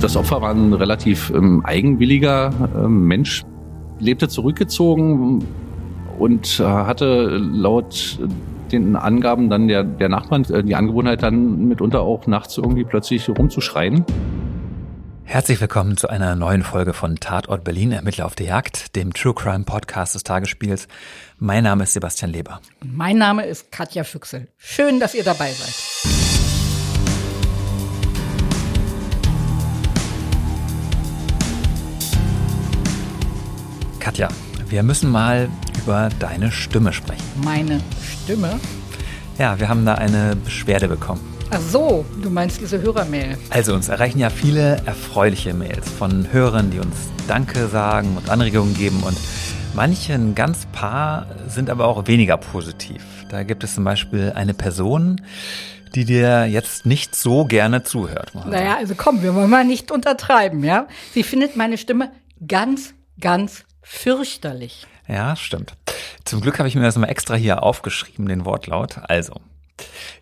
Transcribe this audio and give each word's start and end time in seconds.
Das 0.00 0.16
Opfer 0.16 0.40
war 0.40 0.50
ein 0.50 0.72
relativ 0.72 1.30
ähm, 1.30 1.64
eigenwilliger 1.64 2.52
äh, 2.76 2.88
Mensch, 2.88 3.44
lebte 3.98 4.28
zurückgezogen 4.28 5.44
und 6.18 6.60
äh, 6.60 6.62
hatte 6.62 7.36
laut 7.36 8.18
den 8.70 8.94
Angaben 8.94 9.50
dann 9.50 9.66
der, 9.66 9.82
der 9.82 10.08
Nachbarn 10.08 10.44
äh, 10.44 10.62
die 10.62 10.76
Angewohnheit 10.76 11.24
dann 11.24 11.66
mitunter 11.66 12.02
auch 12.02 12.28
nachts 12.28 12.56
irgendwie 12.58 12.84
plötzlich 12.84 13.28
rumzuschreien. 13.28 14.04
Herzlich 15.24 15.60
willkommen 15.60 15.96
zu 15.96 16.08
einer 16.08 16.36
neuen 16.36 16.62
Folge 16.62 16.92
von 16.92 17.16
Tatort 17.16 17.64
Berlin, 17.64 17.90
Ermittler 17.90 18.26
auf 18.26 18.36
der 18.36 18.46
Jagd, 18.46 18.94
dem 18.94 19.12
True 19.12 19.34
Crime 19.34 19.64
Podcast 19.64 20.14
des 20.14 20.22
Tagesspiels. 20.22 20.86
Mein 21.38 21.64
Name 21.64 21.82
ist 21.82 21.94
Sebastian 21.94 22.30
Leber. 22.30 22.60
Mein 22.84 23.18
Name 23.18 23.44
ist 23.44 23.72
Katja 23.72 24.04
Füchsel. 24.04 24.46
Schön, 24.58 25.00
dass 25.00 25.14
ihr 25.14 25.24
dabei 25.24 25.50
seid. 25.50 26.27
Katja, 34.00 34.28
wir 34.68 34.82
müssen 34.82 35.10
mal 35.10 35.48
über 35.82 36.08
deine 36.18 36.52
Stimme 36.52 36.92
sprechen. 36.92 37.22
Meine 37.44 37.80
Stimme? 38.02 38.58
Ja, 39.38 39.58
wir 39.58 39.68
haben 39.68 39.84
da 39.84 39.94
eine 39.94 40.36
Beschwerde 40.36 40.88
bekommen. 40.88 41.20
Ach 41.50 41.60
so, 41.60 42.04
du 42.22 42.28
meinst 42.28 42.60
diese 42.60 42.80
Hörermail. 42.82 43.38
Also 43.50 43.74
uns 43.74 43.88
erreichen 43.88 44.18
ja 44.18 44.30
viele 44.30 44.82
erfreuliche 44.84 45.54
Mails 45.54 45.88
von 45.88 46.30
Hörern, 46.30 46.70
die 46.70 46.78
uns 46.78 46.96
Danke 47.26 47.68
sagen 47.68 48.16
und 48.16 48.28
Anregungen 48.28 48.74
geben 48.74 49.02
und 49.02 49.16
manche, 49.74 50.14
ein 50.14 50.34
ganz 50.34 50.66
paar, 50.72 51.26
sind 51.48 51.70
aber 51.70 51.86
auch 51.86 52.06
weniger 52.06 52.36
positiv. 52.36 53.02
Da 53.30 53.42
gibt 53.42 53.64
es 53.64 53.74
zum 53.74 53.84
Beispiel 53.84 54.32
eine 54.34 54.54
Person, 54.54 55.20
die 55.94 56.04
dir 56.04 56.46
jetzt 56.46 56.84
nicht 56.84 57.14
so 57.14 57.44
gerne 57.44 57.82
zuhört. 57.82 58.32
Naja, 58.34 58.76
also 58.76 58.94
komm, 58.96 59.22
wir 59.22 59.34
wollen 59.34 59.50
mal 59.50 59.64
nicht 59.64 59.90
untertreiben, 59.90 60.62
ja? 60.64 60.86
Sie 61.14 61.22
findet 61.22 61.56
meine 61.56 61.78
Stimme 61.78 62.10
ganz, 62.46 62.94
ganz 63.20 63.64
fürchterlich. 63.88 64.86
Ja, 65.08 65.34
stimmt. 65.34 65.74
Zum 66.24 66.42
Glück 66.42 66.58
habe 66.58 66.68
ich 66.68 66.74
mir 66.74 66.82
das 66.82 66.96
mal 66.96 67.08
extra 67.08 67.34
hier 67.34 67.62
aufgeschrieben, 67.62 68.28
den 68.28 68.44
Wortlaut. 68.44 68.98
Also, 69.08 69.40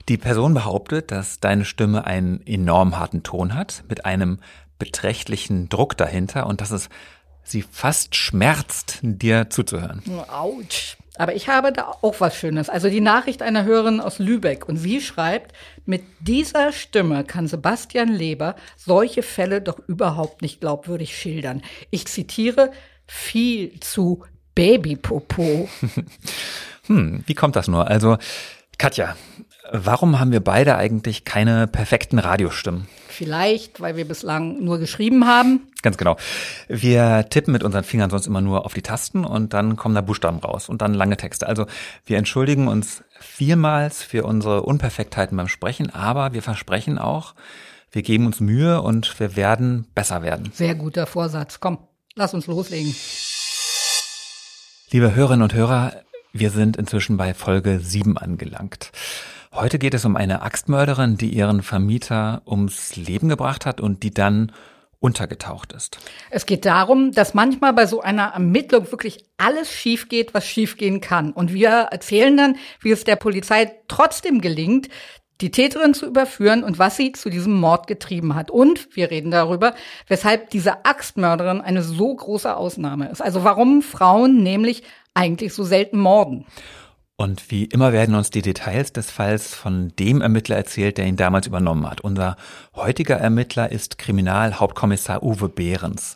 die 0.08 0.16
Person 0.16 0.54
behauptet, 0.54 1.10
dass 1.10 1.40
deine 1.40 1.64
Stimme 1.64 2.06
einen 2.06 2.46
enorm 2.46 2.98
harten 2.98 3.24
Ton 3.24 3.54
hat, 3.54 3.82
mit 3.88 4.04
einem 4.04 4.38
beträchtlichen 4.78 5.68
Druck 5.68 5.96
dahinter 5.96 6.46
und 6.46 6.60
dass 6.60 6.70
es 6.70 6.88
sie 7.42 7.62
fast 7.62 8.14
schmerzt, 8.14 9.00
dir 9.02 9.50
zuzuhören. 9.50 10.02
Autsch. 10.28 10.96
Aber 11.18 11.34
ich 11.34 11.48
habe 11.48 11.72
da 11.72 11.94
auch 12.02 12.20
was 12.20 12.36
Schönes. 12.36 12.68
Also 12.68 12.88
die 12.90 13.00
Nachricht 13.00 13.42
einer 13.42 13.64
Hörerin 13.64 14.00
aus 14.00 14.18
Lübeck. 14.18 14.68
Und 14.68 14.76
sie 14.76 15.00
schreibt, 15.00 15.52
mit 15.86 16.02
dieser 16.20 16.72
Stimme 16.72 17.24
kann 17.24 17.48
Sebastian 17.48 18.08
Leber 18.08 18.54
solche 18.76 19.22
Fälle 19.22 19.62
doch 19.62 19.78
überhaupt 19.88 20.42
nicht 20.42 20.60
glaubwürdig 20.60 21.16
schildern. 21.16 21.62
Ich 21.90 22.06
zitiere, 22.06 22.70
viel 23.06 23.78
zu 23.80 24.24
Babypopo. 24.54 25.68
hm, 26.86 27.22
wie 27.26 27.34
kommt 27.34 27.56
das 27.56 27.68
nur? 27.68 27.88
Also, 27.88 28.16
Katja, 28.78 29.16
warum 29.72 30.18
haben 30.18 30.32
wir 30.32 30.40
beide 30.40 30.76
eigentlich 30.76 31.24
keine 31.24 31.66
perfekten 31.66 32.18
Radiostimmen? 32.18 32.88
Vielleicht, 33.08 33.80
weil 33.80 33.96
wir 33.96 34.06
bislang 34.06 34.62
nur 34.62 34.78
geschrieben 34.78 35.26
haben. 35.26 35.68
Ganz 35.82 35.96
genau. 35.96 36.16
Wir 36.68 37.26
tippen 37.30 37.52
mit 37.52 37.62
unseren 37.62 37.84
Fingern 37.84 38.10
sonst 38.10 38.26
immer 38.26 38.40
nur 38.40 38.64
auf 38.64 38.74
die 38.74 38.82
Tasten 38.82 39.24
und 39.24 39.54
dann 39.54 39.76
kommen 39.76 39.94
da 39.94 40.02
Buchstaben 40.02 40.38
raus 40.38 40.68
und 40.68 40.82
dann 40.82 40.92
lange 40.92 41.16
Texte. 41.16 41.46
Also 41.46 41.66
wir 42.04 42.18
entschuldigen 42.18 42.68
uns 42.68 43.02
vielmals 43.18 44.02
für 44.02 44.24
unsere 44.24 44.62
Unperfektheiten 44.62 45.36
beim 45.36 45.48
Sprechen, 45.48 45.94
aber 45.94 46.34
wir 46.34 46.42
versprechen 46.42 46.98
auch, 46.98 47.34
wir 47.90 48.02
geben 48.02 48.26
uns 48.26 48.40
Mühe 48.40 48.82
und 48.82 49.18
wir 49.18 49.36
werden 49.36 49.86
besser 49.94 50.22
werden. 50.22 50.50
Sehr 50.52 50.74
guter 50.74 51.06
Vorsatz. 51.06 51.60
Komm, 51.60 51.78
Lass 52.18 52.32
uns 52.32 52.46
loslegen. 52.46 52.96
Liebe 54.90 55.14
Hörerinnen 55.14 55.42
und 55.42 55.52
Hörer, 55.52 55.92
wir 56.32 56.48
sind 56.48 56.78
inzwischen 56.78 57.18
bei 57.18 57.34
Folge 57.34 57.78
7 57.78 58.16
angelangt. 58.16 58.90
Heute 59.52 59.78
geht 59.78 59.92
es 59.92 60.06
um 60.06 60.16
eine 60.16 60.40
Axtmörderin, 60.40 61.18
die 61.18 61.28
ihren 61.28 61.62
Vermieter 61.62 62.40
ums 62.46 62.96
Leben 62.96 63.28
gebracht 63.28 63.66
hat 63.66 63.82
und 63.82 64.02
die 64.02 64.12
dann 64.12 64.52
untergetaucht 64.98 65.74
ist. 65.74 65.98
Es 66.30 66.46
geht 66.46 66.64
darum, 66.64 67.12
dass 67.12 67.34
manchmal 67.34 67.74
bei 67.74 67.84
so 67.84 68.00
einer 68.00 68.28
Ermittlung 68.28 68.90
wirklich 68.90 69.26
alles 69.36 69.70
schief 69.70 70.08
geht, 70.08 70.32
was 70.32 70.46
schiefgehen 70.46 71.02
kann. 71.02 71.32
Und 71.32 71.52
wir 71.52 71.68
erzählen 71.68 72.34
dann, 72.34 72.56
wie 72.80 72.92
es 72.92 73.04
der 73.04 73.16
Polizei 73.16 73.74
trotzdem 73.88 74.40
gelingt, 74.40 74.88
die 75.40 75.50
Täterin 75.50 75.94
zu 75.94 76.06
überführen 76.06 76.64
und 76.64 76.78
was 76.78 76.96
sie 76.96 77.12
zu 77.12 77.30
diesem 77.30 77.54
Mord 77.54 77.86
getrieben 77.86 78.34
hat. 78.34 78.50
Und 78.50 78.96
wir 78.96 79.10
reden 79.10 79.30
darüber, 79.30 79.74
weshalb 80.08 80.50
diese 80.50 80.84
Axtmörderin 80.84 81.60
eine 81.60 81.82
so 81.82 82.14
große 82.14 82.56
Ausnahme 82.56 83.08
ist. 83.10 83.20
Also 83.20 83.44
warum 83.44 83.82
Frauen 83.82 84.42
nämlich 84.42 84.82
eigentlich 85.14 85.54
so 85.54 85.64
selten 85.64 85.98
morden. 85.98 86.46
Und 87.18 87.50
wie 87.50 87.64
immer 87.64 87.94
werden 87.94 88.14
uns 88.14 88.28
die 88.28 88.42
Details 88.42 88.92
des 88.92 89.10
Falls 89.10 89.54
von 89.54 89.92
dem 89.98 90.20
Ermittler 90.20 90.56
erzählt, 90.56 90.98
der 90.98 91.06
ihn 91.06 91.16
damals 91.16 91.46
übernommen 91.46 91.88
hat. 91.88 92.02
Unser 92.02 92.36
heutiger 92.74 93.16
Ermittler 93.16 93.72
ist 93.72 93.96
Kriminalhauptkommissar 93.96 95.22
Uwe 95.22 95.48
Behrens. 95.48 96.14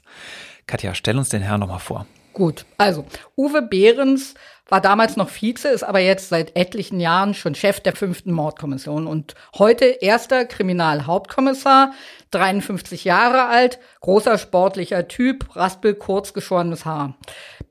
Katja, 0.66 0.94
stell 0.94 1.16
uns 1.16 1.30
den 1.30 1.40
Herrn 1.40 1.60
nochmal 1.60 1.78
vor. 1.78 2.06
Gut, 2.34 2.66
also 2.76 3.06
Uwe 3.36 3.62
Behrens 3.62 4.34
war 4.70 4.80
damals 4.80 5.16
noch 5.16 5.28
Vize, 5.28 5.68
ist 5.68 5.82
aber 5.82 5.98
jetzt 5.98 6.28
seit 6.28 6.56
etlichen 6.56 7.00
Jahren 7.00 7.34
schon 7.34 7.54
Chef 7.54 7.80
der 7.80 7.94
fünften 7.94 8.32
Mordkommission 8.32 9.06
und 9.06 9.34
heute 9.58 9.84
erster 9.84 10.44
Kriminalhauptkommissar, 10.44 11.92
53 12.30 13.04
Jahre 13.04 13.46
alt, 13.46 13.80
großer 14.00 14.38
sportlicher 14.38 15.08
Typ, 15.08 15.56
raspel 15.56 15.94
kurz 15.94 16.32
Haar. 16.84 17.16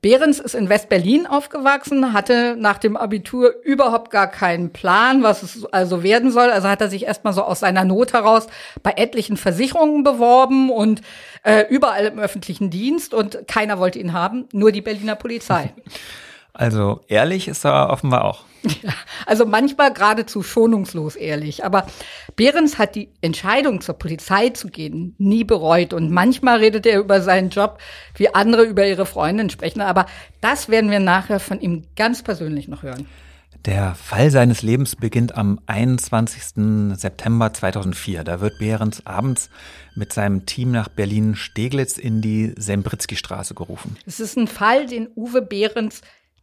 Behrens 0.02 0.38
ist 0.38 0.54
in 0.54 0.68
West-Berlin 0.68 1.26
aufgewachsen, 1.26 2.12
hatte 2.12 2.56
nach 2.58 2.78
dem 2.78 2.96
Abitur 2.96 3.54
überhaupt 3.64 4.10
gar 4.10 4.26
keinen 4.26 4.72
Plan, 4.72 5.22
was 5.22 5.42
es 5.42 5.64
also 5.66 6.02
werden 6.02 6.30
soll. 6.30 6.50
Also 6.50 6.68
hat 6.68 6.80
er 6.80 6.88
sich 6.88 7.04
erstmal 7.04 7.32
so 7.32 7.42
aus 7.42 7.60
seiner 7.60 7.84
Not 7.84 8.12
heraus 8.12 8.46
bei 8.82 8.92
etlichen 8.96 9.36
Versicherungen 9.38 10.02
beworben 10.04 10.70
und 10.70 11.00
äh, 11.42 11.64
überall 11.68 12.06
im 12.06 12.18
öffentlichen 12.18 12.70
Dienst 12.70 13.14
und 13.14 13.46
keiner 13.48 13.78
wollte 13.78 13.98
ihn 13.98 14.12
haben, 14.12 14.48
nur 14.52 14.72
die 14.72 14.82
Berliner 14.82 15.16
Polizei. 15.16 15.72
Also 16.52 17.00
ehrlich 17.08 17.48
ist 17.48 17.64
er 17.64 17.90
offenbar 17.90 18.24
auch. 18.24 18.44
Ja, 18.82 18.92
also 19.24 19.46
manchmal 19.46 19.92
geradezu 19.92 20.42
schonungslos 20.42 21.16
ehrlich. 21.16 21.64
Aber 21.64 21.86
Behrens 22.36 22.78
hat 22.78 22.94
die 22.94 23.08
Entscheidung, 23.22 23.80
zur 23.80 23.94
Polizei 23.94 24.50
zu 24.50 24.68
gehen, 24.68 25.14
nie 25.18 25.44
bereut. 25.44 25.94
Und 25.94 26.10
manchmal 26.10 26.58
redet 26.58 26.84
er 26.84 27.00
über 27.00 27.22
seinen 27.22 27.48
Job, 27.48 27.78
wie 28.16 28.34
andere 28.34 28.64
über 28.64 28.86
ihre 28.86 29.06
Freundin 29.06 29.48
sprechen. 29.48 29.80
Aber 29.80 30.06
das 30.40 30.68
werden 30.68 30.90
wir 30.90 31.00
nachher 31.00 31.40
von 31.40 31.60
ihm 31.60 31.84
ganz 31.96 32.22
persönlich 32.22 32.68
noch 32.68 32.82
hören. 32.82 33.06
Der 33.66 33.94
Fall 33.94 34.30
seines 34.30 34.62
Lebens 34.62 34.96
beginnt 34.96 35.34
am 35.34 35.60
21. 35.66 36.96
September 36.98 37.52
2004. 37.52 38.24
Da 38.24 38.40
wird 38.40 38.58
Behrens 38.58 39.04
abends 39.04 39.50
mit 39.94 40.14
seinem 40.14 40.46
Team 40.46 40.70
nach 40.70 40.88
Berlin-Steglitz 40.88 41.98
in 41.98 42.22
die 42.22 42.54
Sembritzky-Straße 42.56 43.54
gerufen. 43.54 43.98
Es 44.06 44.18
ist 44.18 44.38
ein 44.38 44.46
Fall, 44.46 44.86
den 44.86 45.08
Uwe 45.14 45.42
Behrens 45.42 46.00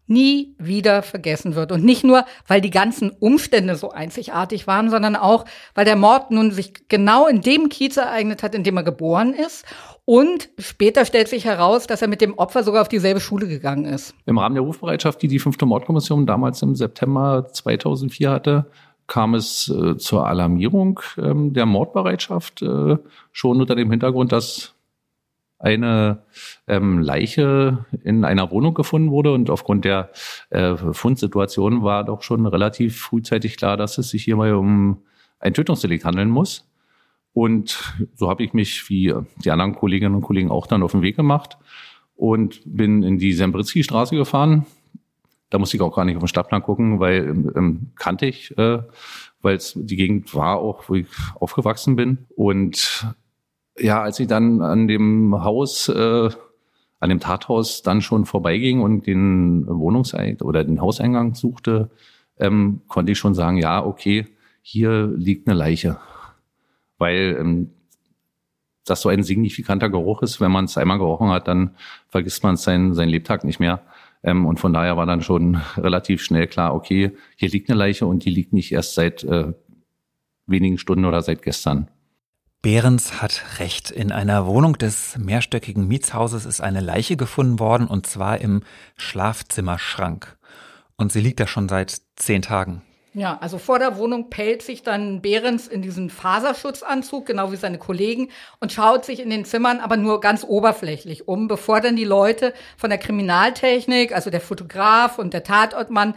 nie 0.08 0.56
wieder 0.58 1.04
vergessen 1.04 1.56
wird. 1.56 1.72
Und 1.72 1.84
nicht 1.84 2.04
nur, 2.04 2.26
weil 2.48 2.62
die 2.62 2.70
ganzen 2.70 3.10
Umstände 3.10 3.76
so 3.76 3.92
einzigartig 3.92 4.68
waren, 4.68 4.90
sondern 4.90 5.16
auch, 5.16 5.46
weil 5.76 5.86
der 5.86 5.96
Mord 5.96 6.32
nun 6.32 6.52
sich 6.52 6.88
genau 6.88 7.28
in 7.28 7.42
dem 7.42 7.70
Kiez 7.70 7.98
ereignet 7.98 8.44
hat, 8.44 8.56
in 8.56 8.64
dem 8.64 8.78
er 8.78 8.84
geboren 8.84 9.34
ist. 9.34 9.66
Und 10.06 10.50
später 10.58 11.04
stellt 11.04 11.28
sich 11.28 11.44
heraus, 11.44 11.86
dass 11.86 12.02
er 12.02 12.08
mit 12.08 12.22
dem 12.22 12.38
Opfer 12.38 12.64
sogar 12.64 12.82
auf 12.82 12.88
dieselbe 12.88 13.20
Schule 13.20 13.48
gegangen 13.48 13.86
ist. 13.86 14.16
Im 14.26 14.38
Rahmen 14.38 14.56
der 14.56 14.64
Rufbereitschaft, 14.64 15.22
die 15.22 15.28
die 15.28 15.40
fünfte 15.40 15.66
Mordkommission 15.66 16.26
damals 16.26 16.62
im 16.62 16.76
September 16.76 17.46
2004 17.52 18.32
hatte, 18.32 18.66
kam 19.08 19.36
es 19.36 19.70
äh, 19.70 19.98
zur 19.98 20.28
Alarmierung 20.28 21.00
ähm, 21.18 21.54
der 21.54 21.66
Mordbereitschaft, 21.66 22.62
äh, 22.62 22.98
schon 23.32 23.60
unter 23.60 23.76
dem 23.76 23.90
Hintergrund, 23.90 24.32
dass 24.32 24.74
eine 25.60 26.24
ähm, 26.68 27.00
Leiche 27.00 27.86
in 28.04 28.24
einer 28.24 28.52
Wohnung 28.52 28.74
gefunden 28.74 29.10
wurde 29.10 29.34
und 29.34 29.50
aufgrund 29.50 29.86
der 29.86 30.12
äh, 30.50 30.76
Fundsituation 30.76 31.84
war 31.84 32.04
doch 32.04 32.22
schon 32.22 32.46
relativ 32.46 33.00
frühzeitig 33.00 33.58
klar, 33.58 33.78
dass 33.78 33.98
es 33.98 34.10
sich 34.10 34.24
hierbei 34.24 34.54
um 34.54 35.02
ein 35.40 35.54
Tötungsdelikt 35.54 36.06
handeln 36.06 36.30
muss. 36.30 36.70
Und 37.34 37.94
so 38.16 38.30
habe 38.30 38.44
ich 38.44 38.54
mich, 38.54 38.90
wie 38.90 39.14
die 39.44 39.52
anderen 39.52 39.76
Kolleginnen 39.76 40.16
und 40.16 40.22
Kollegen 40.22 40.50
auch 40.50 40.66
dann 40.66 40.84
auf 40.84 40.92
den 40.92 41.04
Weg 41.04 41.16
gemacht 41.16 41.58
und 42.16 42.62
bin 42.66 43.04
in 43.04 43.20
die 43.20 43.34
Sembritzky-Straße 43.34 44.16
gefahren. 44.16 44.66
Da 45.50 45.60
musste 45.60 45.78
ich 45.78 45.82
auch 45.82 45.96
gar 45.96 46.04
nicht 46.04 46.16
auf 46.16 46.24
den 46.24 46.28
Stadtplan 46.28 46.64
gucken, 46.64 47.00
weil 47.00 47.30
ähm, 47.56 47.92
kannte 47.96 48.26
ich, 48.26 48.58
äh, 48.58 48.80
weil 49.42 49.56
es 49.56 49.74
die 49.76 49.96
Gegend 49.96 50.34
war, 50.36 50.58
auch 50.58 50.90
wo 50.90 50.96
ich 50.96 51.08
aufgewachsen 51.36 51.96
bin. 51.96 52.26
Und 52.36 53.08
ja, 53.80 54.02
als 54.02 54.20
ich 54.20 54.28
dann 54.28 54.62
an 54.62 54.88
dem 54.88 55.44
Haus, 55.44 55.90
äh, 55.90 56.30
an 57.00 57.10
dem 57.10 57.20
Tathaus 57.20 57.84
dann 57.84 58.02
schon 58.02 58.26
vorbeiging 58.26 58.82
und 58.82 59.06
den 59.06 59.68
Wohnungseingang 59.68 60.48
oder 60.48 60.64
den 60.64 60.82
Hauseingang 60.82 61.36
suchte, 61.36 61.90
ähm, 62.40 62.82
konnte 62.88 63.12
ich 63.12 63.18
schon 63.18 63.36
sagen, 63.36 63.58
ja, 63.58 63.84
okay, 63.86 64.26
hier 64.62 65.08
liegt 65.16 65.48
eine 65.48 65.58
Leiche. 65.58 65.98
Weil 66.98 67.38
ähm, 67.40 67.70
das 68.90 69.02
so 69.02 69.10
ein 69.10 69.24
signifikanter 69.24 69.90
Geruch 69.90 70.22
ist. 70.22 70.42
Wenn 70.42 70.52
man 70.52 70.66
es 70.66 70.78
einmal 70.78 70.98
gerochen 70.98 71.30
hat, 71.30 71.48
dann 71.48 71.76
vergisst 72.08 72.44
man 72.44 72.56
seinen, 72.56 72.94
seinen 72.94 73.10
Lebtag 73.10 73.44
nicht 73.44 73.60
mehr. 73.60 73.82
Ähm, 74.24 74.46
und 74.46 74.60
von 74.60 74.74
daher 74.74 74.98
war 74.98 75.06
dann 75.06 75.22
schon 75.22 75.56
relativ 75.78 76.24
schnell 76.24 76.48
klar, 76.48 76.74
okay, 76.74 77.12
hier 77.36 77.50
liegt 77.50 77.70
eine 77.70 77.78
Leiche 77.78 78.06
und 78.06 78.26
die 78.26 78.30
liegt 78.30 78.54
nicht 78.54 78.72
erst 78.72 78.96
seit 78.96 79.24
äh, 79.24 79.54
wenigen 80.46 80.78
Stunden 80.78 81.06
oder 81.06 81.22
seit 81.22 81.42
gestern. 81.42 81.90
Behrens 82.68 83.22
hat 83.22 83.60
recht. 83.60 83.92
In 83.92 84.12
einer 84.12 84.46
Wohnung 84.46 84.78
des 84.78 85.18
mehrstöckigen 85.18 85.88
Mietshauses 85.88 86.44
ist 86.46 86.60
eine 86.60 86.82
Leiche 86.82 87.16
gefunden 87.16 87.60
worden 87.60 87.88
und 87.88 88.06
zwar 88.08 88.42
im 88.42 88.62
Schlafzimmerschrank. 88.98 90.36
Und 90.98 91.14
sie 91.14 91.22
liegt 91.22 91.40
da 91.40 91.48
schon 91.48 91.70
seit 91.70 92.02
zehn 92.18 92.42
Tagen. 92.42 92.82
Ja, 93.14 93.38
also 93.40 93.58
vor 93.58 93.80
der 93.80 93.96
Wohnung 93.96 94.30
pellt 94.30 94.64
sich 94.64 94.84
dann 94.84 95.22
Behrens 95.22 95.70
in 95.70 95.82
diesen 95.82 96.10
Faserschutzanzug, 96.10 97.26
genau 97.26 97.54
wie 97.54 97.56
seine 97.56 97.78
Kollegen, 97.78 98.32
und 98.60 98.74
schaut 98.74 99.06
sich 99.06 99.22
in 99.22 99.30
den 99.30 99.46
Zimmern 99.46 99.80
aber 99.80 99.96
nur 99.96 100.20
ganz 100.20 100.44
oberflächlich 100.44 101.26
um, 101.26 101.48
bevor 101.48 101.80
dann 101.80 101.96
die 101.96 102.04
Leute 102.04 102.54
von 102.76 102.90
der 102.90 103.00
Kriminaltechnik, 103.00 104.14
also 104.14 104.30
der 104.30 104.42
Fotograf 104.42 105.20
und 105.20 105.34
der 105.34 105.44
Tatortmann, 105.44 106.16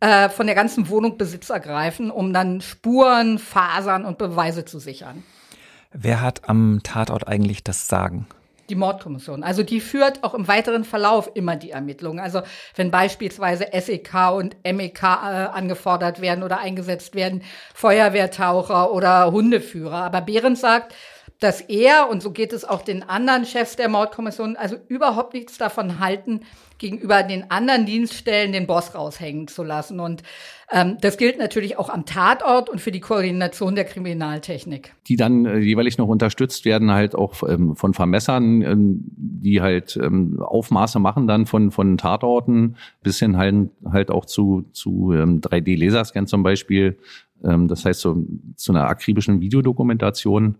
äh, 0.00 0.28
von 0.30 0.46
der 0.46 0.56
ganzen 0.56 0.88
Wohnung 0.88 1.16
Besitz 1.16 1.48
ergreifen, 1.48 2.10
um 2.10 2.32
dann 2.32 2.60
Spuren, 2.60 3.38
Fasern 3.38 4.04
und 4.04 4.18
Beweise 4.18 4.64
zu 4.64 4.80
sichern. 4.80 5.22
Wer 5.92 6.20
hat 6.20 6.48
am 6.48 6.80
Tatort 6.82 7.28
eigentlich 7.28 7.62
das 7.62 7.88
Sagen? 7.88 8.26
die 8.68 8.76
Mordkommission. 8.76 9.42
Also 9.42 9.62
die 9.62 9.80
führt 9.80 10.24
auch 10.24 10.32
im 10.32 10.48
weiteren 10.48 10.84
Verlauf 10.84 11.30
immer 11.34 11.56
die 11.56 11.72
Ermittlungen. 11.72 12.20
Also 12.20 12.40
wenn 12.74 12.90
beispielsweise 12.90 13.66
SEK 13.70 14.30
und 14.32 14.56
MEK 14.64 15.02
äh, 15.02 15.06
angefordert 15.06 16.22
werden 16.22 16.42
oder 16.42 16.58
eingesetzt 16.58 17.14
werden, 17.14 17.42
Feuerwehrtaucher 17.74 18.90
oder 18.92 19.30
Hundeführer. 19.30 20.04
Aber 20.04 20.22
Behrens 20.22 20.62
sagt, 20.62 20.94
dass 21.38 21.60
er, 21.60 22.08
und 22.08 22.22
so 22.22 22.30
geht 22.30 22.52
es 22.52 22.64
auch 22.64 22.82
den 22.82 23.02
anderen 23.02 23.44
Chefs 23.44 23.76
der 23.76 23.88
Mordkommission, 23.88 24.56
also 24.56 24.76
überhaupt 24.88 25.34
nichts 25.34 25.58
davon 25.58 25.98
halten, 25.98 26.40
gegenüber 26.82 27.22
den 27.22 27.50
anderen 27.50 27.86
Dienststellen 27.86 28.52
den 28.52 28.66
Boss 28.66 28.94
raushängen 28.94 29.48
zu 29.48 29.62
lassen. 29.62 30.00
Und 30.00 30.22
ähm, 30.70 30.98
das 31.00 31.16
gilt 31.16 31.38
natürlich 31.38 31.78
auch 31.78 31.88
am 31.88 32.04
Tatort 32.04 32.68
und 32.68 32.80
für 32.80 32.90
die 32.90 33.00
Koordination 33.00 33.76
der 33.76 33.84
Kriminaltechnik. 33.84 34.92
Die 35.06 35.16
dann 35.16 35.46
äh, 35.46 35.58
jeweilig 35.58 35.96
noch 35.96 36.08
unterstützt 36.08 36.64
werden 36.64 36.90
halt 36.90 37.14
auch 37.14 37.48
ähm, 37.48 37.76
von 37.76 37.94
Vermessern, 37.94 38.62
ähm, 38.62 39.04
die 39.16 39.62
halt 39.62 39.96
ähm, 39.96 40.42
Aufmaße 40.42 40.98
machen 40.98 41.26
dann 41.26 41.46
von, 41.46 41.70
von 41.70 41.96
Tatorten 41.96 42.76
bis 43.02 43.20
hin 43.20 43.36
halt, 43.36 43.70
halt 43.90 44.10
auch 44.10 44.26
zu, 44.26 44.64
zu 44.72 45.12
ähm, 45.12 45.40
3D-Laserscan 45.40 46.26
zum 46.26 46.42
Beispiel. 46.42 46.98
Ähm, 47.44 47.68
das 47.68 47.84
heißt 47.84 48.00
so 48.00 48.26
zu 48.56 48.72
einer 48.72 48.88
akribischen 48.88 49.40
Videodokumentation 49.40 50.56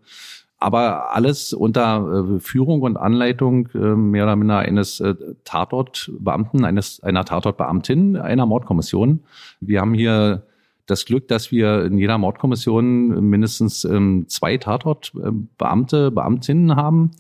aber 0.63 1.13
alles 1.15 1.53
unter 1.53 2.37
äh, 2.37 2.41
Führung 2.41 2.83
und 2.83 2.97
Anleitung 2.97 3.69
äh, 3.75 3.79
mehr 3.97 4.23
oder 4.23 4.37
minder 4.37 4.59
eines 4.61 5.01
äh, 5.01 5.15
Tatortbeamten, 5.43 6.65
eines 6.65 7.03
einer 7.03 7.25
Tatortbeamtin 7.25 8.17
einer 8.17 8.47
Mordkommission. 8.47 9.25
Wir 9.61 9.81
haben 9.81 9.93
hier 9.93 10.47
das 10.87 11.05
Glück, 11.05 11.27
dass 11.27 11.51
wir 11.51 11.85
in 11.85 11.99
jeder 11.99 12.17
Mordkommission 12.17 13.29
mindestens 13.29 13.85
ähm, 13.85 14.27
zwei 14.29 14.57
Tatortbeamte, 14.57 16.13
Beamtinnen 16.13 16.77
haben, 16.77 17.11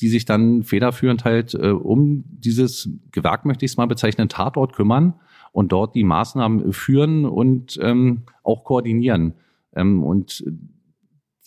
die 0.00 0.08
sich 0.08 0.24
dann 0.24 0.64
federführend 0.64 1.24
halt 1.24 1.56
um 1.56 2.22
dieses 2.28 2.88
Gewerk, 3.10 3.44
möchte 3.44 3.64
ich 3.64 3.72
es 3.72 3.76
mal 3.76 3.88
bezeichnen, 3.88 4.28
Tatort 4.28 4.72
kümmern 4.72 5.14
und 5.50 5.72
dort 5.72 5.96
die 5.96 6.04
Maßnahmen 6.04 6.72
führen 6.72 7.24
und 7.24 7.78
ähm, 7.82 8.22
auch 8.44 8.62
koordinieren. 8.62 9.34
Ähm, 9.74 10.04
und 10.04 10.44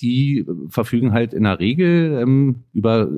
die 0.01 0.45
verfügen 0.69 1.13
halt 1.13 1.33
in 1.33 1.43
der 1.43 1.59
Regel 1.59 2.19
ähm, 2.21 2.63
über 2.73 3.09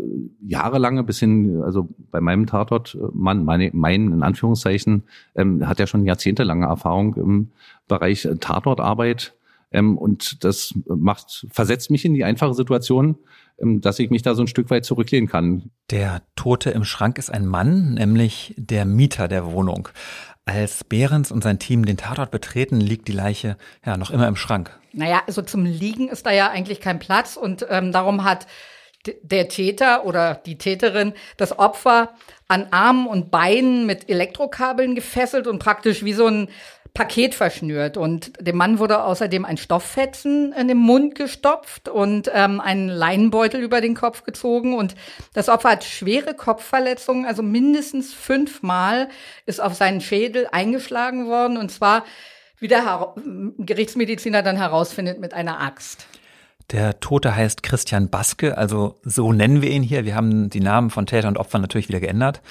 jahrelange 0.45 1.03
bis 1.03 1.19
hin, 1.19 1.61
also 1.63 1.89
bei 2.11 2.21
meinem 2.21 2.45
Tatort, 2.45 2.95
äh, 2.95 3.07
Mann, 3.13 3.45
meine, 3.45 3.71
mein 3.73 4.11
in 4.11 4.23
Anführungszeichen, 4.23 5.03
ähm, 5.35 5.67
hat 5.67 5.79
ja 5.79 5.87
schon 5.87 6.05
jahrzehntelange 6.05 6.65
Erfahrung 6.65 7.15
im 7.15 7.51
Bereich 7.87 8.27
Tatortarbeit. 8.39 9.33
Ähm, 9.71 9.97
und 9.97 10.43
das 10.43 10.73
macht, 10.85 11.47
versetzt 11.49 11.89
mich 11.89 12.05
in 12.05 12.13
die 12.13 12.23
einfache 12.23 12.53
Situation, 12.53 13.17
ähm, 13.59 13.81
dass 13.81 13.99
ich 13.99 14.09
mich 14.09 14.21
da 14.21 14.35
so 14.35 14.43
ein 14.43 14.47
Stück 14.47 14.69
weit 14.69 14.85
zurücklehnen 14.85 15.27
kann. 15.27 15.71
Der 15.89 16.21
Tote 16.35 16.69
im 16.71 16.83
Schrank 16.83 17.17
ist 17.17 17.31
ein 17.31 17.45
Mann, 17.45 17.95
nämlich 17.95 18.53
der 18.57 18.85
Mieter 18.85 19.27
der 19.27 19.51
Wohnung. 19.51 19.89
Als 20.45 20.83
Behrens 20.83 21.31
und 21.31 21.43
sein 21.43 21.59
Team 21.59 21.85
den 21.85 21.97
Tatort 21.97 22.31
betreten, 22.31 22.81
liegt 22.81 23.07
die 23.07 23.13
Leiche 23.13 23.57
ja 23.85 23.95
noch 23.97 24.11
immer 24.11 24.27
im 24.27 24.35
Schrank. 24.35 24.77
Naja, 24.91 25.23
also 25.25 25.41
zum 25.41 25.65
Liegen 25.65 26.09
ist 26.09 26.25
da 26.25 26.31
ja 26.31 26.49
eigentlich 26.49 26.81
kein 26.81 26.99
Platz 26.99 27.37
und 27.37 27.65
ähm, 27.69 27.91
darum 27.91 28.23
hat 28.23 28.45
der 29.21 29.49
Täter 29.49 30.05
oder 30.05 30.35
die 30.35 30.57
Täterin 30.57 31.13
das 31.37 31.57
Opfer 31.57 32.13
an 32.47 32.67
Armen 32.71 33.07
und 33.07 33.31
Beinen 33.31 33.85
mit 33.85 34.09
Elektrokabeln 34.09 34.95
gefesselt 34.95 35.47
und 35.47 35.59
praktisch 35.59 36.03
wie 36.03 36.13
so 36.13 36.27
ein 36.27 36.49
Paket 36.93 37.33
verschnürt. 37.33 37.97
Und 37.97 38.33
dem 38.39 38.55
Mann 38.55 38.77
wurde 38.77 39.03
außerdem 39.03 39.45
ein 39.45 39.57
Stofffetzen 39.57 40.53
in 40.53 40.67
den 40.67 40.77
Mund 40.77 41.15
gestopft 41.15 41.89
und 41.89 42.29
ähm, 42.33 42.61
ein 42.61 42.87
Leinenbeutel 42.87 43.61
über 43.61 43.81
den 43.81 43.95
Kopf 43.95 44.23
gezogen. 44.23 44.75
Und 44.75 44.95
das 45.33 45.49
Opfer 45.49 45.71
hat 45.71 45.83
schwere 45.83 46.35
Kopfverletzungen, 46.35 47.25
also 47.25 47.41
mindestens 47.41 48.13
fünfmal 48.13 49.09
ist 49.45 49.59
auf 49.59 49.73
seinen 49.73 50.01
Schädel 50.01 50.47
eingeschlagen 50.51 51.27
worden. 51.27 51.57
Und 51.57 51.71
zwar, 51.71 52.05
wie 52.59 52.67
der 52.67 53.15
Gerichtsmediziner 53.57 54.43
dann 54.43 54.57
herausfindet, 54.57 55.19
mit 55.19 55.33
einer 55.33 55.59
Axt. 55.61 56.05
Der 56.71 56.99
Tote 56.99 57.35
heißt 57.35 57.63
Christian 57.63 58.09
Baske, 58.09 58.57
also 58.57 58.95
so 59.03 59.33
nennen 59.33 59.61
wir 59.61 59.69
ihn 59.69 59.83
hier. 59.83 60.05
Wir 60.05 60.15
haben 60.15 60.49
die 60.49 60.61
Namen 60.61 60.91
von 60.91 61.05
Täter 61.05 61.27
und 61.27 61.37
Opfern 61.37 61.61
natürlich 61.61 61.89
wieder 61.89 61.99
geändert. 61.99 62.41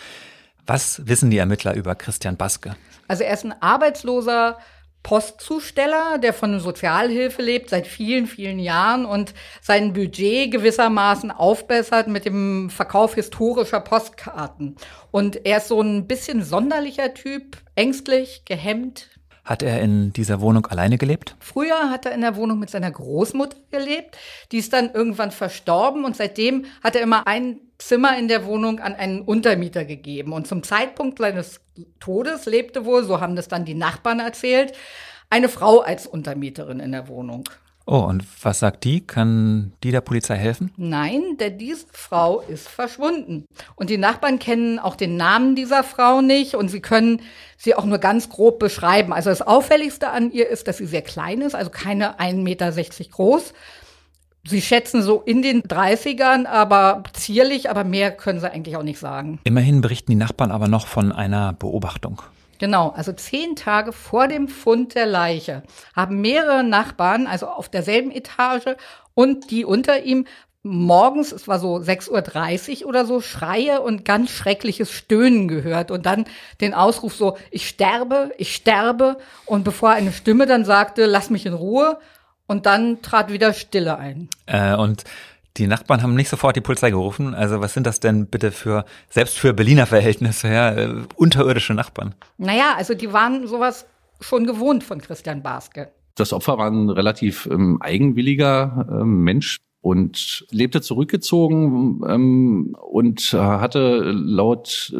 Was 0.66 1.06
wissen 1.06 1.30
die 1.30 1.38
Ermittler 1.38 1.74
über 1.74 1.94
Christian 1.94 2.36
Baske? 2.36 2.76
Also 3.08 3.24
er 3.24 3.34
ist 3.34 3.44
ein 3.44 3.54
arbeitsloser 3.60 4.58
Postzusteller, 5.02 6.18
der 6.18 6.32
von 6.32 6.60
Sozialhilfe 6.60 7.42
lebt 7.42 7.70
seit 7.70 7.88
vielen, 7.88 8.28
vielen 8.28 8.60
Jahren 8.60 9.04
und 9.04 9.34
sein 9.60 9.92
Budget 9.92 10.52
gewissermaßen 10.52 11.32
aufbessert 11.32 12.06
mit 12.06 12.24
dem 12.24 12.70
Verkauf 12.70 13.16
historischer 13.16 13.80
Postkarten. 13.80 14.76
Und 15.10 15.44
er 15.44 15.58
ist 15.58 15.68
so 15.68 15.80
ein 15.80 16.06
bisschen 16.06 16.44
sonderlicher 16.44 17.14
Typ, 17.14 17.56
ängstlich, 17.74 18.42
gehemmt, 18.44 19.08
hat 19.44 19.64
er 19.64 19.80
in 19.80 20.12
dieser 20.12 20.40
Wohnung 20.40 20.66
alleine 20.66 20.98
gelebt? 20.98 21.34
Früher 21.40 21.90
hat 21.90 22.06
er 22.06 22.12
in 22.12 22.20
der 22.20 22.36
Wohnung 22.36 22.60
mit 22.60 22.70
seiner 22.70 22.92
Großmutter 22.92 23.56
gelebt. 23.72 24.16
Die 24.52 24.58
ist 24.58 24.72
dann 24.72 24.92
irgendwann 24.92 25.32
verstorben 25.32 26.04
und 26.04 26.16
seitdem 26.16 26.66
hat 26.80 26.94
er 26.94 27.02
immer 27.02 27.26
ein 27.26 27.58
Zimmer 27.86 28.18
in 28.18 28.28
der 28.28 28.44
Wohnung 28.44 28.80
an 28.80 28.94
einen 28.94 29.22
Untermieter 29.22 29.84
gegeben. 29.84 30.32
Und 30.32 30.46
zum 30.46 30.62
Zeitpunkt 30.62 31.18
seines 31.18 31.60
Todes 32.00 32.46
lebte 32.46 32.84
wohl, 32.84 33.04
so 33.04 33.20
haben 33.20 33.36
das 33.36 33.48
dann 33.48 33.64
die 33.64 33.74
Nachbarn 33.74 34.20
erzählt, 34.20 34.72
eine 35.30 35.48
Frau 35.48 35.80
als 35.80 36.06
Untermieterin 36.06 36.80
in 36.80 36.92
der 36.92 37.08
Wohnung. 37.08 37.44
Oh, 37.84 38.04
und 38.04 38.24
was 38.44 38.60
sagt 38.60 38.84
die? 38.84 39.00
Kann 39.04 39.72
die 39.82 39.90
der 39.90 40.02
Polizei 40.02 40.36
helfen? 40.36 40.72
Nein, 40.76 41.36
denn 41.40 41.58
diese 41.58 41.86
Frau 41.92 42.40
ist 42.40 42.68
verschwunden. 42.68 43.44
Und 43.74 43.90
die 43.90 43.98
Nachbarn 43.98 44.38
kennen 44.38 44.78
auch 44.78 44.94
den 44.94 45.16
Namen 45.16 45.56
dieser 45.56 45.82
Frau 45.82 46.20
nicht 46.20 46.54
und 46.54 46.68
sie 46.68 46.80
können 46.80 47.20
sie 47.56 47.74
auch 47.74 47.84
nur 47.84 47.98
ganz 47.98 48.28
grob 48.28 48.60
beschreiben. 48.60 49.12
Also 49.12 49.30
das 49.30 49.42
Auffälligste 49.42 50.10
an 50.10 50.30
ihr 50.30 50.48
ist, 50.48 50.68
dass 50.68 50.76
sie 50.76 50.86
sehr 50.86 51.02
klein 51.02 51.40
ist, 51.40 51.56
also 51.56 51.70
keine 51.70 52.20
1,60 52.20 52.34
Meter 52.42 52.70
groß. 53.10 53.52
Sie 54.44 54.60
schätzen 54.60 55.02
so 55.02 55.20
in 55.20 55.40
den 55.40 55.62
30ern, 55.62 56.46
aber 56.46 57.04
zierlich, 57.12 57.70
aber 57.70 57.84
mehr 57.84 58.10
können 58.10 58.40
sie 58.40 58.50
eigentlich 58.50 58.76
auch 58.76 58.82
nicht 58.82 58.98
sagen. 58.98 59.38
Immerhin 59.44 59.80
berichten 59.80 60.10
die 60.10 60.16
Nachbarn 60.16 60.50
aber 60.50 60.66
noch 60.66 60.88
von 60.88 61.12
einer 61.12 61.52
Beobachtung. 61.52 62.22
Genau, 62.58 62.90
also 62.90 63.12
zehn 63.12 63.56
Tage 63.56 63.92
vor 63.92 64.28
dem 64.28 64.48
Fund 64.48 64.94
der 64.94 65.06
Leiche 65.06 65.62
haben 65.94 66.20
mehrere 66.20 66.64
Nachbarn, 66.64 67.26
also 67.26 67.46
auf 67.46 67.68
derselben 67.68 68.10
Etage 68.10 68.76
und 69.14 69.50
die 69.50 69.64
unter 69.64 70.02
ihm, 70.04 70.26
morgens, 70.62 71.32
es 71.32 71.48
war 71.48 71.58
so 71.58 71.76
6.30 71.76 72.82
Uhr 72.82 72.88
oder 72.88 73.04
so, 73.04 73.20
Schreie 73.20 73.80
und 73.80 74.04
ganz 74.04 74.30
schreckliches 74.30 74.92
Stöhnen 74.92 75.48
gehört 75.48 75.90
und 75.90 76.06
dann 76.06 76.24
den 76.60 76.74
Ausruf 76.74 77.14
so, 77.14 77.36
ich 77.50 77.68
sterbe, 77.68 78.30
ich 78.38 78.54
sterbe 78.54 79.18
und 79.44 79.64
bevor 79.64 79.90
eine 79.90 80.12
Stimme 80.12 80.46
dann 80.46 80.64
sagte, 80.64 81.06
lass 81.06 81.30
mich 81.30 81.46
in 81.46 81.54
Ruhe 81.54 81.98
und 82.52 82.66
dann 82.66 83.00
trat 83.00 83.32
wieder 83.32 83.52
Stille 83.54 83.98
ein. 83.98 84.28
Äh, 84.46 84.76
und 84.76 85.04
die 85.56 85.66
Nachbarn 85.66 86.02
haben 86.02 86.14
nicht 86.14 86.28
sofort 86.28 86.54
die 86.54 86.60
Polizei 86.60 86.90
gerufen. 86.90 87.34
Also 87.34 87.60
was 87.60 87.72
sind 87.74 87.86
das 87.86 87.98
denn 87.98 88.26
bitte 88.26 88.52
für, 88.52 88.84
selbst 89.08 89.38
für 89.38 89.54
Berliner 89.54 89.86
Verhältnisse, 89.86 90.48
ja, 90.48 90.70
äh, 90.70 90.94
unterirdische 91.16 91.74
Nachbarn? 91.74 92.14
Naja, 92.36 92.74
also 92.76 92.94
die 92.94 93.12
waren 93.12 93.46
sowas 93.48 93.86
schon 94.20 94.46
gewohnt 94.46 94.84
von 94.84 95.00
Christian 95.00 95.42
Baske. 95.42 95.90
Das 96.14 96.32
Opfer 96.32 96.58
war 96.58 96.70
ein 96.70 96.90
relativ 96.90 97.46
ähm, 97.50 97.80
eigenwilliger 97.80 98.86
ähm, 99.00 99.24
Mensch 99.24 99.56
und 99.80 100.46
lebte 100.50 100.82
zurückgezogen 100.82 102.02
ähm, 102.06 102.76
und 102.90 103.32
hatte 103.32 104.12
laut 104.14 104.94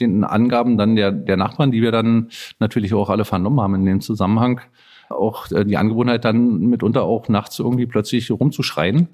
den 0.00 0.24
Angaben 0.24 0.76
dann 0.76 0.96
der, 0.96 1.12
der 1.12 1.36
Nachbarn, 1.36 1.70
die 1.70 1.82
wir 1.82 1.92
dann 1.92 2.30
natürlich 2.58 2.92
auch 2.92 3.08
alle 3.08 3.24
vernommen 3.24 3.60
haben 3.60 3.76
in 3.76 3.86
dem 3.86 4.00
Zusammenhang, 4.00 4.60
auch 5.08 5.50
äh, 5.50 5.64
die 5.64 5.76
Angewohnheit 5.76 6.24
dann 6.24 6.58
mitunter 6.58 7.02
auch 7.02 7.28
nachts 7.28 7.58
irgendwie 7.58 7.86
plötzlich 7.86 8.30
rumzuschreien 8.30 9.08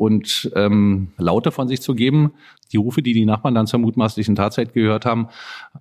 und 0.00 0.50
ähm, 0.56 1.08
Laute 1.18 1.50
von 1.50 1.68
sich 1.68 1.82
zu 1.82 1.94
geben. 1.94 2.32
Die 2.72 2.78
Rufe, 2.78 3.02
die 3.02 3.12
die 3.12 3.26
Nachbarn 3.26 3.54
dann 3.54 3.66
zur 3.66 3.80
mutmaßlichen 3.80 4.34
Tatzeit 4.34 4.72
gehört 4.72 5.04
haben, 5.04 5.28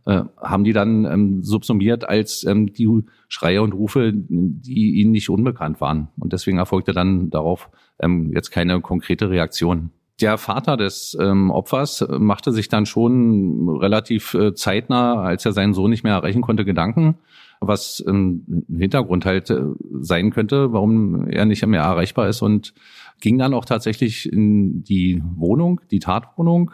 äh, 0.06 0.24
haben 0.42 0.66
die 0.66 0.74
dann 0.74 1.06
ähm, 1.06 1.42
subsumiert 1.42 2.04
als 2.04 2.44
ähm, 2.44 2.74
die 2.74 2.90
Schreie 3.30 3.62
und 3.62 3.74
Rufe, 3.74 4.12
die 4.14 5.00
ihnen 5.00 5.12
nicht 5.12 5.30
unbekannt 5.30 5.80
waren. 5.80 6.10
Und 6.20 6.34
deswegen 6.34 6.58
erfolgte 6.58 6.92
dann 6.92 7.30
darauf 7.30 7.70
ähm, 7.98 8.34
jetzt 8.34 8.52
keine 8.52 8.82
konkrete 8.82 9.30
Reaktion. 9.30 9.92
Der 10.20 10.38
Vater 10.38 10.76
des 10.76 11.18
ähm, 11.18 11.50
Opfers 11.50 12.06
machte 12.10 12.52
sich 12.52 12.68
dann 12.68 12.86
schon 12.86 13.70
relativ 13.70 14.34
äh, 14.34 14.54
zeitnah, 14.54 15.22
als 15.22 15.46
er 15.46 15.54
seinen 15.54 15.74
Sohn 15.74 15.92
nicht 15.92 16.04
mehr 16.04 16.16
erreichen 16.16 16.42
konnte, 16.42 16.66
Gedanken, 16.66 17.16
was 17.62 18.04
ähm, 18.08 18.66
Hintergrund 18.70 19.26
halt 19.26 19.50
äh, 19.50 19.64
sein 20.00 20.32
könnte, 20.32 20.72
warum 20.72 21.28
er 21.28 21.46
nicht 21.46 21.66
mehr 21.66 21.82
erreichbar 21.82 22.30
ist. 22.30 22.42
Und 22.42 22.74
ging 23.20 23.38
dann 23.38 23.54
auch 23.54 23.66
tatsächlich 23.66 24.32
in 24.32 24.84
die 24.84 25.22
Wohnung, 25.36 25.82
die 25.92 26.00
Tatwohnung 26.00 26.72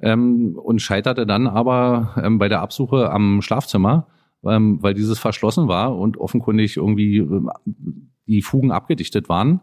ähm, 0.00 0.58
und 0.62 0.80
scheiterte 0.80 1.26
dann 1.26 1.46
aber 1.46 2.14
ähm, 2.22 2.38
bei 2.38 2.48
der 2.48 2.60
Absuche 2.60 3.10
am 3.10 3.40
Schlafzimmer, 3.40 4.06
ähm, 4.44 4.82
weil 4.82 4.94
dieses 4.94 5.18
verschlossen 5.18 5.66
war 5.66 5.96
und 5.96 6.18
offenkundig 6.18 6.76
irgendwie 6.76 7.18
äh, 7.18 7.42
die 8.26 8.42
Fugen 8.42 8.70
abgedichtet 8.70 9.28
waren. 9.28 9.60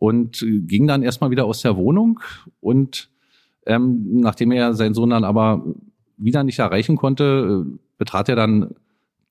Und 0.00 0.46
ging 0.46 0.86
dann 0.86 1.02
erstmal 1.02 1.32
wieder 1.32 1.44
aus 1.44 1.62
der 1.62 1.76
Wohnung 1.76 2.20
und 2.60 3.10
ähm, 3.66 4.20
nachdem 4.20 4.52
er 4.52 4.72
seinen 4.74 4.94
Sohn 4.94 5.10
dann 5.10 5.24
aber 5.24 5.64
wieder 6.16 6.44
nicht 6.44 6.60
erreichen 6.60 6.96
konnte, 6.96 7.64
äh, 7.66 7.78
betrat 7.98 8.28
er 8.28 8.36
dann 8.36 8.74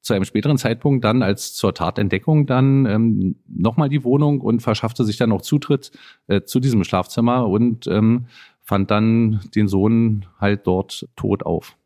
zu 0.08 0.14
einem 0.14 0.26
späteren 0.26 0.58
Zeitpunkt 0.58 1.06
dann 1.06 1.22
als 1.22 1.54
zur 1.54 1.74
Tatentdeckung 1.74 2.48
dann 2.48 2.86
ähm, 2.86 3.36
nochmal 3.48 3.90
die 3.90 4.04
Wohnung 4.04 4.42
und 4.42 4.62
verschaffte 4.62 5.04
sich 5.04 5.18
dann 5.18 5.32
auch 5.32 5.42
Zutritt 5.42 5.92
äh, 6.28 6.42
zu 6.42 6.60
diesem 6.60 6.84
Schlafzimmer 6.84 7.48
und 7.48 7.86
ähm, 7.88 8.26
fand 8.64 8.90
dann 8.90 9.42
den 9.54 9.68
Sohn 9.68 10.26
halt 10.40 10.66
dort 10.66 11.08
tot 11.16 11.46
auf. 11.46 11.78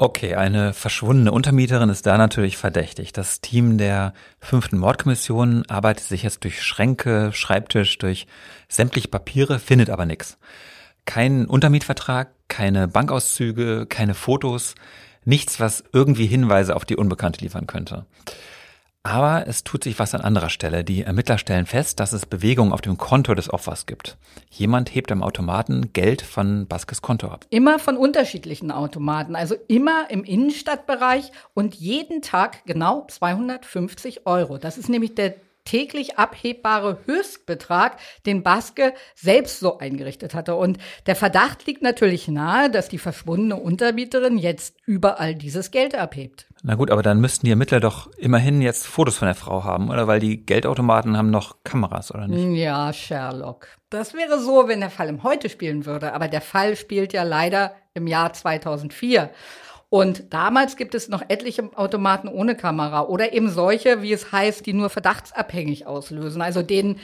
Okay, 0.00 0.36
eine 0.36 0.74
verschwundene 0.74 1.32
Untermieterin 1.32 1.88
ist 1.88 2.06
da 2.06 2.16
natürlich 2.18 2.56
verdächtig. 2.56 3.12
Das 3.12 3.40
Team 3.40 3.78
der 3.78 4.14
fünften 4.38 4.78
Mordkommission 4.78 5.64
arbeitet 5.66 6.04
sich 6.04 6.22
jetzt 6.22 6.44
durch 6.44 6.62
Schränke, 6.62 7.32
Schreibtisch, 7.32 7.98
durch 7.98 8.28
sämtliche 8.68 9.08
Papiere, 9.08 9.58
findet 9.58 9.90
aber 9.90 10.06
nichts. 10.06 10.38
Kein 11.08 11.46
Untermietvertrag, 11.46 12.34
keine 12.48 12.86
Bankauszüge, 12.86 13.86
keine 13.86 14.12
Fotos, 14.12 14.74
nichts, 15.24 15.58
was 15.58 15.82
irgendwie 15.90 16.26
Hinweise 16.26 16.76
auf 16.76 16.84
die 16.84 16.96
Unbekannte 16.96 17.40
liefern 17.40 17.66
könnte. 17.66 18.04
Aber 19.02 19.46
es 19.46 19.64
tut 19.64 19.84
sich 19.84 19.98
was 19.98 20.14
an 20.14 20.20
anderer 20.20 20.50
Stelle. 20.50 20.84
Die 20.84 21.04
Ermittler 21.04 21.38
stellen 21.38 21.64
fest, 21.64 21.98
dass 21.98 22.12
es 22.12 22.26
Bewegungen 22.26 22.74
auf 22.74 22.82
dem 22.82 22.98
Konto 22.98 23.34
des 23.34 23.50
Opfers 23.50 23.86
gibt. 23.86 24.18
Jemand 24.50 24.94
hebt 24.94 25.10
am 25.10 25.22
Automaten 25.22 25.94
Geld 25.94 26.20
von 26.20 26.66
Baskes 26.66 27.00
Konto 27.00 27.28
ab. 27.28 27.46
Immer 27.48 27.78
von 27.78 27.96
unterschiedlichen 27.96 28.70
Automaten, 28.70 29.34
also 29.34 29.54
immer 29.66 30.10
im 30.10 30.24
Innenstadtbereich 30.24 31.32
und 31.54 31.74
jeden 31.74 32.20
Tag 32.20 32.66
genau 32.66 33.06
250 33.08 34.26
Euro. 34.26 34.58
Das 34.58 34.76
ist 34.76 34.90
nämlich 34.90 35.14
der 35.14 35.36
täglich 35.68 36.18
abhebbare 36.18 36.98
Höchstbetrag, 37.04 37.98
den 38.24 38.42
Baske 38.42 38.94
selbst 39.14 39.60
so 39.60 39.78
eingerichtet 39.78 40.34
hatte. 40.34 40.54
Und 40.54 40.78
der 41.06 41.14
Verdacht 41.14 41.66
liegt 41.66 41.82
natürlich 41.82 42.26
nahe, 42.26 42.70
dass 42.70 42.88
die 42.88 42.98
verschwundene 42.98 43.56
Untermieterin 43.56 44.38
jetzt 44.38 44.76
überall 44.86 45.34
dieses 45.34 45.70
Geld 45.70 45.94
abhebt. 45.94 46.46
Na 46.62 46.74
gut, 46.74 46.90
aber 46.90 47.02
dann 47.02 47.20
müssten 47.20 47.46
die 47.46 47.50
Ermittler 47.50 47.80
doch 47.80 48.10
immerhin 48.16 48.62
jetzt 48.62 48.86
Fotos 48.86 49.18
von 49.18 49.26
der 49.26 49.34
Frau 49.34 49.62
haben, 49.62 49.90
oder? 49.90 50.06
Weil 50.06 50.20
die 50.20 50.44
Geldautomaten 50.44 51.16
haben 51.16 51.30
noch 51.30 51.56
Kameras, 51.64 52.12
oder 52.12 52.26
nicht? 52.26 52.58
Ja, 52.58 52.92
Sherlock. 52.92 53.68
Das 53.90 54.14
wäre 54.14 54.40
so, 54.40 54.68
wenn 54.68 54.80
der 54.80 54.90
Fall 54.90 55.08
im 55.08 55.22
Heute 55.22 55.50
spielen 55.50 55.86
würde. 55.86 56.14
Aber 56.14 56.28
der 56.28 56.40
Fall 56.40 56.76
spielt 56.76 57.12
ja 57.12 57.22
leider 57.22 57.74
im 57.94 58.06
Jahr 58.06 58.32
2004. 58.32 59.30
Und 59.90 60.34
damals 60.34 60.76
gibt 60.76 60.94
es 60.94 61.08
noch 61.08 61.22
etliche 61.28 61.70
Automaten 61.74 62.28
ohne 62.28 62.56
Kamera 62.56 63.02
oder 63.02 63.32
eben 63.32 63.48
solche, 63.48 64.02
wie 64.02 64.12
es 64.12 64.32
heißt, 64.32 64.66
die 64.66 64.74
nur 64.74 64.90
verdachtsabhängig 64.90 65.86
auslösen. 65.86 66.42
Also 66.42 66.62
denen 66.62 67.00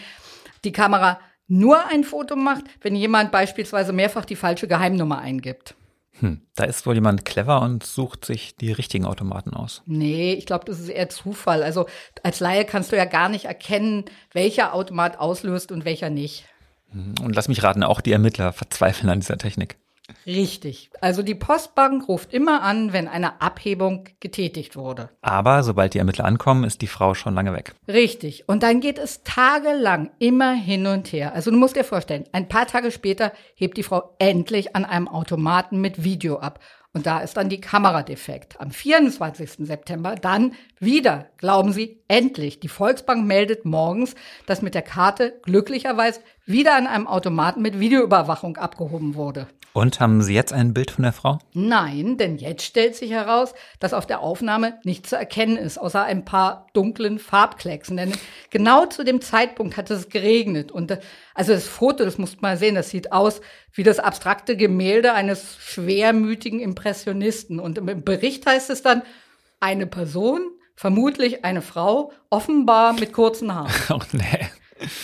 die 0.65 0.73
Kamera 0.73 1.19
nur 1.47 1.87
ein 1.87 2.05
Foto 2.05 2.37
macht, 2.37 2.65
wenn 2.81 2.95
jemand 2.95 3.33
beispielsweise 3.33 3.93
mehrfach 3.93 4.25
die 4.25 4.37
falsche 4.37 4.69
Geheimnummer 4.69 5.19
eingibt. 5.19 5.75
Hm, 6.21 6.43
da 6.55 6.65
ist 6.65 6.87
wohl 6.87 6.95
jemand 6.95 7.25
clever 7.25 7.61
und 7.63 7.85
sucht 7.85 8.25
sich 8.25 8.55
die 8.57 8.71
richtigen 8.71 9.05
Automaten 9.05 9.53
aus. 9.53 9.83
Nee, 9.87 10.35
ich 10.35 10.47
glaube, 10.47 10.65
das 10.65 10.79
ist 10.79 10.89
eher 10.89 11.09
Zufall. 11.09 11.63
Also 11.63 11.87
als 12.23 12.41
Laie 12.41 12.65
kannst 12.65 12.93
du 12.93 12.97
ja 12.97 13.05
gar 13.05 13.29
nicht 13.29 13.47
erkennen, 13.47 14.05
welcher 14.33 14.75
Automat 14.75 15.19
auslöst 15.19 15.73
und 15.73 15.85
welcher 15.85 16.11
nicht. 16.11 16.45
Hm, 16.93 17.15
und 17.23 17.35
lass 17.35 17.49
mich 17.49 17.63
raten, 17.63 17.83
auch 17.83 18.01
die 18.01 18.13
Ermittler 18.13 18.53
verzweifeln 18.53 19.11
an 19.11 19.21
dieser 19.21 19.39
Technik. 19.39 19.77
Richtig. 20.27 20.91
Also 21.01 21.23
die 21.23 21.35
Postbank 21.35 22.09
ruft 22.09 22.35
immer 22.35 22.63
an, 22.63 22.93
wenn 22.93 23.09
eine 23.09 23.41
Abhebung 23.41 24.05
getätigt 24.21 24.77
wurde. 24.77 25.09
Aber 25.23 25.63
sobald 25.63 25.95
die 25.95 25.99
Ermittler 25.99 26.27
ankommen, 26.27 26.65
ist 26.65 26.83
die 26.83 26.87
Frau 26.87 27.15
schon 27.15 27.35
lange 27.35 27.55
weg. 27.55 27.75
Richtig. 27.89 28.49
Und 28.49 28.63
dann 28.63 28.81
geht 28.81 28.99
es 28.99 29.23
tagelang 29.25 30.11
immer 30.19 30.53
hin 30.53 30.87
und 30.87 31.13
her. 31.13 31.35
Also 31.35 31.51
du 31.51 31.57
musst 31.57 31.77
dir 31.77 31.85
vorstellen, 31.85 32.25
ein 32.33 32.49
paar 32.49 32.67
Tage 32.67 32.91
später 32.91 33.33
hebt 33.55 33.79
die 33.79 33.83
Frau 33.83 34.15
endlich 34.19 34.77
an 34.77 34.85
einem 34.85 35.09
Automaten 35.09 35.81
mit 35.81 36.05
Video 36.05 36.39
ab. 36.39 36.61
Und 36.93 37.07
da 37.07 37.19
ist 37.19 37.37
dann 37.37 37.49
die 37.49 37.61
Kamera 37.61 38.05
defekt. 38.05 38.61
Am 38.61 38.71
24. 38.71 39.67
September 39.67 40.15
dann 40.15 40.53
wieder, 40.79 41.27
glauben 41.39 41.73
Sie, 41.73 41.99
endlich. 42.07 42.61
Die 42.61 42.69
Volksbank 42.69 43.27
meldet 43.27 43.65
morgens, 43.65 44.15
dass 44.47 44.63
mit 44.63 44.77
der 44.77 44.83
Karte 44.83 45.41
glücklicherweise 45.43 46.21
wieder 46.47 46.77
an 46.77 46.87
einem 46.87 47.09
Automaten 47.09 47.63
mit 47.63 47.81
Videoüberwachung 47.81 48.59
abgehoben 48.59 49.17
wurde. 49.17 49.49
Und 49.75 49.99
haben 49.99 50.23
Sie 50.23 50.35
jetzt 50.35 50.53
ein 50.53 50.73
Bild 50.73 50.93
von 50.93 51.03
der 51.03 51.13
Frau? 51.13 51.41
Nein, 51.53 52.17
denn 52.17 52.37
jetzt 52.37 52.63
stellt 52.63 52.95
sich 52.95 53.11
heraus, 53.11 53.55
dass 53.81 53.93
auf 53.93 54.07
der 54.07 54.21
Aufnahme 54.21 54.79
nichts 54.85 55.11
zu 55.11 55.17
erkennen 55.17 55.57
ist, 55.57 55.79
außer 55.79 56.05
ein 56.05 56.25
paar 56.25 56.69
dunklen 56.75 57.19
Farbklecksen. 57.19 57.97
Denn 57.97 58.13
genau 58.51 58.87
zu 58.87 59.03
dem 59.03 59.21
Zeitpunkt 59.21 59.77
hat 59.77 59.91
es 59.91 60.11
geregnet. 60.11 60.71
Und 60.71 60.93
äh, 60.93 61.01
also 61.35 61.53
das 61.53 61.67
Foto, 61.67 62.05
das 62.05 62.19
muss 62.19 62.41
man 62.41 62.57
sehen, 62.57 62.77
das 62.77 62.91
sieht 62.91 63.11
aus 63.11 63.41
wie 63.73 63.83
das 63.83 63.99
abstrakte 63.99 64.57
Gemälde 64.57 65.13
eines 65.13 65.57
schwermütigen 65.59 66.61
Impressionisten. 66.61 67.59
Und 67.59 67.77
im 67.77 68.05
Bericht 68.05 68.47
heißt 68.47 68.71
es 68.71 68.83
dann, 68.83 69.03
eine 69.59 69.89
Person, 69.89 70.53
vermutlich 70.77 71.45
eine 71.45 71.63
Frau, 71.63 72.13
offenbar 72.31 72.93
mit 72.93 73.13
kurzen 73.13 73.53
Haaren. 73.53 73.73
Oh 73.91 73.99
nee. 74.13 74.47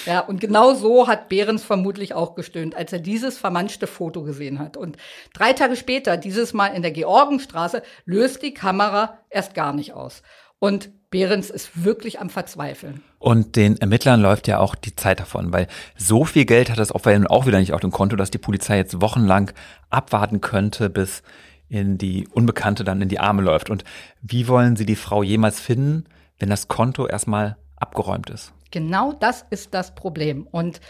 Ja, 0.07 0.21
und 0.21 0.41
genau 0.41 0.75
so 0.75 1.07
hat 1.07 1.29
Behrens 1.29 1.62
vermutlich 1.62 2.15
auch 2.15 2.35
gestöhnt, 2.35 2.75
als 2.75 2.93
er 2.93 2.99
dieses 2.99 3.39
vermanschte 3.39 3.87
Foto 3.87 4.23
gesehen 4.23 4.59
hat. 4.59 4.77
Und 4.77 4.97
drei 5.33 5.53
Tage 5.53 5.77
später, 5.77 6.17
dieses 6.17 6.53
Mal 6.53 6.69
in 6.69 6.83
der 6.83 6.91
Georgenstraße, 6.91 7.83
löst 8.05 8.43
die 8.43 8.55
Kamera 8.55 9.19
erst 9.31 9.55
gar 9.55 9.73
nicht 9.73 9.93
aus. 9.93 10.23
Und 10.59 10.91
Behrens 11.11 11.50
ist 11.50 11.85
wirklich 11.85 12.21
am 12.21 12.31
Verzweifeln. 12.31 13.03
Und 13.19 13.57
den 13.57 13.77
Ermittlern 13.79 14.21
läuft 14.21 14.47
ja 14.47 14.59
auch 14.59 14.75
die 14.75 14.95
Zeit 14.95 15.19
davon, 15.19 15.53
weil 15.53 15.67
so 15.97 16.25
viel 16.25 16.45
Geld 16.45 16.71
hat 16.71 16.79
das 16.79 16.95
Opfer 16.95 17.19
nun 17.19 17.27
auch 17.27 17.47
wieder 17.47 17.59
nicht 17.59 17.73
auf 17.73 17.81
dem 17.81 17.91
Konto, 17.91 18.15
dass 18.15 18.31
die 18.31 18.39
Polizei 18.39 18.77
jetzt 18.77 19.00
wochenlang 19.00 19.50
abwarten 19.89 20.41
könnte, 20.41 20.89
bis 20.89 21.23
in 21.69 21.99
die 21.99 22.29
Unbekannte 22.29 22.85
dann 22.85 23.03
in 23.03 23.09
die 23.09 23.21
Arme 23.21 23.43
läuft. 23.43 23.71
Und 23.71 23.85
wie 24.23 24.49
wollen 24.49 24.77
sie 24.77 24.87
die 24.87 24.97
Frau 24.97 25.23
jemals 25.23 25.61
finden, 25.61 26.05
wenn 26.39 26.50
das 26.50 26.69
Konto 26.69 27.07
erstmal 27.07 27.57
abgeräumt 27.77 28.31
ist? 28.31 28.53
Genau 28.71 29.12
das 29.12 29.45
ist 29.50 29.75
das 29.75 29.95
Problem. 29.95 30.47
Und 30.47 30.81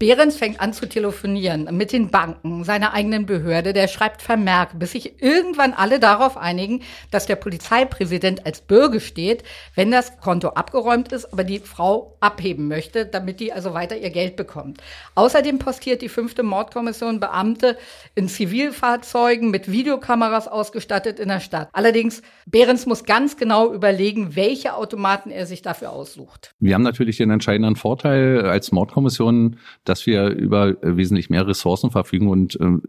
Behrens 0.00 0.38
fängt 0.38 0.62
an 0.62 0.72
zu 0.72 0.88
telefonieren 0.88 1.68
mit 1.76 1.92
den 1.92 2.08
Banken, 2.08 2.64
seiner 2.64 2.94
eigenen 2.94 3.26
Behörde. 3.26 3.74
Der 3.74 3.86
schreibt 3.86 4.22
Vermerke, 4.22 4.78
bis 4.78 4.92
sich 4.92 5.22
irgendwann 5.22 5.74
alle 5.74 6.00
darauf 6.00 6.38
einigen, 6.38 6.80
dass 7.10 7.26
der 7.26 7.36
Polizeipräsident 7.36 8.46
als 8.46 8.62
Bürger 8.62 8.98
steht, 8.98 9.44
wenn 9.74 9.90
das 9.90 10.18
Konto 10.22 10.48
abgeräumt 10.48 11.12
ist, 11.12 11.30
aber 11.34 11.44
die 11.44 11.58
Frau 11.58 12.16
abheben 12.20 12.66
möchte, 12.66 13.04
damit 13.04 13.40
die 13.40 13.52
also 13.52 13.74
weiter 13.74 13.98
ihr 13.98 14.08
Geld 14.08 14.36
bekommt. 14.36 14.80
Außerdem 15.16 15.58
postiert 15.58 16.00
die 16.00 16.08
fünfte 16.08 16.42
Mordkommission 16.42 17.20
Beamte 17.20 17.76
in 18.14 18.26
Zivilfahrzeugen 18.26 19.50
mit 19.50 19.70
Videokameras 19.70 20.48
ausgestattet 20.48 21.20
in 21.20 21.28
der 21.28 21.40
Stadt. 21.40 21.68
Allerdings, 21.74 22.22
Behrens 22.46 22.86
muss 22.86 23.04
ganz 23.04 23.36
genau 23.36 23.70
überlegen, 23.70 24.34
welche 24.34 24.76
Automaten 24.76 25.30
er 25.30 25.44
sich 25.44 25.60
dafür 25.60 25.90
aussucht. 25.90 26.54
Wir 26.58 26.72
haben 26.74 26.84
natürlich 26.84 27.18
den 27.18 27.28
entscheidenden 27.28 27.76
Vorteil 27.76 28.46
als 28.46 28.72
Mordkommission, 28.72 29.58
dass 29.90 30.06
wir 30.06 30.28
über 30.28 30.82
äh, 30.82 30.96
wesentlich 30.96 31.28
mehr 31.30 31.46
Ressourcen 31.46 31.90
verfügen 31.90 32.28
und 32.28 32.56
ähm, 32.60 32.82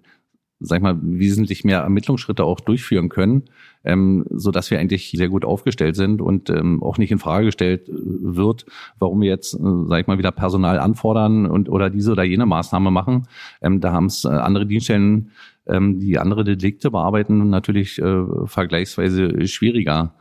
sag 0.62 0.78
ich 0.78 0.84
mal, 0.84 0.98
wesentlich 1.02 1.64
mehr 1.64 1.80
Ermittlungsschritte 1.80 2.44
auch 2.44 2.60
durchführen 2.60 3.10
können, 3.10 3.46
ähm, 3.84 4.26
so 4.30 4.52
dass 4.52 4.70
wir 4.70 4.80
eigentlich 4.80 5.10
sehr 5.10 5.28
gut 5.28 5.44
aufgestellt 5.44 5.96
sind 5.96 6.22
und 6.22 6.52
ähm, 6.52 6.84
auch 6.84 7.00
nicht 7.00 7.12
in 7.12 7.18
Frage 7.18 7.46
gestellt 7.46 7.90
äh, 7.90 7.94
wird, 7.96 8.66
warum 9.00 9.22
wir 9.22 9.30
jetzt, 9.30 9.56
äh, 9.56 9.60
sag 9.88 10.02
ich 10.02 10.08
mal, 10.08 10.20
wieder 10.20 10.32
Personal 10.32 10.80
anfordern 10.80 11.48
und 11.48 11.68
oder 11.68 11.90
diese 11.90 12.12
oder 12.12 12.24
jene 12.24 12.46
Maßnahme 12.46 12.92
machen. 12.92 13.28
Ähm, 13.62 13.82
da 13.82 13.92
haben 13.92 14.06
es 14.06 14.24
äh, 14.24 14.30
andere 14.30 14.68
Dienststellen, 14.68 15.32
ähm, 15.68 16.00
die 16.00 16.20
andere 16.20 16.44
Delikte 16.44 16.92
bearbeiten, 16.92 17.50
natürlich 17.50 18.00
äh, 18.00 18.24
vergleichsweise 18.46 19.48
schwieriger. 19.48 20.14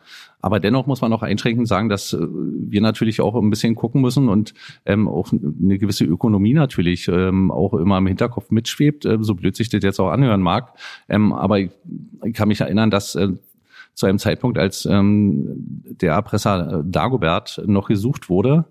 Aber 0.43 0.61
dennoch 0.61 0.87
muss 0.87 1.01
man 1.01 1.13
auch 1.13 1.23
einschränkend 1.23 1.69
sagen, 1.69 1.89
dass 1.89 2.13
äh, 2.13 2.19
wir 2.21 2.81
natürlich 2.81 3.21
auch 3.21 3.35
ein 3.35 3.51
bisschen 3.51 3.75
gucken 3.75 4.01
müssen 4.01 4.29
und 4.29 4.55
ähm, 4.87 5.09
auch 5.09 5.33
eine 5.33 5.79
gewisse 5.79 6.05
Ökonomie 6.05 6.55
natürlich 6.55 7.09
ähm, 7.09 7.51
auch 7.51 7.75
immer 7.75 7.99
im 7.99 8.07
Hinterkopf 8.07 8.51
mitschwebt, 8.51 9.05
äh, 9.05 9.19
so 9.21 9.35
blöd 9.35 9.57
sich 9.57 9.69
das 9.69 9.83
jetzt 9.83 10.01
auch 10.01 10.11
anhören 10.11 10.43
mag. 10.43 10.75
Ähm, 11.09 11.33
aber 11.33 11.61
ich, 11.61 11.71
ich 12.25 12.35
kann 12.35 12.49
mich 12.49 12.61
erinnern, 12.61 12.91
dass 12.91 13.15
äh, 13.15 13.29
zu 13.95 14.07
einem 14.07 14.19
Zeitpunkt, 14.19 14.59
als 14.59 14.87
ähm, 14.87 15.45
der 16.01 16.13
Erpresser 16.13 16.83
Dagobert 16.85 17.63
noch 17.67 17.89
gesucht 17.89 18.29
wurde, 18.29 18.65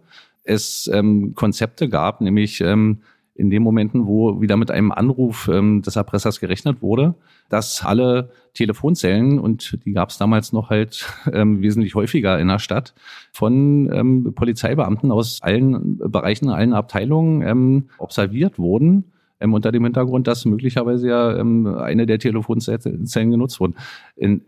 es 0.44 0.90
ähm, 0.92 1.36
Konzepte 1.36 1.90
gab, 1.90 2.22
nämlich 2.22 2.62
ähm, 2.62 3.00
in 3.36 3.50
den 3.50 3.64
Momenten, 3.64 4.08
wo 4.08 4.42
wieder 4.42 4.58
mit 4.58 4.72
einem 4.72 4.92
Anruf 4.92 5.50
ähm, 5.52 5.82
des 5.82 5.96
Erpressers 5.96 6.40
gerechnet 6.40 6.82
wurde, 6.82 7.16
dass 7.50 7.84
alle 7.84 8.32
Telefonzellen, 8.54 9.40
und 9.40 9.80
die 9.86 9.94
gab 9.94 10.10
es 10.10 10.18
damals 10.18 10.54
noch 10.54 10.70
halt 10.70 11.06
ähm, 11.34 11.62
wesentlich 11.62 11.96
häufiger 11.96 12.40
in 12.40 12.48
der 12.48 12.60
Stadt, 12.60 12.94
von 13.32 13.92
ähm, 13.92 14.34
Polizeibeamten 14.34 15.12
aus 15.12 15.42
allen 15.42 15.98
Bereichen, 15.98 16.50
allen 16.50 16.74
Abteilungen 16.74 17.42
ähm, 17.42 17.90
observiert 17.98 18.58
wurden. 18.60 19.12
Ähm, 19.40 19.54
unter 19.54 19.72
dem 19.72 19.84
Hintergrund, 19.86 20.28
dass 20.28 20.46
möglicherweise 20.46 21.08
ja 21.08 21.38
ähm, 21.38 21.66
eine 21.66 22.06
der 22.06 22.20
Telefonzellen 22.20 23.32
genutzt 23.32 23.60
wurden. 23.60 23.76
In 24.16 24.42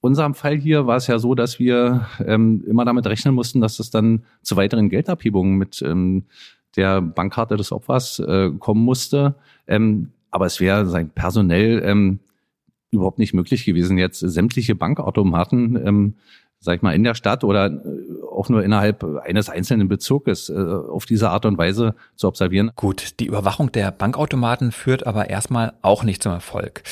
unserem 0.00 0.34
Fall 0.34 0.56
hier 0.56 0.86
war 0.86 0.96
es 0.96 1.06
ja 1.06 1.18
so, 1.18 1.34
dass 1.34 1.58
wir 1.58 2.06
ähm, 2.24 2.64
immer 2.66 2.84
damit 2.84 3.06
rechnen 3.06 3.34
mussten, 3.34 3.60
dass 3.60 3.80
es 3.80 3.90
dann 3.90 4.24
zu 4.42 4.56
weiteren 4.56 4.88
Geldabhebungen 4.88 5.56
mit 5.56 5.82
ähm, 5.82 6.24
der 6.76 7.00
Bankkarte 7.00 7.56
des 7.56 7.72
Opfers 7.72 8.18
äh, 8.18 8.50
kommen 8.58 8.84
musste. 8.84 9.34
Ähm, 9.66 10.12
aber 10.32 10.46
es 10.46 10.58
wäre 10.58 10.86
sein 10.86 11.10
personell 11.10 11.82
ähm, 11.84 12.18
überhaupt 12.90 13.18
nicht 13.18 13.34
möglich 13.34 13.64
gewesen, 13.64 13.98
jetzt 13.98 14.20
sämtliche 14.20 14.74
Bankautomaten, 14.74 15.76
ähm, 15.86 16.14
sag 16.58 16.76
ich 16.76 16.82
mal, 16.82 16.94
in 16.94 17.04
der 17.04 17.14
Stadt 17.14 17.44
oder 17.44 17.66
äh, 17.66 18.22
auch 18.30 18.48
nur 18.48 18.64
innerhalb 18.64 19.04
eines 19.24 19.48
einzelnen 19.48 19.88
Bezirkes 19.88 20.48
äh, 20.48 20.54
auf 20.54 21.06
diese 21.06 21.30
Art 21.30 21.46
und 21.46 21.58
Weise 21.58 21.94
zu 22.16 22.26
observieren. 22.26 22.72
Gut, 22.76 23.20
die 23.20 23.26
Überwachung 23.26 23.70
der 23.70 23.92
Bankautomaten 23.92 24.72
führt 24.72 25.06
aber 25.06 25.30
erstmal 25.30 25.74
auch 25.82 26.02
nicht 26.02 26.22
zum 26.22 26.32
Erfolg. 26.32 26.82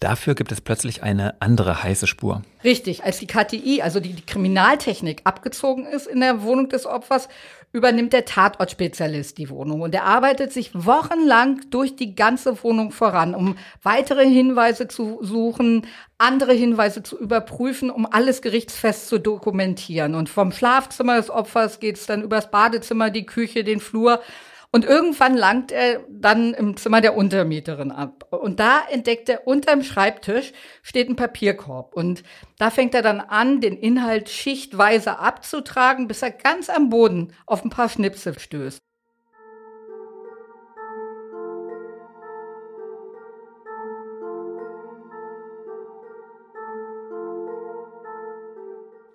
Dafür 0.00 0.34
gibt 0.34 0.52
es 0.52 0.60
plötzlich 0.60 1.02
eine 1.02 1.40
andere 1.40 1.82
heiße 1.82 2.06
Spur. 2.06 2.42
Richtig, 2.62 3.04
als 3.04 3.18
die 3.18 3.26
KTI, 3.26 3.80
also 3.82 3.98
die, 3.98 4.12
die 4.12 4.26
Kriminaltechnik, 4.26 5.22
abgezogen 5.24 5.86
ist 5.86 6.06
in 6.06 6.20
der 6.20 6.42
Wohnung 6.42 6.68
des 6.68 6.84
Opfers, 6.84 7.28
übernimmt 7.76 8.14
der 8.14 8.24
Tatortspezialist 8.24 9.36
die 9.36 9.50
Wohnung 9.50 9.82
und 9.82 9.94
er 9.94 10.04
arbeitet 10.04 10.50
sich 10.50 10.70
wochenlang 10.72 11.60
durch 11.68 11.94
die 11.94 12.14
ganze 12.14 12.64
Wohnung 12.64 12.90
voran, 12.90 13.34
um 13.34 13.58
weitere 13.82 14.26
Hinweise 14.26 14.88
zu 14.88 15.18
suchen, 15.20 15.86
andere 16.16 16.54
Hinweise 16.54 17.02
zu 17.02 17.18
überprüfen, 17.18 17.90
um 17.90 18.06
alles 18.10 18.40
gerichtsfest 18.40 19.08
zu 19.08 19.18
dokumentieren. 19.18 20.14
Und 20.14 20.30
vom 20.30 20.52
Schlafzimmer 20.52 21.16
des 21.16 21.28
Opfers 21.28 21.78
geht 21.78 21.96
es 21.96 22.06
dann 22.06 22.22
übers 22.22 22.50
Badezimmer, 22.50 23.10
die 23.10 23.26
Küche, 23.26 23.62
den 23.62 23.80
Flur 23.80 24.22
und 24.76 24.84
irgendwann 24.84 25.38
langt 25.38 25.72
er 25.72 26.04
dann 26.10 26.52
im 26.52 26.76
Zimmer 26.76 27.00
der 27.00 27.16
Untermieterin 27.16 27.90
ab. 27.90 28.30
Und 28.30 28.60
da 28.60 28.82
entdeckt 28.90 29.26
er 29.30 29.46
unterm 29.46 29.82
Schreibtisch 29.82 30.52
steht 30.82 31.08
ein 31.08 31.16
Papierkorb. 31.16 31.94
Und 31.94 32.22
da 32.58 32.68
fängt 32.68 32.94
er 32.94 33.00
dann 33.00 33.22
an, 33.22 33.62
den 33.62 33.78
Inhalt 33.78 34.28
schichtweise 34.28 35.18
abzutragen, 35.18 36.08
bis 36.08 36.20
er 36.20 36.30
ganz 36.30 36.68
am 36.68 36.90
Boden 36.90 37.32
auf 37.46 37.64
ein 37.64 37.70
paar 37.70 37.88
Schnipsel 37.88 38.38
stößt. 38.38 38.85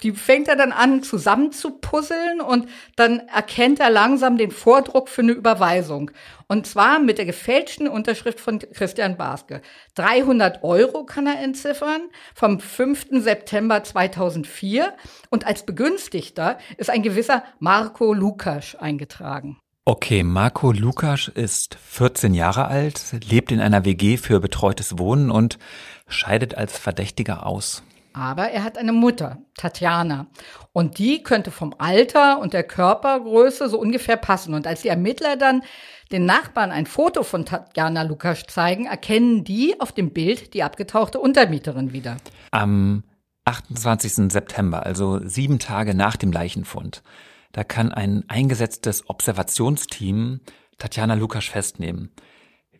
Die 0.03 0.13
fängt 0.13 0.47
er 0.47 0.55
dann 0.55 0.71
an 0.71 1.03
zusammen 1.03 1.51
zu 1.51 1.71
puzzeln 1.71 2.41
und 2.41 2.67
dann 2.95 3.19
erkennt 3.27 3.79
er 3.79 3.89
langsam 3.89 4.37
den 4.37 4.51
Vordruck 4.51 5.09
für 5.09 5.21
eine 5.21 5.33
Überweisung. 5.33 6.11
Und 6.47 6.67
zwar 6.67 6.99
mit 6.99 7.17
der 7.17 7.25
gefälschten 7.25 7.87
Unterschrift 7.87 8.39
von 8.39 8.59
Christian 8.59 9.15
Baske. 9.15 9.61
300 9.95 10.63
Euro 10.63 11.05
kann 11.05 11.27
er 11.27 11.41
entziffern 11.41 12.01
vom 12.33 12.59
5. 12.59 13.07
September 13.11 13.83
2004 13.83 14.93
und 15.29 15.45
als 15.45 15.65
Begünstigter 15.65 16.57
ist 16.77 16.89
ein 16.89 17.03
gewisser 17.03 17.43
Marco 17.59 18.13
Lukas 18.13 18.75
eingetragen. 18.75 19.57
Okay, 19.83 20.21
Marco 20.23 20.71
Lukas 20.71 21.27
ist 21.27 21.75
14 21.75 22.35
Jahre 22.35 22.67
alt, 22.67 23.15
lebt 23.27 23.51
in 23.51 23.59
einer 23.59 23.83
WG 23.83 24.17
für 24.17 24.39
betreutes 24.39 24.99
Wohnen 24.99 25.31
und 25.31 25.57
scheidet 26.07 26.55
als 26.55 26.77
Verdächtiger 26.77 27.47
aus. 27.47 27.81
Aber 28.13 28.49
er 28.49 28.63
hat 28.63 28.77
eine 28.77 28.91
Mutter, 28.91 29.37
Tatjana. 29.55 30.27
Und 30.73 30.97
die 30.97 31.23
könnte 31.23 31.51
vom 31.51 31.73
Alter 31.77 32.39
und 32.39 32.53
der 32.53 32.63
Körpergröße 32.63 33.69
so 33.69 33.79
ungefähr 33.79 34.17
passen. 34.17 34.53
Und 34.53 34.67
als 34.67 34.81
die 34.81 34.89
Ermittler 34.89 35.37
dann 35.37 35.63
den 36.11 36.25
Nachbarn 36.25 36.71
ein 36.71 36.85
Foto 36.85 37.23
von 37.23 37.45
Tatjana 37.45 38.03
Lukas 38.03 38.43
zeigen, 38.47 38.85
erkennen 38.85 39.43
die 39.43 39.79
auf 39.79 39.91
dem 39.91 40.11
Bild 40.11 40.53
die 40.53 40.63
abgetauchte 40.63 41.19
Untermieterin 41.19 41.93
wieder. 41.93 42.17
Am 42.51 43.03
28. 43.45 44.31
September, 44.31 44.85
also 44.85 45.19
sieben 45.25 45.59
Tage 45.59 45.95
nach 45.95 46.15
dem 46.15 46.31
Leichenfund, 46.31 47.01
da 47.53 47.63
kann 47.63 47.91
ein 47.91 48.23
eingesetztes 48.27 49.09
Observationsteam 49.09 50.41
Tatjana 50.77 51.13
Lukas 51.15 51.45
festnehmen. 51.45 52.11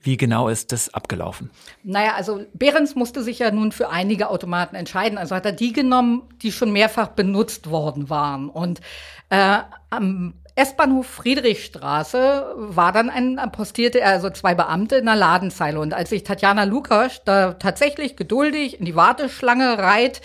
Wie 0.04 0.18
genau 0.18 0.50
ist 0.50 0.72
das 0.72 0.94
abgelaufen? 0.94 1.52
Naja, 1.84 2.14
also 2.16 2.44
Behrens 2.54 2.96
musste 2.96 3.22
sich 3.22 3.40
ja 3.40 3.52
nun 3.52 3.72
für 3.72 3.90
einige 3.90 4.30
Automaten 4.30 4.76
entscheiden. 4.76 5.18
Also 5.18 5.36
hat 5.36 5.46
er 5.46 5.52
die 5.52 5.74
genommen, 5.74 6.24
die 6.42 6.52
schon 6.52 6.72
mehrfach 6.72 7.10
benutzt 7.10 7.70
worden 7.70 8.10
waren. 8.10 8.50
Und 8.50 8.82
äh, 9.30 9.60
am 9.92 10.34
S-Bahnhof 10.56 11.06
Friedrichstraße 11.06 12.54
war 12.56 12.92
dann 12.92 13.10
ein, 13.10 13.40
postierte 13.52 14.02
er 14.02 14.10
also 14.10 14.30
zwei 14.32 14.56
Beamte 14.56 14.96
in 14.96 15.08
einer 15.08 15.20
Ladenzeile. 15.20 15.80
Und 15.80 15.94
als 15.94 16.10
sich 16.10 16.24
Tatjana 16.24 16.64
Lukas 16.64 17.24
da 17.24 17.54
tatsächlich 17.54 18.16
geduldig 18.16 18.80
in 18.80 18.86
die 18.86 18.96
Warteschlange 18.96 19.78
reiht, 19.78 20.22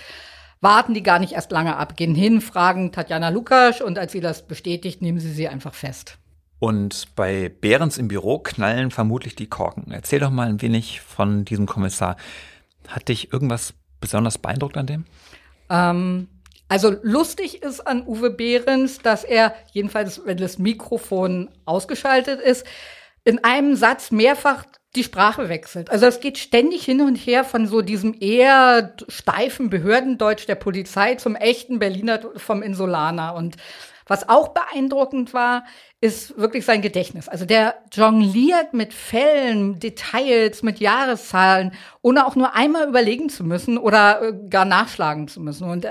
warten 0.61 0.95
die 0.95 1.03
gar 1.03 1.19
nicht 1.19 1.33
erst 1.33 1.53
lange 1.53 1.77
ab, 1.77 1.97
gehen 1.97 2.15
hin, 2.15 2.41
fragen 2.41 2.93
Tatjana 2.93 3.29
Lukas 3.29 3.81
und 3.81 3.99
als 3.99 4.13
sie 4.13 4.21
das 4.21 4.47
bestätigt, 4.47 5.03
nehmen 5.03 5.21
sie 5.21 5.33
sie 5.33 5.49
einfach 5.49 5.75
fest. 5.75 6.19
Und 6.59 7.15
bei 7.15 7.49
Behrens 7.49 7.99
im 7.99 8.09
Büro 8.09 8.39
knallen 8.39 8.91
vermutlich 8.91 9.35
die 9.35 9.49
Korken. 9.49 9.91
Erzähl 9.93 10.21
doch 10.21 10.31
mal 10.31 10.49
ein 10.49 10.63
wenig 10.63 11.01
von 11.01 11.45
diesem 11.45 11.67
Kommissar. 11.67 12.17
Hat 12.89 13.09
dich 13.09 13.33
irgendwas 13.33 13.75
besonders 14.01 14.39
beeindruckt 14.39 14.77
an 14.77 14.87
dem? 14.87 15.05
Ähm, 15.69 16.29
also 16.69 16.97
lustig 17.03 17.63
ist 17.63 17.87
an 17.87 18.07
Uwe 18.07 18.31
Behrens, 18.31 18.99
dass 18.99 19.23
er, 19.25 19.55
jedenfalls 19.73 20.23
wenn 20.25 20.39
das 20.39 20.59
Mikrofon 20.59 21.51
ausgeschaltet 21.65 22.41
ist, 22.41 22.67
in 23.25 23.43
einem 23.45 23.77
Satz 23.77 24.11
mehrfach 24.11 24.65
die 24.95 25.05
Sprache 25.05 25.49
wechselt. 25.49 25.91
Also 25.91 26.07
es 26.07 26.21
geht 26.21 26.39
ständig 26.39 26.85
hin 26.85 27.03
und 27.03 27.17
her 27.17 27.45
von 27.45 27.67
so 27.67 27.83
diesem 27.83 28.17
eher 28.19 28.95
steifen 29.09 29.69
Behördendeutsch 29.69 30.47
der 30.47 30.55
Polizei 30.55 31.17
zum 31.17 31.37
echten 31.37 31.79
Berliner 31.79 32.21
vom 32.37 32.63
Insulaner. 32.63 33.35
Und 33.35 33.57
was 34.07 34.29
auch 34.29 34.49
beeindruckend 34.49 35.35
war, 35.35 35.65
ist 36.01 36.39
wirklich 36.39 36.65
sein 36.65 36.83
Gedächtnis. 36.83 37.29
Also 37.29 37.45
der 37.45 37.75
jongliert 37.93 38.73
mit 38.73 38.95
Fällen, 38.95 39.81
Details, 39.81 40.63
mit 40.63 40.79
Jahreszahlen, 40.79 41.73
ohne 42.03 42.27
auch 42.27 42.37
nur 42.37 42.55
einmal 42.55 42.89
überlegen 42.89 43.29
zu 43.29 43.45
müssen 43.45 43.79
oder 43.79 44.23
äh, 44.23 44.33
gar 44.49 44.65
nachschlagen 44.65 45.29
zu 45.29 45.41
müssen. 45.41 45.69
Und 45.69 45.87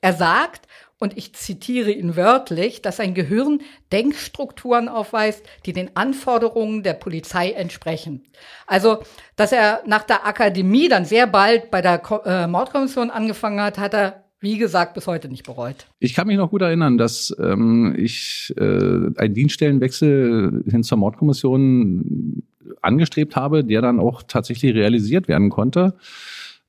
er 0.00 0.12
sagt, 0.12 0.66
und 1.00 1.16
ich 1.16 1.34
zitiere 1.34 1.90
ihn 1.90 2.14
wörtlich, 2.14 2.82
dass 2.82 2.98
sein 2.98 3.14
Gehirn 3.14 3.62
Denkstrukturen 3.90 4.88
aufweist, 4.88 5.42
die 5.64 5.72
den 5.72 5.96
Anforderungen 5.96 6.82
der 6.82 6.92
Polizei 6.92 7.52
entsprechen. 7.52 8.28
Also, 8.66 9.02
dass 9.34 9.50
er 9.50 9.82
nach 9.86 10.02
der 10.02 10.26
Akademie 10.26 10.88
dann 10.88 11.06
sehr 11.06 11.26
bald 11.26 11.70
bei 11.70 11.80
der 11.80 12.02
äh, 12.26 12.46
Mordkommission 12.46 13.10
angefangen 13.10 13.62
hat, 13.62 13.78
hat 13.78 13.94
er 13.94 14.29
wie 14.40 14.58
gesagt, 14.58 14.94
bis 14.94 15.06
heute 15.06 15.28
nicht 15.28 15.44
bereut. 15.44 15.86
Ich 15.98 16.14
kann 16.14 16.26
mich 16.26 16.36
noch 16.36 16.50
gut 16.50 16.62
erinnern, 16.62 16.96
dass 16.96 17.34
ähm, 17.38 17.94
ich 17.96 18.54
äh, 18.56 19.10
einen 19.16 19.34
Dienststellenwechsel 19.34 20.64
hin 20.66 20.82
zur 20.82 20.98
Mordkommission 20.98 22.42
angestrebt 22.80 23.36
habe, 23.36 23.64
der 23.64 23.82
dann 23.82 24.00
auch 24.00 24.22
tatsächlich 24.22 24.74
realisiert 24.74 25.28
werden 25.28 25.50
konnte. 25.50 25.94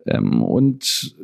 Ähm, 0.05 0.43
und 0.43 1.15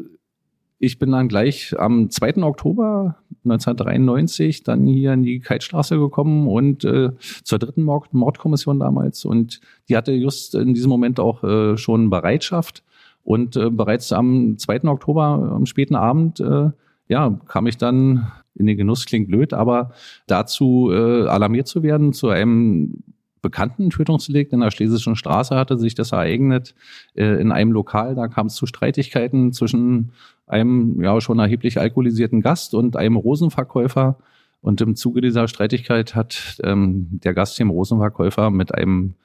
ich 0.79 0.99
bin 0.99 1.11
dann 1.11 1.27
gleich 1.27 1.77
am 1.77 2.09
2. 2.09 2.43
Oktober 2.43 3.17
1993 3.43 4.63
dann 4.63 4.85
hier 4.85 5.13
in 5.13 5.23
die 5.23 5.39
Keitstraße 5.39 5.97
gekommen 5.97 6.47
und 6.47 6.85
äh, 6.85 7.09
zur 7.43 7.59
dritten 7.59 7.83
Mord 7.83 8.13
Mordkommission 8.13 8.79
damals. 8.79 9.25
Und 9.25 9.59
die 9.89 9.97
hatte 9.97 10.11
just 10.11 10.55
in 10.55 10.73
diesem 10.73 10.89
Moment 10.89 11.19
auch 11.19 11.43
äh, 11.43 11.77
schon 11.77 12.09
Bereitschaft. 12.09 12.83
Und 13.27 13.57
äh, 13.57 13.69
bereits 13.69 14.13
am 14.13 14.57
2. 14.57 14.85
Oktober, 14.85 15.51
am 15.53 15.65
späten 15.65 15.95
Abend, 15.95 16.39
äh, 16.39 16.69
ja, 17.09 17.37
kam 17.49 17.67
ich 17.67 17.75
dann 17.75 18.31
in 18.55 18.67
den 18.67 18.77
Genuss, 18.77 19.05
klingt 19.05 19.27
blöd, 19.27 19.51
aber 19.51 19.91
dazu 20.27 20.89
äh, 20.93 21.27
alarmiert 21.27 21.67
zu 21.67 21.83
werden, 21.83 22.13
zu 22.13 22.29
einem 22.29 23.03
bekannten 23.41 23.89
Tötungsdelikt 23.89 24.53
in 24.53 24.61
der 24.61 24.71
Schlesischen 24.71 25.17
Straße 25.17 25.57
hatte 25.57 25.77
sich 25.77 25.93
das 25.93 26.13
ereignet 26.13 26.73
äh, 27.15 27.41
in 27.41 27.51
einem 27.51 27.73
Lokal. 27.73 28.15
Da 28.15 28.29
kam 28.29 28.47
es 28.47 28.55
zu 28.55 28.65
Streitigkeiten 28.65 29.51
zwischen 29.51 30.13
einem 30.45 31.01
ja 31.01 31.19
schon 31.19 31.39
erheblich 31.39 31.81
alkoholisierten 31.81 32.39
Gast 32.39 32.73
und 32.73 32.95
einem 32.95 33.17
Rosenverkäufer. 33.17 34.19
Und 34.61 34.79
im 34.79 34.95
Zuge 34.95 35.19
dieser 35.19 35.49
Streitigkeit 35.49 36.15
hat 36.15 36.61
ähm, 36.63 37.07
der 37.11 37.33
Gast 37.33 37.59
dem 37.59 37.71
Rosenverkäufer 37.71 38.51
mit 38.51 38.73
einem 38.73 39.15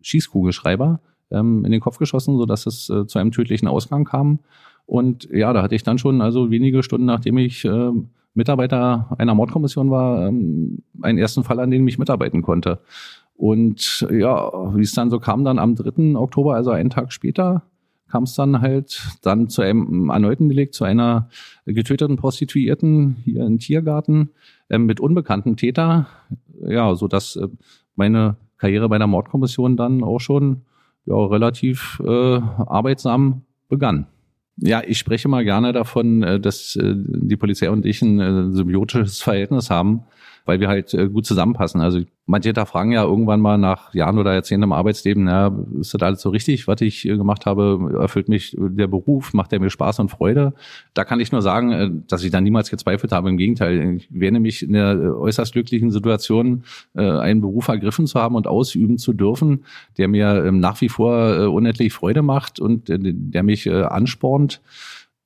Schießkugelschreiber 0.00 1.00
ähm, 1.34 1.64
in 1.64 1.72
den 1.72 1.80
Kopf 1.80 1.98
geschossen, 1.98 2.38
sodass 2.38 2.66
es 2.66 2.88
äh, 2.88 3.06
zu 3.06 3.18
einem 3.18 3.32
tödlichen 3.32 3.68
Ausgang 3.68 4.04
kam. 4.04 4.38
Und 4.86 5.28
ja, 5.30 5.52
da 5.52 5.62
hatte 5.62 5.74
ich 5.74 5.82
dann 5.82 5.98
schon, 5.98 6.20
also 6.20 6.50
wenige 6.50 6.82
Stunden 6.82 7.06
nachdem 7.06 7.38
ich 7.38 7.64
äh, 7.64 7.90
Mitarbeiter 8.34 9.14
einer 9.18 9.34
Mordkommission 9.34 9.90
war, 9.90 10.28
ähm, 10.28 10.82
einen 11.02 11.18
ersten 11.18 11.44
Fall, 11.44 11.60
an 11.60 11.70
dem 11.70 11.86
ich 11.88 11.98
mitarbeiten 11.98 12.42
konnte. 12.42 12.80
Und 13.36 14.06
ja, 14.10 14.50
wie 14.76 14.82
es 14.82 14.92
dann 14.92 15.10
so 15.10 15.18
kam, 15.18 15.44
dann 15.44 15.58
am 15.58 15.74
3. 15.74 16.16
Oktober, 16.16 16.54
also 16.54 16.70
einen 16.70 16.90
Tag 16.90 17.12
später, 17.12 17.62
kam 18.08 18.24
es 18.24 18.34
dann 18.34 18.60
halt 18.60 19.02
dann 19.22 19.48
zu 19.48 19.62
einem 19.62 20.10
erneuten 20.10 20.48
Delikt, 20.48 20.74
zu 20.74 20.84
einer 20.84 21.28
getöteten 21.66 22.16
Prostituierten 22.16 23.16
hier 23.24 23.44
im 23.44 23.58
Tiergarten 23.58 24.30
äh, 24.68 24.78
mit 24.78 25.00
unbekannten 25.00 25.56
Täter. 25.56 26.06
Ja, 26.64 26.94
so 26.94 27.08
dass 27.08 27.36
äh, 27.36 27.48
meine 27.96 28.36
Karriere 28.56 28.88
bei 28.88 28.98
der 28.98 29.06
Mordkommission 29.06 29.76
dann 29.76 30.04
auch 30.04 30.20
schon 30.20 30.62
ja, 31.06 31.14
relativ 31.14 32.00
äh, 32.04 32.08
arbeitsam 32.08 33.42
begann. 33.68 34.06
Ja, 34.56 34.82
ich 34.86 34.98
spreche 34.98 35.28
mal 35.28 35.44
gerne 35.44 35.72
davon, 35.72 36.22
äh, 36.22 36.40
dass 36.40 36.76
äh, 36.76 36.94
die 36.96 37.36
Polizei 37.36 37.70
und 37.70 37.84
ich 37.86 38.02
ein 38.02 38.20
äh, 38.20 38.52
symbiotisches 38.52 39.20
Verhältnis 39.22 39.70
haben 39.70 40.04
weil 40.44 40.60
wir 40.60 40.68
halt 40.68 40.92
äh, 40.94 41.08
gut 41.08 41.26
zusammenpassen. 41.26 41.80
Also 41.80 42.00
manche 42.26 42.52
da 42.52 42.66
fragen 42.66 42.92
ja 42.92 43.02
irgendwann 43.02 43.40
mal 43.40 43.56
nach 43.56 43.94
Jahren 43.94 44.18
oder 44.18 44.34
Jahrzehnten 44.34 44.64
im 44.64 44.72
Arbeitsleben, 44.72 45.24
na, 45.24 45.56
ist 45.80 45.94
das 45.94 46.02
alles 46.02 46.20
so 46.20 46.30
richtig, 46.30 46.68
was 46.68 46.80
ich 46.82 47.06
äh, 47.06 47.16
gemacht 47.16 47.46
habe? 47.46 47.96
Erfüllt 47.98 48.28
mich 48.28 48.54
der 48.58 48.86
Beruf? 48.86 49.32
Macht 49.32 49.52
der 49.52 49.60
mir 49.60 49.70
Spaß 49.70 50.00
und 50.00 50.10
Freude? 50.10 50.52
Da 50.92 51.04
kann 51.04 51.20
ich 51.20 51.32
nur 51.32 51.40
sagen, 51.40 51.72
äh, 51.72 51.90
dass 52.08 52.24
ich 52.24 52.30
da 52.30 52.40
niemals 52.40 52.70
gezweifelt 52.70 53.12
habe. 53.12 53.30
Im 53.30 53.38
Gegenteil, 53.38 53.96
ich 53.96 54.08
wäre 54.10 54.32
nämlich 54.32 54.62
in 54.62 54.72
der 54.72 55.16
äußerst 55.18 55.52
glücklichen 55.52 55.90
Situation, 55.90 56.64
einen 56.94 57.40
Beruf 57.40 57.68
ergriffen 57.68 58.06
zu 58.06 58.20
haben 58.20 58.34
und 58.34 58.46
ausüben 58.46 58.98
zu 58.98 59.12
dürfen, 59.12 59.64
der 59.98 60.08
mir 60.08 60.44
ähm, 60.44 60.60
nach 60.60 60.80
wie 60.80 60.88
vor 60.88 61.50
unendlich 61.50 61.92
Freude 61.92 62.22
macht 62.22 62.60
und 62.60 62.88
der 62.88 63.42
mich 63.42 63.70
anspornt 63.70 64.60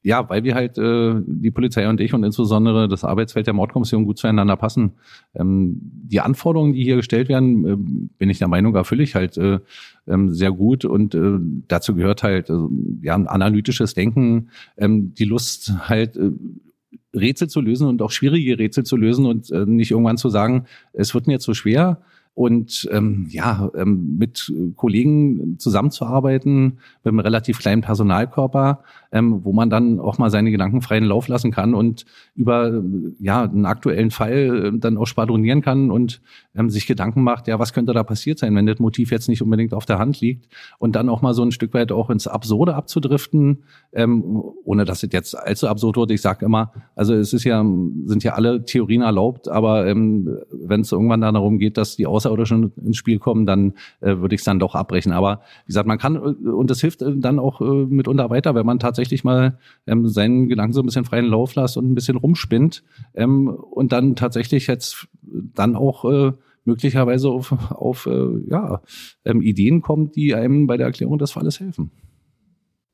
ja, 0.09 0.27
weil 0.31 0.43
wir 0.43 0.55
halt 0.55 0.79
äh, 0.79 1.17
die 1.27 1.51
Polizei 1.51 1.87
und 1.87 2.01
ich 2.01 2.15
und 2.15 2.25
insbesondere 2.25 2.89
das 2.89 3.05
Arbeitsfeld 3.05 3.47
der 3.47 3.53
Mordkommission 3.53 4.07
gut 4.07 4.17
zueinander 4.17 4.57
passen. 4.57 4.93
Ähm, 5.35 5.79
die 5.83 6.21
Anforderungen, 6.21 6.73
die 6.73 6.83
hier 6.83 6.97
gestellt 6.97 7.29
werden, 7.29 7.67
äh, 7.67 7.77
bin 8.17 8.31
ich 8.31 8.39
der 8.39 8.49
Meinung, 8.49 8.75
erfülle 8.75 9.03
ich 9.03 9.15
halt 9.15 9.37
äh, 9.37 9.59
ähm, 10.07 10.33
sehr 10.33 10.51
gut 10.51 10.87
und 10.87 11.15
äh, 11.15 11.37
dazu 11.69 11.95
gehört 11.95 12.23
halt 12.23 12.49
äh, 12.49 12.55
ja 13.03 13.17
ein 13.17 13.29
analytisches 13.29 13.93
Denken, 13.93 14.49
ähm, 14.79 15.13
die 15.13 15.27
Lust 15.27 15.75
halt 15.91 16.17
äh, 16.17 16.31
Rätsel 17.15 17.49
zu 17.49 17.61
lösen 17.61 17.87
und 17.87 18.01
auch 18.01 18.11
schwierige 18.11 18.59
Rätsel 18.59 18.85
zu 18.85 18.97
lösen 18.97 19.27
und 19.27 19.51
äh, 19.51 19.67
nicht 19.67 19.91
irgendwann 19.91 20.17
zu 20.17 20.31
sagen, 20.31 20.65
es 20.95 21.13
wird 21.13 21.27
mir 21.27 21.39
so 21.39 21.53
schwer, 21.53 22.01
und 22.39 22.89
ähm, 22.93 23.27
ja, 23.31 23.69
ähm, 23.75 24.17
mit 24.17 24.53
Kollegen 24.77 25.59
zusammenzuarbeiten, 25.59 26.79
mit 27.03 27.07
einem 27.07 27.19
relativ 27.19 27.59
kleinen 27.59 27.83
Personalkörper, 27.83 28.85
ähm, 29.11 29.41
wo 29.43 29.53
man 29.53 29.71
dann 29.71 29.99
auch 29.99 30.19
mal 30.19 30.31
seine 30.31 30.53
Gedanken 30.53 30.81
freien 30.81 31.03
Lauf 31.03 31.27
lassen 31.27 31.51
kann 31.51 31.75
und 31.75 32.07
über 32.37 32.81
ja 33.19 33.43
einen 33.43 33.67
aktuellen 33.67 34.13
Fall 34.13 34.67
äh, 34.67 34.79
dann 34.79 34.99
auch 34.99 35.07
spadronieren 35.07 35.63
kann 35.63 35.91
und 35.91 36.21
ähm, 36.55 36.71
sich 36.71 36.87
Gedanken 36.87 37.25
macht, 37.25 37.49
ja, 37.49 37.59
was 37.59 37.73
könnte 37.73 37.93
da 37.93 38.05
passiert 38.05 38.39
sein, 38.39 38.55
wenn 38.55 38.67
das 38.67 38.79
Motiv 38.79 39.11
jetzt 39.11 39.29
nicht 39.29 39.43
unbedingt 39.43 39.75
auf 39.75 39.85
der 39.85 39.99
Hand 39.99 40.21
liegt 40.21 40.47
und 40.79 40.95
dann 40.95 41.09
auch 41.09 41.23
mal 41.23 41.35
so 41.35 41.43
ein 41.43 41.51
Stück 41.51 41.75
weit 41.75 41.91
auch 41.91 42.09
ins 42.09 42.29
Absurde 42.29 42.77
abzudriften, 42.77 43.65
ähm, 43.93 44.23
ohne 44.63 44.85
dass 44.85 45.03
es 45.03 45.13
jetzt 45.13 45.37
allzu 45.37 45.67
absurd 45.67 45.97
wird. 45.97 46.13
Ich 46.13 46.21
sage 46.21 46.45
immer, 46.45 46.73
also 46.95 47.15
es 47.15 47.33
ist 47.33 47.43
ja 47.43 47.65
sind 48.05 48.23
ja 48.23 48.35
alle 48.35 48.65
Theorien 48.65 49.03
erlaubt, 49.03 49.49
aber 49.49 49.89
ähm, 49.89 50.39
wenn 50.53 50.83
es 50.83 50.93
irgendwann 50.93 51.21
dann 51.21 51.35
darum 51.35 51.59
geht, 51.59 51.77
dass 51.77 51.97
die 51.97 52.07
Außer 52.07 52.28
Außerirdischen 52.29 52.73
ins 52.85 52.97
Spiel 52.97 53.19
kommen, 53.19 53.47
dann 53.47 53.75
äh, 54.01 54.17
würde 54.17 54.35
ich 54.35 54.41
es 54.41 54.45
dann 54.45 54.59
doch 54.59 54.75
abbrechen. 54.75 55.13
Aber 55.13 55.41
wie 55.65 55.69
gesagt, 55.69 55.87
man 55.87 55.99
kann, 55.99 56.17
äh, 56.17 56.49
und 56.49 56.71
das 56.71 56.81
hilft 56.81 57.03
äh, 57.03 57.17
dann 57.17 57.39
auch 57.39 57.61
äh, 57.61 57.65
mitunter 57.65 58.31
weiter, 58.31 58.55
wenn 58.55 58.67
man 58.67 58.79
tatsächlich 58.79 59.25
mal 59.25 59.59
ähm, 59.87 60.07
seinen 60.09 60.49
Gedanken 60.49 60.73
so 60.73 60.81
ein 60.81 60.87
bisschen 60.87 61.05
freien 61.05 61.27
Lauf 61.27 61.55
lässt 61.55 61.77
und 61.77 61.91
ein 61.91 61.95
bisschen 61.95 62.17
rumspinnt 62.17 62.83
ähm, 63.15 63.49
und 63.49 63.93
dann 63.93 64.17
tatsächlich 64.17 64.67
jetzt 64.67 65.09
dann 65.23 65.77
auch 65.77 66.05
äh, 66.05 66.33
möglicherweise 66.65 67.29
auf, 67.29 67.53
auf 67.71 68.07
äh, 68.07 68.27
ja, 68.49 68.83
ähm, 69.25 69.43
Ideen 69.43 69.83
kommt, 69.83 70.17
die 70.17 70.35
einem 70.35 70.67
bei 70.67 70.77
der 70.77 70.87
Erklärung 70.87 71.19
des 71.19 71.33
Falles 71.33 71.61
helfen. 71.61 71.91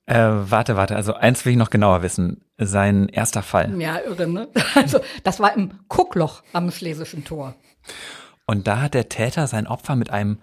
Äh, 0.06 0.18
warte, 0.18 0.76
warte, 0.76 0.96
also 0.96 1.14
eins 1.14 1.44
will 1.44 1.52
ich 1.52 1.58
noch 1.58 1.70
genauer 1.70 2.02
wissen. 2.02 2.42
Sein 2.58 3.08
erster 3.08 3.42
Fall. 3.42 3.74
Ja, 3.80 3.98
irre, 3.98 4.28
ne? 4.28 4.48
Also, 4.74 4.98
das 5.22 5.40
war 5.40 5.56
im 5.56 5.72
Kuckloch 5.88 6.42
am 6.52 6.70
Schlesischen 6.70 7.24
Tor. 7.24 7.54
Und 8.46 8.66
da 8.66 8.82
hat 8.82 8.94
der 8.94 9.08
Täter 9.08 9.46
sein 9.46 9.66
Opfer 9.66 9.96
mit 9.96 10.10
einem 10.10 10.38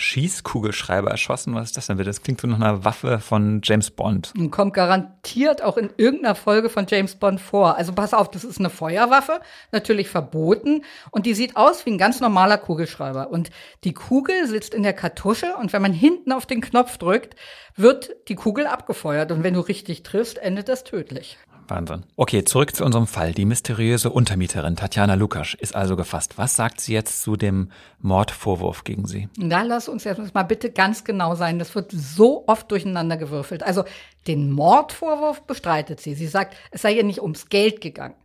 Schießkugelschreiber 0.00 1.10
erschossen. 1.10 1.54
Was 1.54 1.66
ist 1.66 1.76
das 1.76 1.86
denn 1.86 1.98
bitte? 1.98 2.08
Das 2.08 2.22
klingt 2.22 2.40
so 2.40 2.46
nach 2.46 2.56
einer 2.56 2.84
Waffe 2.84 3.18
von 3.18 3.60
James 3.62 3.90
Bond. 3.90 4.32
Und 4.36 4.50
kommt 4.50 4.74
garantiert 4.74 5.62
auch 5.62 5.76
in 5.76 5.90
irgendeiner 5.96 6.34
Folge 6.34 6.70
von 6.70 6.86
James 6.88 7.16
Bond 7.16 7.40
vor. 7.40 7.76
Also 7.76 7.92
pass 7.92 8.14
auf, 8.14 8.30
das 8.30 8.44
ist 8.44 8.58
eine 8.58 8.70
Feuerwaffe, 8.70 9.40
natürlich 9.72 10.08
verboten. 10.08 10.84
Und 11.10 11.26
die 11.26 11.34
sieht 11.34 11.56
aus 11.56 11.84
wie 11.84 11.90
ein 11.90 11.98
ganz 11.98 12.20
normaler 12.20 12.58
Kugelschreiber. 12.58 13.30
Und 13.30 13.50
die 13.84 13.92
Kugel 13.92 14.46
sitzt 14.46 14.74
in 14.74 14.82
der 14.82 14.94
Kartusche 14.94 15.54
und 15.56 15.72
wenn 15.72 15.82
man 15.82 15.92
hinten 15.92 16.32
auf 16.32 16.46
den 16.46 16.62
Knopf 16.62 16.96
drückt, 16.96 17.36
wird 17.76 18.10
die 18.28 18.36
Kugel 18.36 18.66
abgefeuert. 18.66 19.30
Und 19.32 19.42
wenn 19.42 19.54
du 19.54 19.60
richtig 19.60 20.02
triffst, 20.02 20.38
endet 20.38 20.68
das 20.68 20.84
tödlich. 20.84 21.38
Wahnsinn. 21.70 22.04
Okay, 22.16 22.44
zurück 22.44 22.74
zu 22.74 22.84
unserem 22.84 23.06
Fall. 23.06 23.32
Die 23.32 23.44
mysteriöse 23.44 24.10
Untermieterin 24.10 24.76
Tatjana 24.76 25.14
Lukasch 25.14 25.54
ist 25.54 25.74
also 25.74 25.96
gefasst. 25.96 26.36
Was 26.36 26.56
sagt 26.56 26.80
sie 26.80 26.92
jetzt 26.92 27.22
zu 27.22 27.36
dem 27.36 27.70
Mordvorwurf 28.00 28.84
gegen 28.84 29.06
sie? 29.06 29.28
Da 29.36 29.62
lass 29.62 29.88
uns 29.88 30.04
jetzt 30.04 30.34
mal 30.34 30.42
bitte 30.42 30.70
ganz 30.70 31.04
genau 31.04 31.34
sein. 31.34 31.58
Das 31.58 31.74
wird 31.74 31.92
so 31.92 32.44
oft 32.46 32.70
durcheinander 32.70 33.16
gewürfelt. 33.16 33.62
Also 33.62 33.84
den 34.26 34.50
Mordvorwurf 34.50 35.42
bestreitet 35.42 36.00
sie. 36.00 36.14
Sie 36.14 36.26
sagt, 36.26 36.56
es 36.70 36.82
sei 36.82 36.92
ihr 36.92 37.04
nicht 37.04 37.22
ums 37.22 37.48
Geld 37.48 37.80
gegangen. 37.80 38.16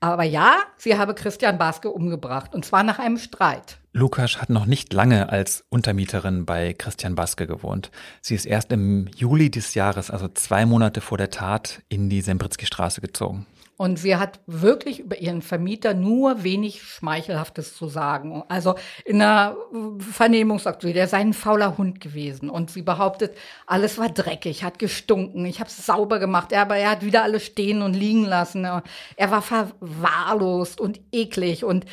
Aber 0.00 0.24
ja, 0.24 0.54
sie 0.76 0.98
habe 0.98 1.14
Christian 1.14 1.58
Baske 1.58 1.90
umgebracht. 1.90 2.54
Und 2.54 2.64
zwar 2.64 2.82
nach 2.82 2.98
einem 2.98 3.18
Streit. 3.18 3.78
Lukas 3.94 4.40
hat 4.40 4.48
noch 4.48 4.64
nicht 4.64 4.94
lange 4.94 5.28
als 5.28 5.64
Untermieterin 5.68 6.46
bei 6.46 6.72
Christian 6.72 7.14
Baske 7.14 7.46
gewohnt. 7.46 7.90
Sie 8.22 8.34
ist 8.34 8.46
erst 8.46 8.72
im 8.72 9.08
Juli 9.14 9.50
des 9.50 9.74
Jahres, 9.74 10.10
also 10.10 10.28
zwei 10.28 10.64
Monate 10.64 11.02
vor 11.02 11.18
der 11.18 11.28
Tat, 11.28 11.82
in 11.90 12.08
die 12.08 12.22
Sembritzky-Straße 12.22 13.02
gezogen. 13.02 13.46
Und 13.76 13.98
sie 13.98 14.16
hat 14.16 14.40
wirklich 14.46 15.00
über 15.00 15.18
ihren 15.18 15.42
Vermieter 15.42 15.92
nur 15.92 16.44
wenig 16.44 16.82
Schmeichelhaftes 16.82 17.74
zu 17.74 17.88
sagen. 17.88 18.44
Also 18.48 18.76
in 19.04 19.20
einer 19.20 19.56
Vernehmungsaktion, 19.98 20.92
der 20.92 21.08
sei 21.08 21.18
ein 21.18 21.32
fauler 21.32 21.76
Hund 21.78 22.00
gewesen. 22.00 22.48
Und 22.48 22.70
sie 22.70 22.82
behauptet, 22.82 23.36
alles 23.66 23.98
war 23.98 24.08
dreckig, 24.08 24.62
hat 24.62 24.78
gestunken, 24.78 25.44
ich 25.46 25.58
habe 25.58 25.68
es 25.68 25.84
sauber 25.84 26.18
gemacht, 26.18 26.54
aber 26.54 26.76
er 26.76 26.92
hat 26.92 27.04
wieder 27.04 27.24
alles 27.24 27.44
stehen 27.44 27.82
und 27.82 27.94
liegen 27.94 28.24
lassen. 28.24 28.64
Er 28.64 29.30
war 29.30 29.42
verwahrlost 29.42 30.80
und 30.80 31.00
eklig 31.10 31.64
und 31.64 31.84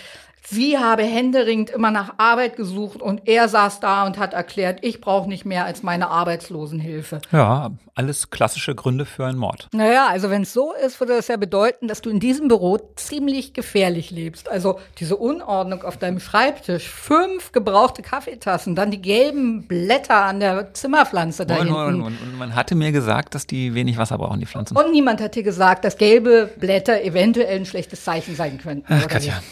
Sie 0.51 0.79
habe 0.79 1.03
händeringend 1.03 1.69
immer 1.69 1.91
nach 1.91 2.15
Arbeit 2.17 2.55
gesucht 2.55 3.03
und 3.03 3.27
er 3.27 3.47
saß 3.47 3.81
da 3.81 4.07
und 4.07 4.17
hat 4.17 4.33
erklärt, 4.33 4.79
ich 4.81 4.99
brauche 4.99 5.29
nicht 5.29 5.45
mehr 5.45 5.65
als 5.65 5.83
meine 5.83 6.09
Arbeitslosenhilfe. 6.09 7.21
Ja, 7.31 7.69
alles 7.93 8.31
klassische 8.31 8.73
Gründe 8.73 9.05
für 9.05 9.25
einen 9.25 9.37
Mord. 9.37 9.67
Naja, 9.73 10.07
also 10.07 10.31
wenn 10.31 10.43
es 10.43 10.53
so 10.53 10.73
ist, 10.73 10.99
würde 10.99 11.15
das 11.17 11.27
ja 11.27 11.37
bedeuten, 11.37 11.87
dass 11.87 12.01
du 12.01 12.09
in 12.09 12.19
diesem 12.19 12.47
Büro 12.47 12.79
ziemlich 12.95 13.53
gefährlich 13.53 14.09
lebst. 14.09 14.49
Also 14.49 14.79
diese 14.97 15.17
Unordnung 15.17 15.83
auf 15.83 15.97
deinem 15.97 16.19
Schreibtisch, 16.19 16.89
fünf 16.89 17.51
gebrauchte 17.51 18.01
Kaffeetassen, 18.01 18.73
dann 18.73 18.89
die 18.89 19.01
gelben 19.01 19.67
Blätter 19.67 20.23
an 20.23 20.39
der 20.39 20.73
Zimmerpflanze 20.73 21.45
da 21.45 21.57
hinten. 21.57 21.73
Und, 21.73 22.01
und, 22.01 22.17
und 22.21 22.37
man 22.39 22.55
hatte 22.55 22.73
mir 22.73 22.91
gesagt, 22.91 23.35
dass 23.35 23.45
die 23.45 23.75
wenig 23.75 23.97
Wasser 23.97 24.17
brauchen, 24.17 24.39
die 24.39 24.47
Pflanzen. 24.47 24.75
Und 24.75 24.91
niemand 24.91 25.21
hat 25.21 25.35
dir 25.35 25.43
gesagt, 25.43 25.85
dass 25.85 25.97
gelbe 25.97 26.49
Blätter 26.57 27.03
eventuell 27.03 27.59
ein 27.59 27.65
schlechtes 27.67 28.03
Zeichen 28.03 28.35
sein 28.35 28.57
könnten. 28.57 28.91
Ach, 28.91 29.07
Katja, 29.07 29.43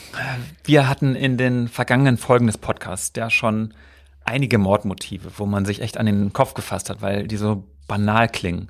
wir 0.64 0.87
hatten 0.88 1.16
in 1.16 1.38
den 1.38 1.68
vergangenen 1.68 2.18
Folgen 2.18 2.48
des 2.48 2.58
Podcasts 2.58 3.12
ja 3.16 3.30
schon 3.30 3.74
einige 4.24 4.58
Mordmotive, 4.58 5.32
wo 5.38 5.46
man 5.46 5.66
sich 5.66 5.82
echt 5.82 5.98
an 5.98 6.06
den 6.06 6.34
Kopf 6.34 6.54
gefasst 6.54 6.90
hat, 6.90 7.02
weil 7.02 7.28
die 7.28 7.38
so 7.38 7.64
banal 7.88 8.28
klingen. 8.28 8.70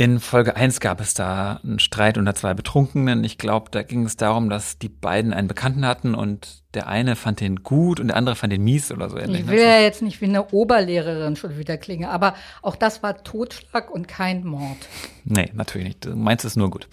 In 0.00 0.20
Folge 0.20 0.54
1 0.54 0.78
gab 0.78 1.00
es 1.00 1.12
da 1.12 1.58
einen 1.64 1.80
Streit 1.80 2.18
unter 2.18 2.32
zwei 2.32 2.54
Betrunkenen. 2.54 3.24
Ich 3.24 3.36
glaube, 3.36 3.68
da 3.72 3.82
ging 3.82 4.06
es 4.06 4.16
darum, 4.16 4.48
dass 4.48 4.78
die 4.78 4.88
beiden 4.88 5.32
einen 5.32 5.48
Bekannten 5.48 5.84
hatten 5.84 6.14
und 6.14 6.62
der 6.74 6.86
eine 6.86 7.16
fand 7.16 7.40
den 7.40 7.64
gut 7.64 7.98
und 7.98 8.06
der 8.06 8.16
andere 8.16 8.36
fand 8.36 8.52
den 8.52 8.62
mies 8.62 8.92
oder 8.92 9.10
so. 9.10 9.18
Ich 9.18 9.48
will 9.48 9.58
ja 9.58 9.80
jetzt 9.80 10.00
nicht 10.00 10.20
wie 10.20 10.26
eine 10.26 10.50
Oberlehrerin 10.50 11.34
schon 11.34 11.58
wieder 11.58 11.76
klingen, 11.76 12.08
aber 12.08 12.36
auch 12.62 12.76
das 12.76 13.02
war 13.02 13.24
Totschlag 13.24 13.90
und 13.90 14.06
kein 14.06 14.44
Mord. 14.44 14.76
Nee, 15.24 15.50
natürlich 15.52 15.88
nicht. 15.88 16.04
Du 16.04 16.14
meinst 16.14 16.44
es 16.44 16.54
nur 16.54 16.70
gut. 16.70 16.86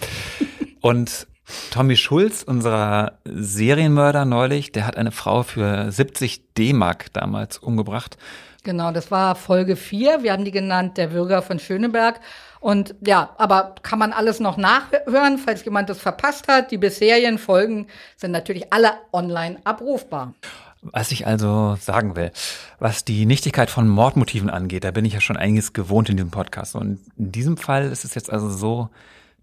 Und 0.82 1.28
Tommy 1.72 1.96
Schulz, 1.96 2.44
unser 2.44 3.20
Serienmörder 3.26 4.26
neulich, 4.26 4.72
der 4.72 4.88
hat 4.88 4.98
eine 4.98 5.12
Frau 5.12 5.44
für 5.44 5.92
70 5.92 6.54
D-Mark 6.54 7.14
damals 7.14 7.58
umgebracht. 7.58 8.18
Genau, 8.64 8.92
das 8.92 9.12
war 9.12 9.36
Folge 9.36 9.76
4. 9.76 10.24
Wir 10.24 10.34
haben 10.34 10.44
die 10.44 10.52
genannt, 10.52 10.98
der 10.98 11.08
Bürger 11.08 11.44
von 11.44 11.60
Schöneberg. 11.60 12.20
Und 12.60 12.96
ja, 13.06 13.30
aber 13.38 13.76
kann 13.84 14.00
man 14.00 14.12
alles 14.12 14.40
noch 14.40 14.58
nachhören, 14.58 15.38
falls 15.38 15.64
jemand 15.64 15.88
das 15.88 16.00
verpasst 16.00 16.48
hat. 16.48 16.72
Die 16.72 16.80
bisherigen 16.80 17.38
Folgen 17.38 17.86
sind 18.18 18.32
natürlich 18.32 18.74
alle 18.74 18.94
online 19.14 19.60
abrufbar. 19.66 20.34
Was 20.82 21.12
ich 21.12 21.28
also 21.28 21.78
sagen 21.80 22.16
will, 22.16 22.32
was 22.80 23.06
die 23.06 23.28
Nichtigkeit 23.28 23.70
von 23.70 23.88
Mordmotiven 23.88 24.50
angeht, 24.50 24.84
da 24.84 24.92
bin 24.92 25.06
ich 25.06 25.14
ja 25.14 25.22
schon 25.22 25.38
einiges 25.38 25.74
gewohnt 25.74 26.10
in 26.10 26.18
diesem 26.18 26.32
Podcast. 26.32 26.76
Und 26.76 27.00
in 27.18 27.32
diesem 27.32 27.58
Fall 27.58 27.86
ist 27.92 28.04
es 28.04 28.16
jetzt 28.16 28.32
also 28.32 28.50
so, 28.50 28.90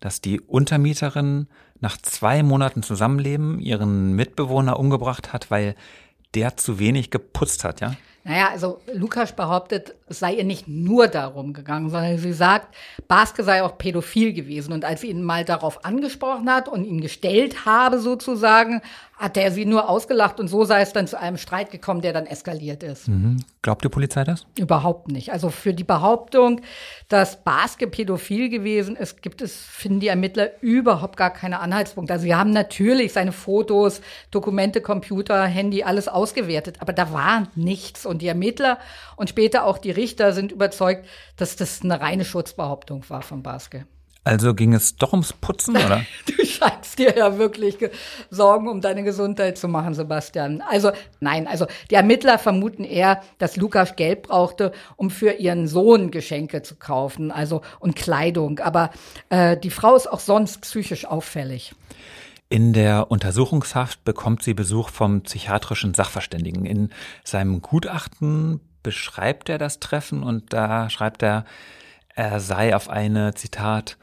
dass 0.00 0.20
die 0.20 0.40
Untermieterin 0.40 1.46
nach 1.82 1.98
zwei 1.98 2.42
Monaten 2.42 2.82
Zusammenleben 2.82 3.60
ihren 3.60 4.14
Mitbewohner 4.14 4.78
umgebracht 4.78 5.32
hat, 5.32 5.50
weil 5.50 5.74
der 6.34 6.56
zu 6.56 6.78
wenig 6.78 7.10
geputzt 7.10 7.64
hat, 7.64 7.82
ja? 7.82 7.94
Naja, 8.24 8.50
also 8.50 8.80
Lukas 8.94 9.34
behauptet, 9.34 9.94
es 10.12 10.20
sei 10.20 10.34
ihr 10.34 10.44
nicht 10.44 10.68
nur 10.68 11.08
darum 11.08 11.52
gegangen, 11.52 11.90
sondern 11.90 12.18
sie 12.18 12.32
sagt, 12.32 12.74
Baske 13.08 13.42
sei 13.42 13.62
auch 13.62 13.76
pädophil 13.78 14.32
gewesen. 14.32 14.72
Und 14.72 14.84
als 14.84 15.00
sie 15.00 15.08
ihn 15.08 15.22
mal 15.22 15.44
darauf 15.44 15.84
angesprochen 15.84 16.48
hat 16.50 16.68
und 16.68 16.84
ihn 16.84 17.00
gestellt 17.00 17.66
habe 17.66 17.98
sozusagen, 17.98 18.80
hat 19.22 19.36
er 19.36 19.52
sie 19.52 19.64
nur 19.64 19.88
ausgelacht 19.88 20.40
und 20.40 20.48
so 20.48 20.64
sei 20.64 20.82
es 20.82 20.92
dann 20.92 21.06
zu 21.06 21.16
einem 21.18 21.36
Streit 21.36 21.70
gekommen, 21.70 22.00
der 22.00 22.12
dann 22.12 22.26
eskaliert 22.26 22.82
ist. 22.82 23.06
Mhm. 23.06 23.36
Glaubt 23.62 23.84
die 23.84 23.88
Polizei 23.88 24.24
das? 24.24 24.46
Überhaupt 24.58 25.12
nicht. 25.12 25.30
Also 25.30 25.50
für 25.50 25.72
die 25.72 25.84
Behauptung, 25.84 26.60
dass 27.08 27.44
Baske 27.44 27.86
pädophil 27.86 28.48
gewesen 28.48 28.96
ist, 28.96 29.22
gibt 29.22 29.40
es, 29.40 29.54
finden 29.54 30.00
die 30.00 30.08
Ermittler 30.08 30.50
überhaupt 30.60 31.16
gar 31.16 31.30
keine 31.30 31.60
Anhaltspunkte. 31.60 32.14
Also 32.14 32.24
sie 32.24 32.34
haben 32.34 32.50
natürlich 32.50 33.12
seine 33.12 33.30
Fotos, 33.30 34.00
Dokumente, 34.32 34.80
Computer, 34.80 35.44
Handy, 35.44 35.84
alles 35.84 36.08
ausgewertet, 36.08 36.78
aber 36.80 36.92
da 36.92 37.12
war 37.12 37.46
nichts. 37.54 38.04
Und 38.04 38.22
die 38.22 38.28
Ermittler 38.28 38.78
und 39.14 39.28
später 39.28 39.66
auch 39.66 39.78
die 39.78 39.92
Richter 40.02 40.32
sind 40.32 40.50
überzeugt, 40.50 41.06
dass 41.36 41.54
das 41.54 41.82
eine 41.82 42.00
reine 42.00 42.24
Schutzbehauptung 42.24 43.08
war 43.08 43.22
von 43.22 43.44
Baske. 43.44 43.86
Also 44.24 44.52
ging 44.54 44.74
es 44.74 44.96
doch 44.96 45.12
ums 45.12 45.32
Putzen, 45.32 45.76
oder? 45.76 46.04
du 46.26 46.44
scheinst 46.44 46.98
dir 46.98 47.16
ja 47.16 47.38
wirklich 47.38 47.78
Sorgen 48.30 48.68
um 48.68 48.80
deine 48.80 49.04
Gesundheit 49.04 49.58
zu 49.58 49.68
machen, 49.68 49.94
Sebastian. 49.94 50.60
Also 50.68 50.90
nein, 51.20 51.46
also 51.46 51.66
die 51.90 51.94
Ermittler 51.94 52.38
vermuten 52.38 52.82
eher, 52.84 53.22
dass 53.38 53.56
Lukas 53.56 53.94
Geld 53.94 54.22
brauchte, 54.22 54.72
um 54.96 55.10
für 55.10 55.32
ihren 55.32 55.68
Sohn 55.68 56.10
Geschenke 56.10 56.62
zu 56.62 56.74
kaufen, 56.76 57.30
also 57.30 57.62
und 57.78 57.94
Kleidung. 57.94 58.58
Aber 58.58 58.90
äh, 59.28 59.56
die 59.56 59.70
Frau 59.70 59.94
ist 59.94 60.08
auch 60.08 60.20
sonst 60.20 60.62
psychisch 60.62 61.04
auffällig. 61.04 61.74
In 62.48 62.72
der 62.72 63.10
Untersuchungshaft 63.10 64.04
bekommt 64.04 64.42
sie 64.42 64.54
Besuch 64.54 64.90
vom 64.90 65.22
psychiatrischen 65.22 65.94
Sachverständigen. 65.94 66.66
In 66.66 66.90
seinem 67.24 67.62
Gutachten 67.62 68.60
beschreibt 68.82 69.48
er 69.48 69.58
das 69.58 69.80
Treffen 69.80 70.22
und 70.22 70.52
da 70.52 70.90
schreibt 70.90 71.22
er, 71.22 71.44
er 72.14 72.40
sei 72.40 72.74
auf 72.76 72.90
eine, 72.90 73.34
Zitat, 73.34 73.96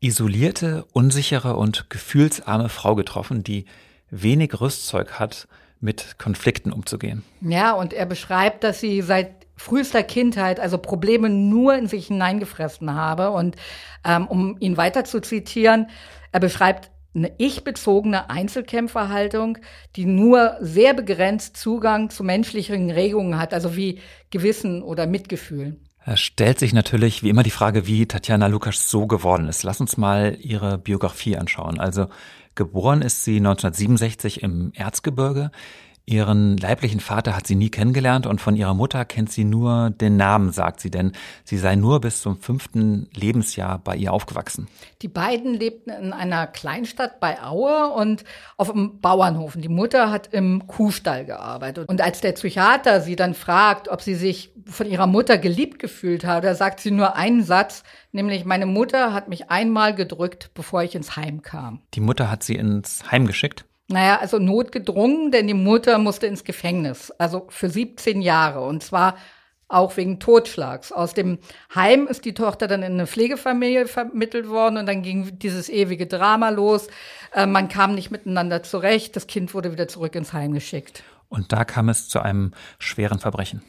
isolierte, 0.00 0.84
unsichere 0.92 1.56
und 1.56 1.88
gefühlsarme 1.90 2.68
Frau 2.68 2.94
getroffen, 2.94 3.44
die 3.44 3.66
wenig 4.10 4.60
Rüstzeug 4.60 5.18
hat, 5.18 5.48
mit 5.80 6.18
Konflikten 6.18 6.72
umzugehen. 6.72 7.24
Ja, 7.40 7.72
und 7.72 7.92
er 7.92 8.06
beschreibt, 8.06 8.62
dass 8.62 8.80
sie 8.80 9.02
seit 9.02 9.46
frühester 9.56 10.02
Kindheit 10.02 10.60
also 10.60 10.78
Probleme 10.78 11.28
nur 11.28 11.74
in 11.74 11.86
sich 11.86 12.06
hineingefressen 12.06 12.94
habe. 12.94 13.30
Und 13.30 13.56
ähm, 14.04 14.26
um 14.26 14.56
ihn 14.60 14.76
weiter 14.76 15.04
zu 15.04 15.20
zitieren, 15.20 15.88
er 16.30 16.40
beschreibt 16.40 16.90
eine 17.14 17.32
ich-bezogene 17.38 18.30
Einzelkämpferhaltung, 18.30 19.58
die 19.96 20.06
nur 20.06 20.56
sehr 20.60 20.94
begrenzt 20.94 21.56
Zugang 21.56 22.10
zu 22.10 22.24
menschlichen 22.24 22.90
Regungen 22.90 23.38
hat, 23.38 23.52
also 23.52 23.76
wie 23.76 24.00
Gewissen 24.30 24.82
oder 24.82 25.06
Mitgefühl. 25.06 25.76
Es 26.04 26.20
stellt 26.20 26.58
sich 26.58 26.72
natürlich 26.72 27.22
wie 27.22 27.28
immer 27.28 27.44
die 27.44 27.50
Frage, 27.50 27.86
wie 27.86 28.06
Tatjana 28.06 28.48
Lukas 28.48 28.90
so 28.90 29.06
geworden 29.06 29.48
ist. 29.48 29.62
Lass 29.62 29.80
uns 29.80 29.96
mal 29.96 30.36
ihre 30.40 30.78
Biografie 30.78 31.36
anschauen. 31.36 31.78
Also 31.78 32.06
geboren 32.54 33.02
ist 33.02 33.24
sie 33.24 33.36
1967 33.36 34.42
im 34.42 34.72
Erzgebirge. 34.74 35.52
Ihren 36.04 36.56
leiblichen 36.56 36.98
Vater 36.98 37.36
hat 37.36 37.46
sie 37.46 37.54
nie 37.54 37.70
kennengelernt 37.70 38.26
und 38.26 38.40
von 38.40 38.56
ihrer 38.56 38.74
Mutter 38.74 39.04
kennt 39.04 39.30
sie 39.30 39.44
nur 39.44 39.90
den 39.90 40.16
Namen, 40.16 40.50
sagt 40.50 40.80
sie, 40.80 40.90
denn 40.90 41.12
sie 41.44 41.58
sei 41.58 41.76
nur 41.76 42.00
bis 42.00 42.22
zum 42.22 42.38
fünften 42.38 43.08
Lebensjahr 43.14 43.78
bei 43.78 43.94
ihr 43.94 44.12
aufgewachsen. 44.12 44.66
Die 45.02 45.08
beiden 45.08 45.54
lebten 45.54 45.90
in 45.90 46.12
einer 46.12 46.48
Kleinstadt 46.48 47.20
bei 47.20 47.40
Aue 47.40 47.92
und 47.92 48.24
auf 48.56 48.70
einem 48.70 49.00
Bauernhof. 49.00 49.54
Die 49.56 49.68
Mutter 49.68 50.10
hat 50.10 50.32
im 50.32 50.66
Kuhstall 50.66 51.24
gearbeitet. 51.24 51.88
Und 51.88 52.00
als 52.00 52.20
der 52.20 52.32
Psychiater 52.32 53.00
sie 53.00 53.14
dann 53.14 53.34
fragt, 53.34 53.88
ob 53.88 54.02
sie 54.02 54.16
sich 54.16 54.52
von 54.66 54.88
ihrer 54.88 55.06
Mutter 55.06 55.38
geliebt 55.38 55.78
gefühlt 55.78 56.24
hat, 56.24 56.42
da 56.42 56.56
sagt 56.56 56.80
sie 56.80 56.90
nur 56.90 57.14
einen 57.14 57.44
Satz, 57.44 57.84
nämlich 58.10 58.44
meine 58.44 58.66
Mutter 58.66 59.12
hat 59.12 59.28
mich 59.28 59.50
einmal 59.50 59.94
gedrückt, 59.94 60.50
bevor 60.54 60.82
ich 60.82 60.96
ins 60.96 61.14
Heim 61.14 61.42
kam. 61.42 61.80
Die 61.94 62.00
Mutter 62.00 62.28
hat 62.28 62.42
sie 62.42 62.56
ins 62.56 63.10
Heim 63.10 63.26
geschickt? 63.28 63.64
Naja, 63.88 64.18
also 64.20 64.38
notgedrungen, 64.38 65.30
denn 65.32 65.46
die 65.46 65.54
Mutter 65.54 65.98
musste 65.98 66.26
ins 66.26 66.44
Gefängnis, 66.44 67.10
also 67.12 67.46
für 67.50 67.68
17 67.68 68.22
Jahre 68.22 68.60
und 68.60 68.82
zwar 68.82 69.16
auch 69.72 69.96
wegen 69.96 70.20
Totschlags. 70.20 70.92
Aus 70.92 71.14
dem 71.14 71.38
Heim 71.74 72.06
ist 72.06 72.24
die 72.24 72.34
Tochter 72.34 72.68
dann 72.68 72.82
in 72.82 72.92
eine 72.92 73.06
Pflegefamilie 73.06 73.86
vermittelt 73.86 74.48
worden 74.48 74.76
und 74.76 74.86
dann 74.86 75.02
ging 75.02 75.38
dieses 75.38 75.68
ewige 75.68 76.06
Drama 76.06 76.50
los. 76.50 76.88
Äh, 77.32 77.46
man 77.46 77.68
kam 77.68 77.94
nicht 77.94 78.10
miteinander 78.10 78.62
zurecht, 78.62 79.16
das 79.16 79.26
Kind 79.26 79.54
wurde 79.54 79.72
wieder 79.72 79.88
zurück 79.88 80.14
ins 80.14 80.32
Heim 80.32 80.52
geschickt. 80.52 81.02
Und 81.28 81.52
da 81.52 81.64
kam 81.64 81.88
es 81.88 82.08
zu 82.08 82.20
einem 82.20 82.52
schweren 82.78 83.18
Verbrechen. 83.18 83.62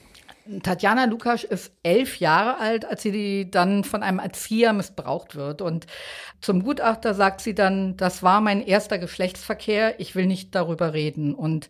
Tatjana 0.62 1.06
Lukas 1.06 1.44
ist 1.44 1.72
elf 1.84 2.20
Jahre 2.20 2.60
alt, 2.60 2.86
als 2.86 3.02
sie 3.04 3.50
dann 3.50 3.84
von 3.84 4.04
einem 4.04 4.20
Erzieher 4.20 4.74
missbraucht 4.74 5.36
wird. 5.36 5.62
Und 5.62 5.88
zum 6.42 6.64
Gutachter 6.64 7.14
sagt 7.14 7.42
sie 7.42 7.56
dann, 7.56 7.96
das 7.98 8.24
war 8.24 8.42
mein 8.42 8.62
erster 8.62 8.98
Geschlechtsverkehr, 8.98 10.00
ich 10.00 10.16
will 10.16 10.26
nicht 10.26 10.54
darüber 10.54 10.94
reden. 10.94 11.34
Und 11.34 11.70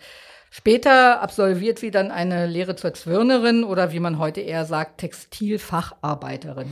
später 0.49 1.21
absolviert 1.21 1.77
sie 1.77 1.91
dann 1.91 2.09
eine 2.09 2.47
Lehre 2.47 2.75
zur 2.75 2.93
Zwirnerin 2.93 3.63
oder 3.63 3.91
wie 3.91 3.99
man 3.99 4.17
heute 4.17 4.41
eher 4.41 4.65
sagt, 4.65 4.99
Textilfacharbeiterin. 4.99 6.71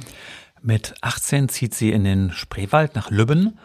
Mit 0.63 0.95
18 1.01 1.49
zieht 1.49 1.73
sie 1.73 1.91
in 1.91 2.03
den 2.03 2.31
Spreewald 2.31 2.95
nach 2.95 3.11
Lübben 3.11 3.59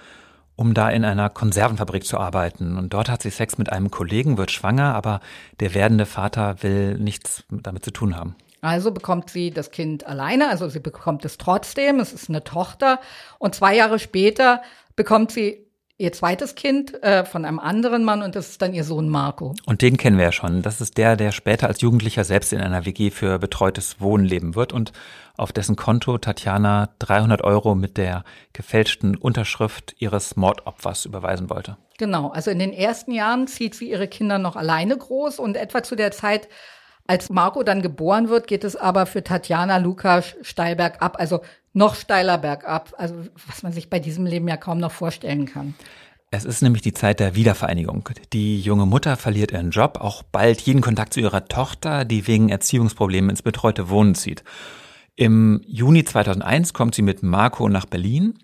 um 0.57 0.75
da 0.75 0.89
in 0.89 1.05
einer 1.05 1.29
Konservenfabrik 1.31 2.05
zu 2.05 2.19
arbeiten. 2.19 2.77
Und 2.77 2.93
dort 2.95 3.09
hat 3.09 3.23
sie 3.23 3.31
Sex 3.31 3.59
mit 3.59 3.71
einem 3.71 3.91
Kollegen, 3.91 4.39
wird 4.39 4.51
schwanger, 4.51 4.95
aber 4.95 5.21
der 5.61 5.75
werdende 5.75 6.07
Vater 6.07 6.63
will 6.63 6.99
nichts 6.99 7.45
damit 7.51 7.85
zu 7.85 7.91
tun 7.93 8.17
haben. 8.17 8.35
Also 8.63 8.91
bekommt 8.91 9.31
sie 9.31 9.51
das 9.51 9.71
Kind 9.71 10.07
alleine, 10.07 10.49
also 10.49 10.69
sie 10.69 10.81
bekommt 10.81 11.25
es 11.25 11.39
trotzdem, 11.39 12.01
es 12.01 12.13
ist 12.13 12.29
eine 12.29 12.43
Tochter. 12.43 13.01
Und 13.39 13.55
zwei 13.55 13.77
Jahre 13.77 13.99
später 13.99 14.63
bekommt 14.97 15.31
sie 15.31 15.66
ihr 15.99 16.13
zweites 16.13 16.55
Kind 16.55 17.03
äh, 17.03 17.25
von 17.25 17.45
einem 17.45 17.59
anderen 17.59 18.05
Mann 18.05 18.23
und 18.23 18.37
das 18.37 18.51
ist 18.51 18.63
dann 18.63 18.75
ihr 18.75 18.85
Sohn 18.85 19.09
Marco. 19.09 19.55
Und 19.65 19.83
den 19.83 19.97
kennen 19.97 20.19
wir 20.19 20.27
ja 20.27 20.33
schon. 20.33 20.63
Das 20.63 20.81
ist 20.81 20.99
der, 20.99 21.17
der 21.17 21.33
später 21.33 21.69
als 21.69 21.81
Jugendlicher 21.81 22.25
selbst 22.25 22.53
in 22.53 22.61
einer 22.61 22.85
WG 22.85 23.11
für 23.11 23.39
betreutes 23.39 24.01
Wohnen 24.01 24.25
leben 24.25 24.55
wird 24.55 24.73
und 24.73 24.93
auf 25.37 25.53
dessen 25.53 25.77
Konto 25.77 26.19
Tatjana 26.19 26.91
300 26.99 27.43
Euro 27.43 27.75
mit 27.75 27.97
der 27.97 28.25
gefälschten 28.53 29.17
Unterschrift 29.17 29.95
ihres 29.99 30.37
Mordopfers 30.37 31.05
überweisen 31.05 31.51
wollte. 31.51 31.77
Genau, 31.99 32.29
also 32.29 32.51
in 32.51 32.59
den 32.59 32.73
ersten 32.73 33.13
Jahren 33.13 33.47
zieht 33.47 33.75
sie 33.75 33.91
ihre 33.91 34.09
Kinder 34.09 34.39
noch 34.39 34.57
alleine 34.57 34.97
groß 34.97 35.39
und 35.39 35.57
etwa 35.57 35.83
zu 35.83 35.97
der 35.97 36.11
Zeit, 36.11 36.49
als 37.07 37.31
Marco 37.31 37.63
dann 37.63 37.83
geboren 37.83 38.29
wird, 38.29 38.47
geht 38.47 38.65
es 38.65 38.77
aber 38.77 39.07
für 39.07 39.23
Tatjana 39.23 39.79
Lukas 39.79 40.37
steil 40.43 40.77
bergab, 40.77 41.19
also 41.19 41.41
noch 41.73 41.95
steiler 41.95 42.39
bergab, 42.39 42.93
also 42.97 43.15
was 43.47 43.63
man 43.63 43.73
sich 43.73 43.91
bei 43.91 43.99
diesem 43.99 44.27
Leben 44.27 44.49
ja 44.49 44.57
kaum 44.57 44.79
noch 44.79 44.93
vorstellen 44.93 45.47
kann. 45.47 45.75
Es 46.31 46.45
ist 46.45 46.63
nämlich 46.63 46.83
die 46.83 46.93
Zeit 46.93 47.21
der 47.21 47.35
Wiedervereinigung. 47.35 48.09
Die 48.33 48.61
junge 48.61 48.87
Mutter 48.87 49.17
verliert 49.17 49.53
ihren 49.53 49.71
Job, 49.71 49.99
auch 50.01 50.23
bald 50.23 50.61
jeden 50.61 50.81
Kontakt 50.81 51.15
zu 51.15 51.21
ihrer 51.21 51.47
Tochter, 51.47 52.05
die 52.05 52.27
wegen 52.27 52.49
Erziehungsproblemen 52.49 53.31
ins 53.31 53.43
betreute 53.43 53.89
Wohnen 53.89 54.15
zieht. 54.15 54.43
Im 55.15 55.63
Juni 55.67 56.05
2001 56.05 56.73
kommt 56.73 56.95
sie 56.95 57.03
mit 57.03 57.23
Marco 57.23 57.69
nach 57.69 57.87
Berlin, 57.87 58.39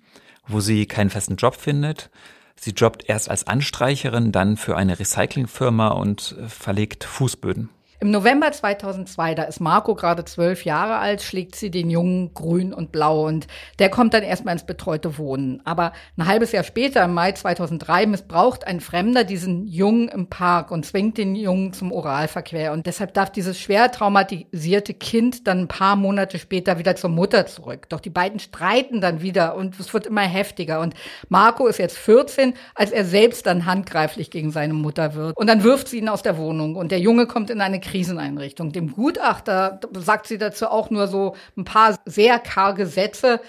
wo 0.46 0.61
sie 0.61 0.87
keinen 0.87 1.11
festen 1.11 1.37
Job 1.37 1.57
findet. 1.57 2.11
Sie 2.55 2.70
jobbt 2.70 3.09
erst 3.09 3.29
als 3.29 3.46
Anstreicherin, 3.46 4.31
dann 4.31 4.57
für 4.57 4.77
eine 4.77 4.98
Recyclingfirma 4.98 5.88
und 5.88 6.37
verlegt 6.46 7.05
Fußböden. 7.05 7.68
Im 8.02 8.10
November 8.10 8.50
2002, 8.50 9.36
da 9.36 9.44
ist 9.44 9.60
Marco 9.60 9.94
gerade 9.94 10.24
zwölf 10.24 10.64
Jahre 10.64 10.96
alt, 10.96 11.22
schlägt 11.22 11.54
sie 11.54 11.70
den 11.70 11.88
Jungen 11.88 12.34
grün 12.34 12.74
und 12.74 12.90
blau 12.90 13.28
und 13.28 13.46
der 13.78 13.90
kommt 13.90 14.12
dann 14.12 14.24
erstmal 14.24 14.54
ins 14.54 14.66
betreute 14.66 15.18
Wohnen. 15.18 15.62
Aber 15.64 15.92
ein 16.18 16.26
halbes 16.26 16.50
Jahr 16.50 16.64
später, 16.64 17.04
im 17.04 17.14
Mai 17.14 17.30
2003, 17.30 18.06
missbraucht 18.06 18.66
ein 18.66 18.80
Fremder 18.80 19.22
diesen 19.22 19.68
Jungen 19.68 20.08
im 20.08 20.26
Park 20.26 20.72
und 20.72 20.84
zwingt 20.84 21.16
den 21.16 21.36
Jungen 21.36 21.74
zum 21.74 21.92
Oralverkehr. 21.92 22.72
Und 22.72 22.86
deshalb 22.86 23.14
darf 23.14 23.30
dieses 23.30 23.60
schwer 23.60 23.92
traumatisierte 23.92 24.94
Kind 24.94 25.46
dann 25.46 25.60
ein 25.60 25.68
paar 25.68 25.94
Monate 25.94 26.40
später 26.40 26.80
wieder 26.80 26.96
zur 26.96 27.10
Mutter 27.10 27.46
zurück. 27.46 27.88
Doch 27.88 28.00
die 28.00 28.10
beiden 28.10 28.40
streiten 28.40 29.00
dann 29.00 29.22
wieder 29.22 29.54
und 29.54 29.78
es 29.78 29.94
wird 29.94 30.06
immer 30.06 30.22
heftiger. 30.22 30.80
Und 30.80 30.94
Marco 31.28 31.68
ist 31.68 31.78
jetzt 31.78 31.98
14, 31.98 32.54
als 32.74 32.90
er 32.90 33.04
selbst 33.04 33.46
dann 33.46 33.64
handgreiflich 33.64 34.32
gegen 34.32 34.50
seine 34.50 34.74
Mutter 34.74 35.14
wird. 35.14 35.36
Und 35.36 35.46
dann 35.46 35.62
wirft 35.62 35.86
sie 35.86 35.98
ihn 35.98 36.08
aus 36.08 36.22
der 36.22 36.36
Wohnung 36.36 36.74
und 36.74 36.90
der 36.90 36.98
Junge 36.98 37.28
kommt 37.28 37.48
in 37.48 37.60
eine 37.60 37.78
Kriseneinrichtung. 37.92 38.72
Dem 38.72 38.92
Gutachter 38.92 39.78
sagt 39.92 40.26
sie 40.26 40.38
dazu 40.38 40.66
auch 40.66 40.88
nur 40.88 41.09
so 41.09 41.37
ein 41.59 41.64
paar 41.64 41.98
sehr 42.07 42.38
karge 42.38 42.87
Sätze. 42.87 43.40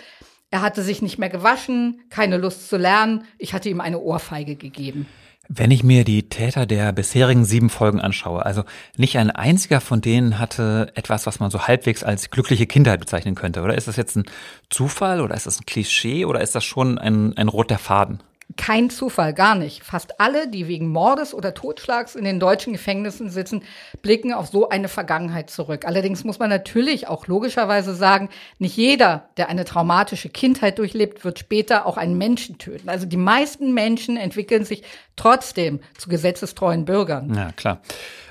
Er 0.52 0.62
hatte 0.62 0.84
sich 0.84 1.02
nicht 1.02 1.18
mehr 1.18 1.30
gewaschen, 1.30 2.02
keine 2.10 2.38
Lust 2.38 2.68
zu 2.68 2.76
lernen. 2.76 3.24
Ich 3.38 3.54
hatte 3.54 3.70
ihm 3.70 3.80
eine 3.80 4.00
Ohrfeige 4.00 4.58
gegeben. 4.58 5.08
Wenn 5.48 5.72
ich 5.72 5.84
mir 5.84 6.04
die 6.04 6.28
Täter 6.30 6.66
der 6.66 6.92
bisherigen 6.92 7.46
sieben 7.46 7.70
Folgen 7.70 8.02
anschaue, 8.02 8.46
also 8.46 8.64
nicht 8.98 9.18
ein 9.18 9.32
einziger 9.32 9.80
von 9.82 10.02
denen 10.02 10.40
hatte 10.40 10.92
etwas, 10.96 11.26
was 11.26 11.40
man 11.40 11.50
so 11.50 11.68
halbwegs 11.68 12.04
als 12.04 12.30
glückliche 12.30 12.66
Kindheit 12.66 13.00
bezeichnen 13.00 13.36
könnte. 13.36 13.62
Oder 13.62 13.76
ist 13.76 13.88
das 13.88 13.96
jetzt 13.96 14.18
ein 14.18 14.26
Zufall 14.70 15.22
oder 15.22 15.36
ist 15.36 15.46
das 15.46 15.60
ein 15.60 15.66
Klischee 15.66 16.26
oder 16.26 16.42
ist 16.42 16.56
das 16.56 16.66
schon 16.66 16.98
ein, 16.98 17.38
ein 17.38 17.48
roter 17.48 17.78
Faden? 17.78 18.20
Kein 18.58 18.90
Zufall, 18.90 19.34
gar 19.34 19.56
nicht. 19.56 19.84
Fast 19.84 20.20
alle, 20.20 20.48
die 20.48 20.68
wegen 20.68 20.90
Mordes 20.90 21.34
oder 21.34 21.54
Totschlags 21.54 22.16
in 22.16 22.24
den 22.24 22.40
deutschen 22.40 22.74
Gefängnissen 22.74 23.30
sitzen, 23.30 23.64
blicken 24.02 24.34
auf 24.34 24.48
so 24.48 24.70
eine 24.70 24.88
Vergangenheit 24.88 25.50
zurück. 25.50 25.86
Allerdings 25.86 26.24
muss 26.24 26.40
man 26.40 26.50
natürlich 26.50 27.08
auch 27.08 27.28
logischerweise 27.28 27.96
sagen, 27.96 28.30
nicht 28.60 28.78
jeder, 28.78 29.30
der 29.38 29.50
eine 29.50 29.66
traumatische 29.66 30.30
Kindheit 30.30 30.78
durchlebt, 30.80 31.26
wird 31.26 31.40
später 31.40 31.86
auch 31.86 31.98
einen 31.98 32.18
Menschen 32.18 32.58
töten. 32.58 32.90
Also 32.90 33.06
die 33.06 33.18
meisten 33.18 33.74
Menschen 33.74 34.18
entwickeln 34.18 34.66
sich 34.66 34.84
trotzdem 35.16 35.80
zu 35.98 36.10
gesetzestreuen 36.10 36.86
Bürgern. 36.86 37.34
Ja, 37.34 37.52
klar. 37.54 37.82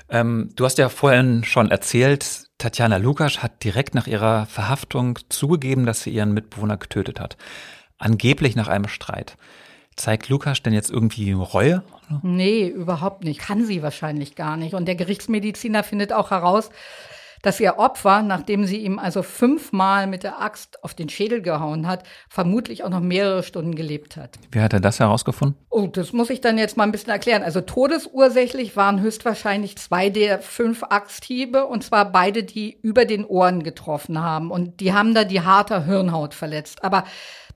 Ähm, 0.09 0.49
du 0.55 0.65
hast 0.65 0.77
ja 0.77 0.89
vorhin 0.89 1.43
schon 1.43 1.71
erzählt, 1.71 2.49
Tatjana 2.57 2.97
Lukasch 2.97 3.39
hat 3.39 3.63
direkt 3.63 3.95
nach 3.95 4.07
ihrer 4.07 4.45
Verhaftung 4.45 5.19
zugegeben, 5.29 5.85
dass 5.85 6.03
sie 6.03 6.11
ihren 6.11 6.33
Mitbewohner 6.33 6.77
getötet 6.77 7.19
hat. 7.19 7.35
Angeblich 7.97 8.55
nach 8.55 8.67
einem 8.67 8.87
Streit. 8.87 9.37
Zeigt 9.95 10.29
Lukas 10.29 10.61
denn 10.63 10.73
jetzt 10.73 10.91
irgendwie 10.91 11.31
Reue? 11.31 11.83
Nee, 12.21 12.67
überhaupt 12.67 13.23
nicht. 13.23 13.39
Kann 13.39 13.65
sie 13.65 13.83
wahrscheinlich 13.83 14.35
gar 14.35 14.57
nicht. 14.57 14.73
Und 14.73 14.85
der 14.85 14.95
Gerichtsmediziner 14.95 15.83
findet 15.83 16.13
auch 16.13 16.31
heraus, 16.31 16.69
dass 17.43 17.59
ihr 17.59 17.77
Opfer, 17.77 18.21
nachdem 18.23 18.65
sie 18.65 18.77
ihm 18.77 18.97
also 18.97 19.21
fünfmal 19.21 20.07
mit 20.07 20.23
der 20.23 20.41
Axt 20.41 20.81
auf 20.83 20.93
den 20.93 21.09
Schädel 21.09 21.41
gehauen 21.41 21.87
hat, 21.87 22.03
vermutlich 22.29 22.83
auch 22.83 22.89
noch 22.89 23.01
mehrere 23.01 23.43
Stunden 23.43 23.75
gelebt 23.75 24.15
hat. 24.15 24.39
Wie 24.51 24.61
hat 24.61 24.71
er 24.73 24.79
das 24.79 25.01
herausgefunden? 25.01 25.57
Oh, 25.69 25.87
das 25.87 26.13
muss 26.13 26.29
ich 26.29 26.39
dann 26.39 26.57
jetzt 26.57 26.77
mal 26.77 26.85
ein 26.85 26.93
bisschen 26.93 27.11
erklären. 27.11 27.43
Also 27.43 27.59
todesursächlich 27.59 28.77
waren 28.77 29.01
höchstwahrscheinlich 29.01 29.77
zwei 29.77 30.09
der 30.09 30.39
fünf 30.39 30.83
Axthiebe 30.83 31.65
und 31.65 31.83
zwar 31.83 32.11
beide, 32.11 32.43
die 32.43 32.77
über 32.81 33.03
den 33.03 33.25
Ohren 33.25 33.61
getroffen 33.61 34.21
haben. 34.21 34.49
Und 34.49 34.79
die 34.79 34.93
haben 34.93 35.13
da 35.13 35.25
die 35.25 35.41
harte 35.41 35.85
Hirnhaut 35.85 36.33
verletzt. 36.33 36.81
Aber 36.83 37.03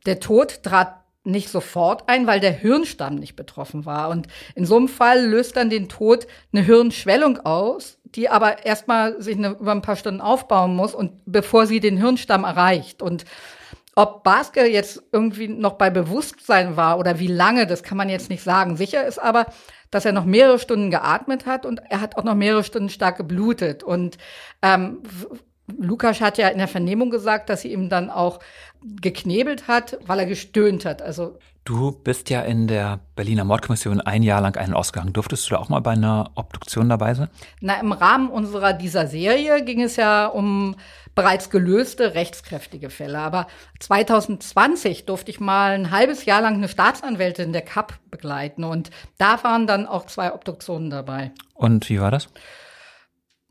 der 0.05 0.19
Tod 0.19 0.63
trat 0.63 0.96
nicht 1.27 1.49
sofort 1.49 2.07
ein, 2.07 2.25
weil 2.25 2.39
der 2.39 2.51
Hirnstamm 2.51 3.15
nicht 3.15 3.35
betroffen 3.35 3.85
war. 3.85 4.09
Und 4.09 4.27
in 4.55 4.65
so 4.65 4.77
einem 4.77 4.87
Fall 4.87 5.25
löst 5.25 5.57
dann 5.57 5.69
den 5.69 5.89
Tod 5.89 6.25
eine 6.51 6.63
Hirnschwellung 6.63 7.39
aus, 7.45 7.99
die 8.03 8.29
aber 8.29 8.65
erstmal 8.65 9.21
sich 9.21 9.37
eine, 9.37 9.49
über 9.49 9.73
ein 9.73 9.81
paar 9.81 9.97
Stunden 9.97 10.21
aufbauen 10.21 10.75
muss 10.75 10.95
und 10.95 11.11
bevor 11.25 11.67
sie 11.67 11.79
den 11.79 11.97
Hirnstamm 11.97 12.45
erreicht. 12.45 13.01
Und 13.01 13.25
ob 13.95 14.23
Baske 14.23 14.65
jetzt 14.65 15.03
irgendwie 15.11 15.47
noch 15.47 15.73
bei 15.73 15.89
Bewusstsein 15.89 16.77
war 16.77 16.99
oder 16.99 17.19
wie 17.19 17.27
lange, 17.27 17.67
das 17.67 17.83
kann 17.83 17.97
man 17.97 18.09
jetzt 18.09 18.29
nicht 18.29 18.43
sagen. 18.43 18.77
Sicher 18.77 19.05
ist 19.05 19.19
aber, 19.19 19.47
dass 19.91 20.05
er 20.05 20.13
noch 20.13 20.25
mehrere 20.25 20.59
Stunden 20.59 20.91
geatmet 20.91 21.45
hat 21.45 21.65
und 21.65 21.81
er 21.89 21.99
hat 21.99 22.15
auch 22.17 22.23
noch 22.23 22.35
mehrere 22.35 22.63
Stunden 22.63 22.89
stark 22.89 23.17
geblutet. 23.17 23.83
Und 23.83 24.17
ähm, 24.61 25.01
Lukas 25.67 26.21
hat 26.21 26.37
ja 26.37 26.47
in 26.47 26.59
der 26.59 26.67
Vernehmung 26.67 27.09
gesagt, 27.09 27.49
dass 27.49 27.61
sie 27.61 27.73
ihm 27.73 27.89
dann 27.89 28.09
auch 28.09 28.39
geknebelt 28.81 29.67
hat, 29.67 29.97
weil 30.05 30.19
er 30.19 30.25
gestöhnt 30.25 30.85
hat. 30.85 31.01
Also 31.01 31.37
Du 31.67 31.91
bist 31.91 32.29
ja 32.29 32.43
in 32.43 32.67
der 32.67 33.01
Berliner 33.17 33.43
Mordkommission 33.43 33.99
ein 33.99 34.23
Jahr 34.23 34.39
lang 34.39 34.55
einen 34.55 34.73
ausgegangen. 34.73 35.11
Durftest 35.11 35.49
du 35.49 35.55
da 35.55 35.59
auch 35.59 35.67
mal 35.67 35.81
bei 35.81 35.91
einer 35.91 36.31
Obduktion 36.35 36.87
dabei 36.87 37.13
sein? 37.13 37.27
Na, 37.59 37.77
im 37.81 37.91
Rahmen 37.91 38.29
unserer 38.29 38.71
dieser 38.71 39.05
Serie 39.05 39.61
ging 39.65 39.81
es 39.81 39.97
ja 39.97 40.27
um 40.27 40.77
bereits 41.13 41.49
gelöste 41.49 42.13
rechtskräftige 42.13 42.89
Fälle. 42.89 43.19
Aber 43.19 43.47
2020 43.81 45.05
durfte 45.07 45.29
ich 45.29 45.41
mal 45.41 45.73
ein 45.73 45.91
halbes 45.91 46.23
Jahr 46.23 46.41
lang 46.41 46.53
eine 46.53 46.69
Staatsanwältin 46.69 47.51
der 47.51 47.63
CAP 47.63 47.95
begleiten 48.11 48.63
und 48.63 48.89
da 49.17 49.43
waren 49.43 49.67
dann 49.67 49.87
auch 49.87 50.05
zwei 50.05 50.33
Obduktionen 50.33 50.89
dabei. 50.89 51.31
Und 51.53 51.89
wie 51.89 51.99
war 51.99 52.11
das? 52.11 52.29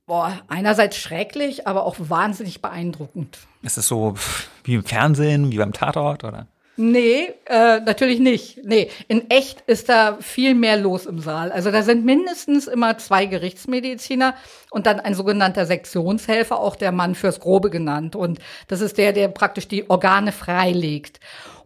Boah, 0.07 0.41
einerseits 0.47 0.97
schrecklich, 0.97 1.67
aber 1.67 1.85
auch 1.85 1.97
wahnsinnig 1.99 2.63
beeindruckend. 2.63 3.39
Ist 3.63 3.77
es 3.77 3.89
so 3.89 4.15
wie 4.63 4.75
im 4.75 4.85
Fernsehen, 4.85 5.51
wie 5.51 5.59
beim 5.59 5.73
Tatort, 5.73 6.23
oder? 6.23 6.47
Nee, 6.79 7.33
äh, 7.47 7.81
natürlich 7.81 8.21
nicht. 8.21 8.63
Nee, 8.63 8.91
in 9.09 9.31
echt 9.31 9.63
ist 9.63 9.89
da 9.89 10.19
viel 10.21 10.55
mehr 10.55 10.77
los 10.77 11.07
im 11.07 11.19
Saal. 11.19 11.51
Also 11.51 11.71
da 11.71 11.83
sind 11.83 12.05
mindestens 12.05 12.67
immer 12.67 12.99
zwei 12.99 13.25
Gerichtsmediziner 13.25 14.35
und 14.71 14.87
dann 14.87 15.01
ein 15.01 15.15
sogenannter 15.15 15.65
Sektionshelfer, 15.65 16.61
auch 16.61 16.77
der 16.77 16.93
Mann 16.93 17.15
fürs 17.15 17.41
Grobe 17.41 17.71
genannt. 17.71 18.15
Und 18.15 18.39
das 18.69 18.83
ist 18.83 18.99
der, 18.99 19.13
der 19.13 19.29
praktisch 19.29 19.69
die 19.69 19.89
Organe 19.89 20.33
freilegt. 20.33 21.19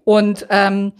Und 0.04 0.46
ähm, 0.48 0.92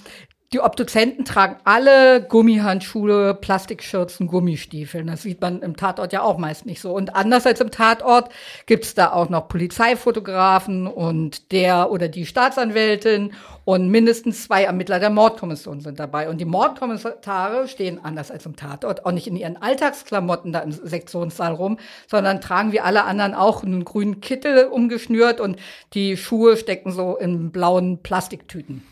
die 0.53 0.59
Obduzenten 0.59 1.25
tragen 1.25 1.59
alle 1.63 2.21
Gummihandschuhe, 2.23 3.35
Plastikschürzen, 3.35 4.27
Gummistiefeln. 4.27 5.07
Das 5.07 5.23
sieht 5.23 5.41
man 5.41 5.63
im 5.63 5.77
Tatort 5.77 6.13
ja 6.13 6.23
auch 6.23 6.39
meist 6.39 6.67
nicht 6.67 6.81
so. 6.81 6.93
Und 6.93 7.15
anders 7.15 7.47
als 7.47 7.61
im 7.61 7.71
Tatort 7.71 8.33
gibt's 8.67 8.95
da 8.95 9.13
auch 9.13 9.29
noch 9.29 9.47
Polizeifotografen 9.47 10.89
und 10.89 11.53
der 11.53 11.93
oder 11.93 12.09
die 12.09 12.27
Staatsanwältin 12.27 13.33
und 13.65 13.91
mindestens 13.91 14.43
zwei 14.43 14.65
Ermittler 14.65 14.99
der 14.99 15.11
Mordkommission 15.11 15.81
sind 15.83 16.01
dabei. 16.01 16.29
Und 16.29 16.39
die 16.39 16.47
Mordkommissare 16.47 17.69
stehen 17.69 18.05
anders 18.05 18.33
als 18.33 18.45
im 18.45 18.57
Tatort 18.57 19.07
auch 19.07 19.13
nicht 19.13 19.29
in 19.29 19.37
ihren 19.37 19.57
Alltagsklamotten 19.57 20.53
da 20.53 20.59
im 20.61 20.73
Sektionssaal 20.73 21.55
rum, 21.55 21.79
sondern 22.09 22.41
tragen 22.41 22.73
wie 22.73 22.81
alle 22.81 23.05
anderen 23.05 23.35
auch 23.35 23.63
einen 23.63 23.85
grünen 23.85 24.21
Kittel 24.21 24.65
umgeschnürt 24.65 25.41
und 25.41 25.61
die 25.95 26.17
Schuhe 26.17 26.57
stecken 26.57 26.91
so 26.91 27.17
in 27.17 27.53
blauen 27.53 28.03
Plastiktüten. 28.03 28.83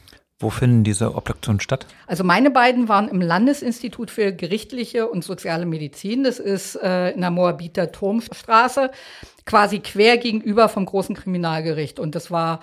Wo 0.41 0.51
finden 0.51 0.85
diese 0.85 1.17
Obduktionen 1.17 1.59
statt? 1.59 1.87
Also 2.07 2.23
meine 2.23 2.53
beiden 2.53 2.89
waren 2.89 3.09
im 3.09 3.21
Landesinstitut 3.21 4.11
für 4.11 4.33
gerichtliche 4.33 5.09
und 5.09 5.25
soziale 5.25 5.67
Medizin. 5.67 6.23
Das 6.23 6.39
ist 6.39 6.77
äh, 6.77 7.11
in 7.11 7.23
der 7.23 7.33
Moabiter 7.33 7.91
Turmstraße, 7.91 8.93
quasi 9.47 9.81
quer 9.81 10.17
gegenüber 10.17 10.69
vom 10.69 10.87
großen 10.87 11.17
Kriminalgericht. 11.17 11.99
Und 11.99 12.15
das 12.15 12.31
war 12.31 12.61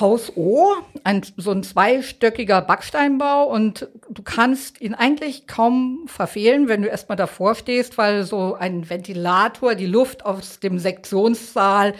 Haus 0.00 0.32
O, 0.34 0.76
ein, 1.04 1.22
so 1.36 1.50
ein 1.50 1.62
zweistöckiger 1.62 2.62
Backsteinbau 2.62 3.44
und 3.44 3.88
du 4.10 4.22
kannst 4.22 4.80
ihn 4.80 4.94
eigentlich 4.94 5.46
kaum 5.46 6.04
verfehlen, 6.06 6.68
wenn 6.68 6.82
du 6.82 6.88
erstmal 6.88 7.16
davor 7.16 7.54
stehst, 7.54 7.96
weil 7.98 8.24
so 8.24 8.54
ein 8.54 8.88
Ventilator 8.88 9.74
die 9.74 9.86
Luft 9.86 10.24
aus 10.24 10.60
dem 10.60 10.78
Sektionssaal 10.78 11.94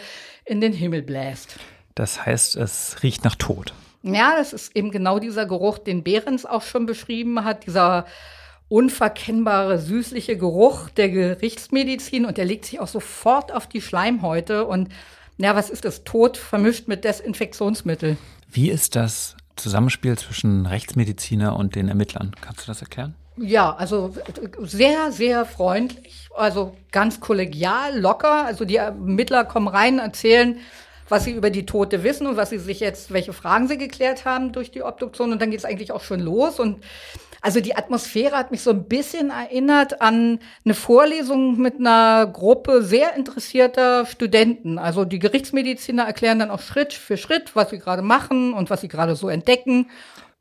in 0.45 0.61
den 0.61 0.73
Himmel 0.73 1.01
bläst. 1.01 1.57
Das 1.95 2.25
heißt, 2.25 2.55
es 2.55 2.97
riecht 3.01 3.23
nach 3.23 3.35
Tod. 3.35 3.73
Ja, 4.01 4.35
das 4.37 4.53
ist 4.53 4.75
eben 4.75 4.91
genau 4.91 5.19
dieser 5.19 5.45
Geruch, 5.45 5.77
den 5.77 6.03
Behrens 6.03 6.45
auch 6.45 6.61
schon 6.61 6.85
beschrieben 6.85 7.43
hat, 7.43 7.65
dieser 7.65 8.05
unverkennbare, 8.69 9.79
süßliche 9.79 10.37
Geruch 10.37 10.89
der 10.89 11.09
Gerichtsmedizin 11.09 12.25
und 12.25 12.37
der 12.37 12.45
legt 12.45 12.65
sich 12.65 12.79
auch 12.79 12.87
sofort 12.87 13.51
auf 13.51 13.67
die 13.67 13.81
Schleimhäute 13.81 14.65
und 14.65 14.89
ja, 15.37 15.55
was 15.55 15.69
ist 15.69 15.85
das? 15.85 16.03
Tod 16.03 16.37
vermischt 16.37 16.87
mit 16.87 17.03
Desinfektionsmittel. 17.05 18.17
Wie 18.51 18.69
ist 18.69 18.95
das 18.95 19.37
Zusammenspiel 19.55 20.17
zwischen 20.17 20.65
Rechtsmediziner 20.65 21.55
und 21.55 21.75
den 21.75 21.87
Ermittlern? 21.87 22.35
Kannst 22.41 22.63
du 22.63 22.67
das 22.67 22.81
erklären? 22.81 23.15
Ja, 23.37 23.73
also 23.73 24.13
sehr, 24.59 25.11
sehr 25.11 25.45
freundlich, 25.45 26.27
also 26.35 26.75
ganz 26.91 27.21
kollegial, 27.21 27.97
locker. 27.97 28.45
Also 28.45 28.65
die 28.65 28.75
Ermittler 28.75 29.45
kommen 29.45 29.69
rein, 29.69 29.99
erzählen, 29.99 30.57
was 31.09 31.25
sie 31.25 31.31
über 31.31 31.49
die 31.49 31.65
Tote 31.65 32.03
wissen 32.03 32.27
und 32.27 32.37
was 32.37 32.51
sie 32.51 32.59
sich 32.59 32.79
jetzt, 32.79 33.11
welche 33.11 33.33
Fragen 33.33 33.67
sie 33.67 33.77
geklärt 33.77 34.25
haben 34.25 34.51
durch 34.51 34.71
die 34.71 34.83
Obduktion. 34.83 35.31
Und 35.31 35.41
dann 35.41 35.51
geht 35.51 35.59
es 35.59 35.65
eigentlich 35.65 35.91
auch 35.91 36.03
schon 36.03 36.19
los. 36.19 36.59
Und 36.59 36.83
also 37.41 37.61
die 37.61 37.75
Atmosphäre 37.75 38.35
hat 38.35 38.51
mich 38.51 38.61
so 38.61 38.71
ein 38.71 38.85
bisschen 38.85 39.29
erinnert 39.29 40.01
an 40.01 40.39
eine 40.65 40.73
Vorlesung 40.73 41.57
mit 41.57 41.79
einer 41.79 42.27
Gruppe 42.27 42.83
sehr 42.83 43.15
interessierter 43.15 44.05
Studenten. 44.05 44.77
Also 44.77 45.05
die 45.05 45.19
Gerichtsmediziner 45.19 46.03
erklären 46.03 46.39
dann 46.39 46.51
auch 46.51 46.61
Schritt 46.61 46.93
für 46.93 47.17
Schritt, 47.17 47.55
was 47.55 47.69
sie 47.69 47.79
gerade 47.79 48.01
machen 48.01 48.53
und 48.53 48.69
was 48.69 48.81
sie 48.81 48.87
gerade 48.87 49.15
so 49.15 49.29
entdecken. 49.29 49.89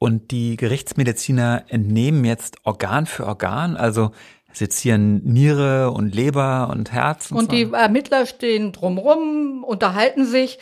Und 0.01 0.31
die 0.31 0.57
Gerichtsmediziner 0.57 1.65
entnehmen 1.69 2.25
jetzt 2.25 2.59
Organ 2.63 3.07
für 3.07 3.27
Organ, 3.27 3.77
also 3.77 4.13
sezieren 4.59 5.23
Niere 5.25 5.91
und 5.91 6.15
Leber 6.15 6.69
und 6.71 6.93
Herz. 6.93 7.31
Und, 7.31 7.39
und 7.39 7.45
so. 7.47 7.51
die 7.53 7.73
Ermittler 7.73 8.27
stehen 8.27 8.73
drumrum, 8.73 9.65
unterhalten 9.65 10.27
sich 10.27 10.59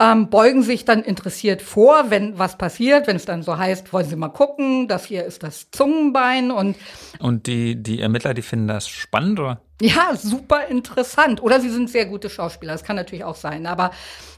ähm, 0.00 0.30
beugen 0.30 0.62
sich 0.62 0.84
dann 0.84 1.02
interessiert 1.02 1.60
vor, 1.60 2.10
wenn 2.10 2.38
was 2.38 2.56
passiert, 2.56 3.08
wenn 3.08 3.16
es 3.16 3.24
dann 3.24 3.42
so 3.42 3.58
heißt, 3.58 3.92
wollen 3.92 4.06
Sie 4.06 4.14
mal 4.14 4.28
gucken, 4.28 4.86
das 4.86 5.04
hier 5.04 5.24
ist 5.24 5.42
das 5.42 5.70
Zungenbein 5.72 6.52
und 6.52 6.76
und 7.18 7.48
die 7.48 7.82
die 7.82 8.00
Ermittler, 8.00 8.32
die 8.32 8.42
finden 8.42 8.68
das 8.68 8.88
spannend 8.88 9.40
oder? 9.40 9.60
Ja, 9.80 10.14
super 10.16 10.66
interessant. 10.66 11.40
Oder 11.40 11.60
sie 11.60 11.70
sind 11.70 11.88
sehr 11.88 12.06
gute 12.06 12.30
Schauspieler. 12.30 12.72
Das 12.72 12.82
kann 12.82 12.96
natürlich 12.96 13.24
auch 13.24 13.36
sein. 13.36 13.64
Aber 13.66 13.92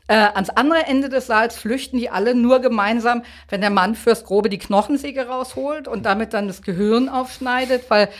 äh, 0.06 0.14
ans 0.14 0.50
andere 0.50 0.84
Ende 0.86 1.08
des 1.08 1.28
Saals 1.28 1.56
flüchten 1.56 1.96
die 1.98 2.10
alle 2.10 2.34
nur 2.34 2.60
gemeinsam, 2.60 3.22
wenn 3.48 3.62
der 3.62 3.70
Mann 3.70 3.94
fürs 3.94 4.24
Grobe 4.24 4.50
die 4.50 4.58
Knochensäge 4.58 5.28
rausholt 5.28 5.88
und 5.88 6.04
damit 6.04 6.34
dann 6.34 6.46
das 6.46 6.60
Gehirn 6.60 7.08
aufschneidet, 7.08 7.88
weil 7.88 8.10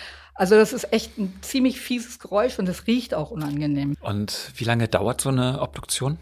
also 0.41 0.55
das 0.55 0.73
ist 0.73 0.91
echt 0.91 1.19
ein 1.19 1.35
ziemlich 1.43 1.83
fieses 1.83 2.19
Geräusch 2.19 2.59
und 2.59 2.67
es 2.67 2.87
riecht 2.87 3.13
auch 3.13 3.31
unangenehm. 3.31 3.95
Und 4.01 4.53
wie 4.57 4.65
lange 4.65 4.89
dauert 4.89 5.21
so 5.21 5.29
eine 5.29 5.61
Obduktion? 5.61 6.17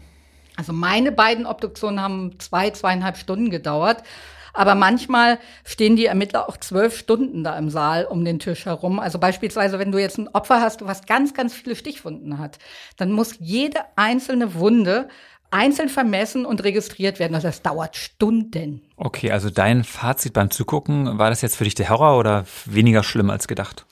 Also 0.57 0.73
meine 0.73 1.13
beiden 1.13 1.45
Obduktionen 1.45 2.01
haben 2.01 2.37
zwei, 2.37 2.69
zweieinhalb 2.71 3.15
Stunden 3.15 3.49
gedauert. 3.49 4.03
Aber 4.51 4.75
manchmal 4.75 5.39
stehen 5.63 5.95
die 5.95 6.07
Ermittler 6.07 6.49
auch 6.49 6.57
zwölf 6.57 6.97
Stunden 6.97 7.45
da 7.45 7.57
im 7.57 7.69
Saal 7.69 8.03
um 8.03 8.25
den 8.25 8.39
Tisch 8.39 8.65
herum. 8.65 8.99
Also 8.99 9.19
beispielsweise, 9.19 9.79
wenn 9.79 9.93
du 9.93 9.99
jetzt 9.99 10.17
ein 10.17 10.27
Opfer 10.27 10.59
hast, 10.59 10.85
was 10.85 11.05
ganz, 11.05 11.33
ganz 11.33 11.53
viele 11.53 11.77
Stichwunden 11.77 12.39
hat, 12.39 12.59
dann 12.97 13.13
muss 13.13 13.35
jede 13.39 13.79
einzelne 13.95 14.53
Wunde 14.55 15.07
einzeln 15.49 15.87
vermessen 15.87 16.45
und 16.45 16.61
registriert 16.65 17.19
werden. 17.19 17.35
Also 17.35 17.47
das 17.47 17.61
dauert 17.61 17.95
Stunden. 17.95 18.81
Okay, 18.97 19.31
also 19.31 19.49
dein 19.49 19.85
Fazit 19.85 20.33
beim 20.33 20.51
Zugucken, 20.51 21.17
war 21.17 21.29
das 21.29 21.41
jetzt 21.41 21.55
für 21.55 21.63
dich 21.63 21.75
der 21.75 21.87
Horror 21.87 22.19
oder 22.19 22.43
weniger 22.65 23.03
schlimm 23.03 23.29
als 23.29 23.47
gedacht? 23.47 23.85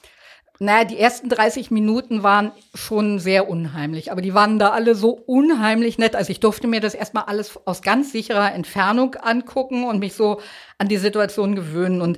Naja, 0.60 0.86
die 0.86 0.98
ersten 0.98 1.30
30 1.30 1.70
Minuten 1.70 2.24
waren 2.24 2.52
schon 2.74 3.20
sehr 3.20 3.48
unheimlich, 3.48 4.12
aber 4.12 4.22
die 4.22 4.34
waren 4.34 4.58
da 4.58 4.70
alle 4.72 4.96
so 4.96 5.12
unheimlich 5.12 6.00
nett. 6.00 6.16
Also 6.16 6.32
ich 6.32 6.40
durfte 6.40 6.68
mir 6.68 6.82
das 6.82 6.96
erstmal 6.96 7.26
alles 7.26 7.60
aus 7.66 7.84
ganz 7.84 8.12
sicherer 8.12 8.54
Entfernung 8.54 9.16
angucken 9.16 9.84
und 9.84 10.00
mich 10.00 10.14
so 10.14 10.42
an 10.80 10.88
die 10.88 10.98
Situation 10.98 11.56
gewöhnen. 11.56 12.02
Und 12.02 12.18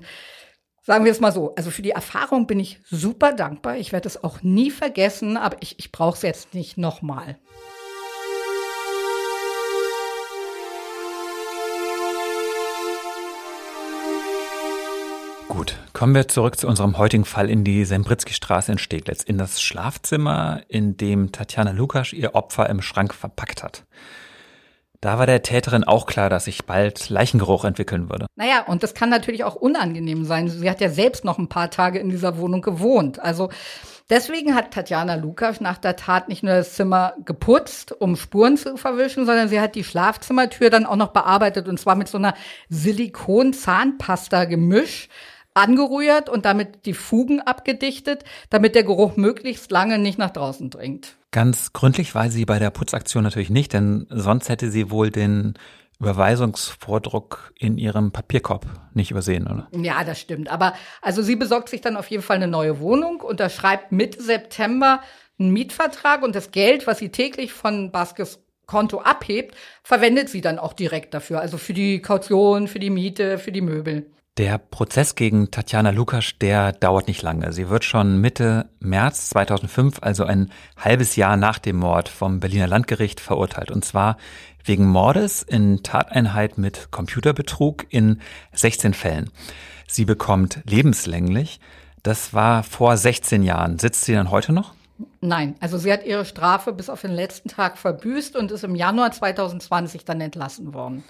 sagen 0.84 1.04
wir 1.04 1.12
es 1.12 1.20
mal 1.20 1.34
so, 1.34 1.54
also 1.56 1.70
für 1.70 1.82
die 1.82 1.92
Erfahrung 1.92 2.48
bin 2.48 2.62
ich 2.62 2.80
super 2.90 3.34
dankbar. 3.34 3.76
Ich 3.78 3.92
werde 3.92 4.08
es 4.08 4.24
auch 4.24 4.42
nie 4.42 4.72
vergessen, 4.72 5.36
aber 5.36 5.58
ich, 5.60 5.78
ich 5.78 5.92
brauche 5.92 6.16
es 6.16 6.22
jetzt 6.22 6.54
nicht 6.54 6.78
nochmal. 6.78 7.38
Kommen 16.00 16.16
wir 16.16 16.30
zurück 16.30 16.58
zu 16.58 16.66
unserem 16.66 16.97
heutigen 16.97 17.26
Fall 17.26 17.50
in 17.50 17.66
die 17.66 17.84
Sembritzky-Straße 17.84 18.72
in 18.72 18.78
Steglitz, 18.78 19.22
in 19.22 19.38
das 19.38 19.62
Schlafzimmer, 19.62 20.62
in 20.70 20.95
dem 20.95 21.34
Tatjana 21.34 21.72
Lukasch 21.72 22.14
ihr 22.14 22.36
Opfer 22.36 22.70
im 22.70 22.82
Schrank 22.82 23.14
verpackt 23.14 23.64
hat. 23.64 23.84
Da 25.02 25.20
war 25.20 25.26
der 25.26 25.41
Täterin 25.41 25.84
auch 25.84 26.06
klar, 26.06 26.30
dass 26.30 26.45
sich 26.45 26.66
bald 26.66 27.10
Leichengeruch 27.10 27.66
entwickeln 27.66 28.10
würde. 28.10 28.28
Naja, 28.38 28.64
und 28.66 28.82
das 28.82 28.93
kann 28.93 29.10
natürlich 29.10 29.43
auch 29.43 29.56
unangenehm 29.56 30.24
sein. 30.24 30.47
Sie 30.47 30.70
hat 30.70 30.80
ja 30.80 30.89
selbst 30.89 31.26
noch 31.26 31.38
ein 31.38 31.50
paar 31.50 31.70
Tage 31.70 32.00
in 32.00 32.08
dieser 32.08 32.38
Wohnung 32.38 32.62
gewohnt. 32.62 33.20
Also 33.20 33.50
deswegen 34.10 34.56
hat 34.56 34.72
Tatjana 34.72 35.16
Lukasch 35.16 35.60
nach 35.60 35.80
der 35.80 35.97
Tat 35.97 36.30
nicht 36.30 36.43
nur 36.43 36.54
das 36.54 36.76
Zimmer 36.76 37.16
geputzt, 37.26 37.91
um 37.91 38.16
Spuren 38.16 38.56
zu 38.56 38.78
verwischen, 38.78 39.26
sondern 39.26 39.50
sie 39.50 39.60
hat 39.60 39.76
die 39.76 39.84
Schlafzimmertür 39.84 40.70
dann 40.70 40.86
auch 40.86 40.95
noch 40.95 41.10
bearbeitet 41.10 41.68
und 41.68 41.78
zwar 41.78 41.95
mit 41.95 42.08
so 42.08 42.18
einer 42.18 42.36
Silikon-Zahnpasta-Gemisch 42.70 45.10
angerührt 45.60 46.30
und 46.30 46.45
damit 46.45 46.86
die 46.86 46.93
Fugen 46.93 47.41
abgedichtet, 47.41 48.24
damit 48.49 48.76
der 48.76 48.84
Geruch 48.84 49.16
möglichst 49.16 49.72
lange 49.72 49.99
nicht 49.99 50.18
nach 50.18 50.32
draußen 50.32 50.70
dringt. 50.70 51.16
Ganz 51.32 51.74
gründlich 51.74 52.16
war 52.16 52.30
sie 52.30 52.45
bei 52.45 52.57
der 52.57 52.72
Putzaktion 52.72 53.24
natürlich 53.24 53.49
nicht, 53.51 53.74
denn 53.74 54.07
sonst 54.10 54.49
hätte 54.49 54.72
sie 54.72 54.89
wohl 54.89 55.12
den 55.12 55.53
Überweisungsvordruck 55.99 57.53
in 57.57 57.78
ihrem 57.78 58.12
Papierkorb 58.12 58.66
nicht 58.93 59.12
übersehen, 59.12 59.47
oder? 59.47 59.68
Ja, 59.72 60.03
das 60.03 60.20
stimmt. 60.20 60.49
Aber 60.49 60.74
also 61.01 61.22
sie 61.22 61.36
besorgt 61.36 61.70
sich 61.70 61.82
dann 61.82 61.97
auf 61.97 62.07
jeden 62.07 62.24
Fall 62.24 62.38
eine 62.38 62.47
neue 62.47 62.80
Wohnung, 62.80 63.20
unterschreibt 63.20 63.91
Mitte 63.91 64.24
September 64.24 65.01
einen 65.38 65.51
Mietvertrag 65.51 66.24
und 66.24 66.36
das 66.36 66.51
Geld, 66.51 66.88
was 66.88 66.99
sie 66.99 67.10
täglich 67.10 67.53
von 67.53 67.91
Baskes 67.91 68.39
Konto 68.66 68.99
abhebt, 68.99 69.55
verwendet 69.84 70.30
sie 70.30 70.41
dann 70.41 70.60
auch 70.60 70.74
direkt 70.74 71.14
dafür. 71.14 71.41
Also 71.41 71.57
für 71.57 71.74
die 71.74 72.01
Kaution, 72.01 72.68
für 72.68 72.80
die 72.80 72.91
Miete, 72.91 73.39
für 73.39 73.51
die 73.51 73.62
Möbel. 73.62 74.12
Der 74.40 74.58
Prozess 74.58 75.16
gegen 75.16 75.52
Tatjana 75.52 75.90
Lukasch, 75.90 76.40
der 76.40 76.72
dauert 76.72 77.10
nicht 77.10 77.22
lange. 77.24 77.52
Sie 77.52 77.68
wird 77.68 77.84
schon 77.84 78.22
Mitte 78.22 78.70
März 78.80 79.32
2005, 79.32 79.98
also 80.00 80.24
ein 80.24 80.50
halbes 80.78 81.18
Jahr 81.18 81.36
nach 81.36 81.60
dem 81.60 81.76
Mord, 81.76 82.08
vom 82.08 82.40
Berliner 82.40 82.68
Landgericht 82.68 83.20
verurteilt. 83.20 83.70
Und 83.70 83.84
zwar 83.84 84.16
wegen 84.64 84.88
Mordes 84.88 85.44
in 85.44 85.84
Tateinheit 85.84 86.58
mit 86.58 86.90
Computerbetrug 86.90 87.86
in 87.90 88.22
16 88.54 88.94
Fällen. 88.94 89.30
Sie 89.90 90.06
bekommt 90.06 90.62
lebenslänglich. 90.64 91.60
Das 92.02 92.34
war 92.34 92.64
vor 92.64 92.96
16 92.96 93.44
Jahren. 93.44 93.78
Sitzt 93.78 94.06
sie 94.06 94.14
dann 94.14 94.32
heute 94.32 94.54
noch? 94.54 94.74
Nein, 95.22 95.56
also 95.60 95.78
sie 95.78 95.91
hat 95.91 96.06
ihre 96.06 96.26
Strafe 96.26 96.74
bis 96.74 96.89
auf 96.89 97.02
den 97.02 97.12
letzten 97.12 97.50
Tag 97.50 97.78
verbüßt 97.78 98.36
und 98.36 98.52
ist 98.52 98.64
im 98.64 98.76
Januar 98.76 99.12
2020 99.12 100.04
dann 100.06 100.20
entlassen 100.20 100.74
worden. 100.74 101.04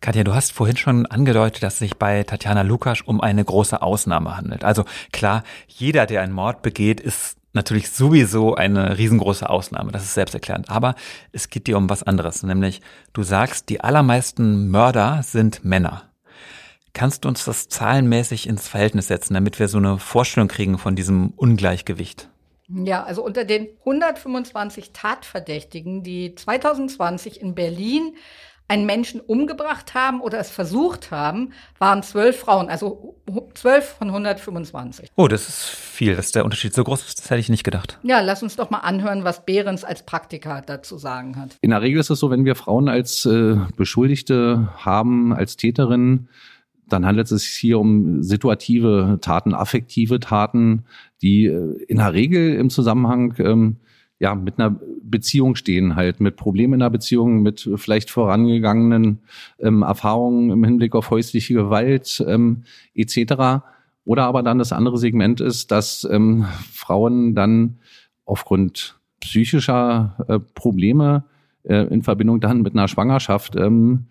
Katja, 0.00 0.22
du 0.22 0.34
hast 0.34 0.52
vorhin 0.52 0.76
schon 0.76 1.06
angedeutet, 1.06 1.62
dass 1.62 1.74
es 1.74 1.78
sich 1.80 1.96
bei 1.96 2.22
Tatjana 2.24 2.62
Lukasch 2.62 3.02
um 3.02 3.20
eine 3.20 3.44
große 3.44 3.80
Ausnahme 3.80 4.36
handelt. 4.36 4.64
Also 4.64 4.84
klar, 5.12 5.42
jeder, 5.66 6.06
der 6.06 6.22
einen 6.22 6.32
Mord 6.32 6.62
begeht, 6.62 7.00
ist 7.00 7.38
natürlich 7.54 7.90
sowieso 7.90 8.54
eine 8.54 8.98
riesengroße 8.98 9.48
Ausnahme. 9.48 9.92
Das 9.92 10.02
ist 10.02 10.14
selbsterklärend. 10.14 10.68
Aber 10.68 10.94
es 11.32 11.48
geht 11.48 11.66
dir 11.66 11.78
um 11.78 11.88
was 11.88 12.02
anderes. 12.02 12.42
Nämlich, 12.42 12.82
du 13.12 13.22
sagst, 13.22 13.68
die 13.68 13.80
allermeisten 13.80 14.68
Mörder 14.68 15.22
sind 15.22 15.64
Männer. 15.64 16.02
Kannst 16.92 17.24
du 17.24 17.28
uns 17.28 17.44
das 17.44 17.68
zahlenmäßig 17.68 18.48
ins 18.48 18.68
Verhältnis 18.68 19.08
setzen, 19.08 19.34
damit 19.34 19.58
wir 19.58 19.68
so 19.68 19.78
eine 19.78 19.98
Vorstellung 19.98 20.48
kriegen 20.48 20.78
von 20.78 20.94
diesem 20.94 21.30
Ungleichgewicht? 21.30 22.28
Ja, 22.68 23.04
also 23.04 23.24
unter 23.24 23.44
den 23.44 23.68
125 23.80 24.92
Tatverdächtigen, 24.92 26.02
die 26.02 26.34
2020 26.34 27.40
in 27.40 27.54
Berlin 27.54 28.16
einen 28.66 28.86
Menschen 28.86 29.20
umgebracht 29.20 29.92
haben 29.94 30.20
oder 30.22 30.38
es 30.38 30.50
versucht 30.50 31.10
haben, 31.10 31.52
waren 31.78 32.02
zwölf 32.02 32.38
Frauen, 32.40 32.70
also 32.70 33.20
zwölf 33.54 33.96
von 33.98 34.08
125. 34.08 35.10
Oh, 35.16 35.28
das 35.28 35.48
ist 35.48 35.64
viel. 35.64 36.16
Dass 36.16 36.32
der 36.32 36.44
Unterschied 36.44 36.72
so 36.72 36.82
groß 36.82 37.06
ist, 37.06 37.18
das 37.18 37.30
hätte 37.30 37.40
ich 37.40 37.50
nicht 37.50 37.64
gedacht. 37.64 37.98
Ja, 38.02 38.20
lass 38.20 38.42
uns 38.42 38.56
doch 38.56 38.70
mal 38.70 38.78
anhören, 38.78 39.24
was 39.24 39.44
Behrens 39.44 39.84
als 39.84 40.04
Praktiker 40.04 40.62
dazu 40.64 40.96
sagen 40.96 41.36
hat. 41.36 41.58
In 41.60 41.70
der 41.70 41.82
Regel 41.82 42.00
ist 42.00 42.10
es 42.10 42.18
so, 42.18 42.30
wenn 42.30 42.46
wir 42.46 42.54
Frauen 42.54 42.88
als 42.88 43.26
äh, 43.26 43.56
Beschuldigte 43.76 44.70
haben, 44.78 45.34
als 45.34 45.56
Täterinnen, 45.56 46.30
dann 46.88 47.06
handelt 47.06 47.30
es 47.30 47.42
sich 47.42 47.52
hier 47.52 47.78
um 47.78 48.22
situative 48.22 49.18
Taten, 49.20 49.54
affektive 49.54 50.20
Taten, 50.20 50.84
die 51.22 51.46
äh, 51.46 51.84
in 51.88 51.98
der 51.98 52.12
Regel 52.12 52.54
im 52.54 52.70
Zusammenhang 52.70 53.34
ähm, 53.38 53.76
ja, 54.18 54.34
mit 54.34 54.58
einer 54.58 54.78
Beziehung 55.02 55.54
stehen 55.54 55.96
halt, 55.96 56.20
mit 56.20 56.36
Problemen 56.36 56.74
in 56.74 56.80
der 56.80 56.90
Beziehung, 56.90 57.42
mit 57.42 57.68
vielleicht 57.76 58.10
vorangegangenen 58.10 59.20
ähm, 59.58 59.82
Erfahrungen 59.82 60.50
im 60.50 60.64
Hinblick 60.64 60.94
auf 60.94 61.10
häusliche 61.10 61.54
Gewalt 61.54 62.24
ähm, 62.26 62.62
etc. 62.94 63.64
Oder 64.04 64.24
aber 64.24 64.42
dann 64.42 64.58
das 64.58 64.72
andere 64.72 64.98
Segment 64.98 65.40
ist, 65.40 65.70
dass 65.70 66.06
ähm, 66.10 66.46
Frauen 66.72 67.34
dann 67.34 67.78
aufgrund 68.24 68.98
psychischer 69.20 70.16
äh, 70.28 70.38
Probleme 70.38 71.24
äh, 71.64 71.86
in 71.86 72.02
Verbindung 72.02 72.40
dann 72.40 72.62
mit 72.62 72.74
einer 72.74 72.88
Schwangerschaft 72.88 73.56
ähm, 73.56 74.06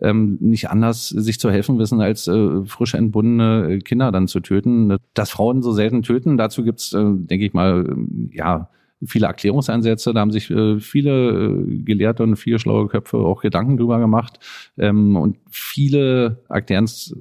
ähm, 0.00 0.38
nicht 0.40 0.70
anders 0.70 1.08
sich 1.08 1.38
zu 1.38 1.50
helfen 1.50 1.78
wissen, 1.78 2.00
als 2.00 2.26
äh, 2.26 2.64
frisch 2.64 2.94
entbundene 2.94 3.78
Kinder 3.80 4.12
dann 4.12 4.28
zu 4.28 4.40
töten. 4.40 4.96
Dass 5.14 5.30
Frauen 5.30 5.62
so 5.62 5.72
selten 5.72 6.02
töten, 6.02 6.36
dazu 6.36 6.64
gibt's, 6.64 6.92
äh, 6.92 7.02
denke 7.04 7.46
ich 7.46 7.52
mal, 7.52 7.96
ja, 8.30 8.70
viele 9.06 9.26
Erklärungsansätze. 9.26 10.12
Da 10.12 10.20
haben 10.20 10.30
sich 10.30 10.50
äh, 10.50 10.80
viele 10.80 11.30
äh, 11.30 11.82
Gelehrte 11.82 12.22
und 12.22 12.36
viele 12.36 12.58
schlaue 12.58 12.88
Köpfe 12.88 13.18
auch 13.18 13.42
Gedanken 13.42 13.76
drüber 13.76 13.98
gemacht. 13.98 14.38
Ähm, 14.78 15.16
und 15.16 15.38
viele 15.50 16.42
erklären 16.48 16.84
es 16.84 17.16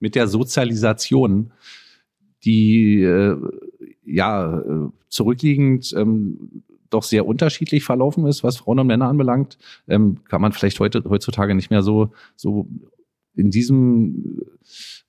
mit 0.00 0.14
der 0.14 0.28
Sozialisation, 0.28 1.52
die 2.44 3.02
äh, 3.02 3.36
ja 4.04 4.58
äh, 4.58 4.88
zurückliegend 5.08 5.94
ähm, 5.96 6.62
doch 6.90 7.02
sehr 7.02 7.26
unterschiedlich 7.26 7.84
verlaufen 7.84 8.26
ist, 8.26 8.42
was 8.42 8.58
Frauen 8.58 8.80
und 8.80 8.86
Männer 8.86 9.08
anbelangt, 9.08 9.58
ähm, 9.88 10.18
kann 10.28 10.40
man 10.40 10.52
vielleicht 10.52 10.80
heute 10.80 11.04
heutzutage 11.08 11.54
nicht 11.54 11.70
mehr 11.70 11.82
so 11.82 12.12
so 12.36 12.68
in 13.34 13.50
diesem 13.50 14.42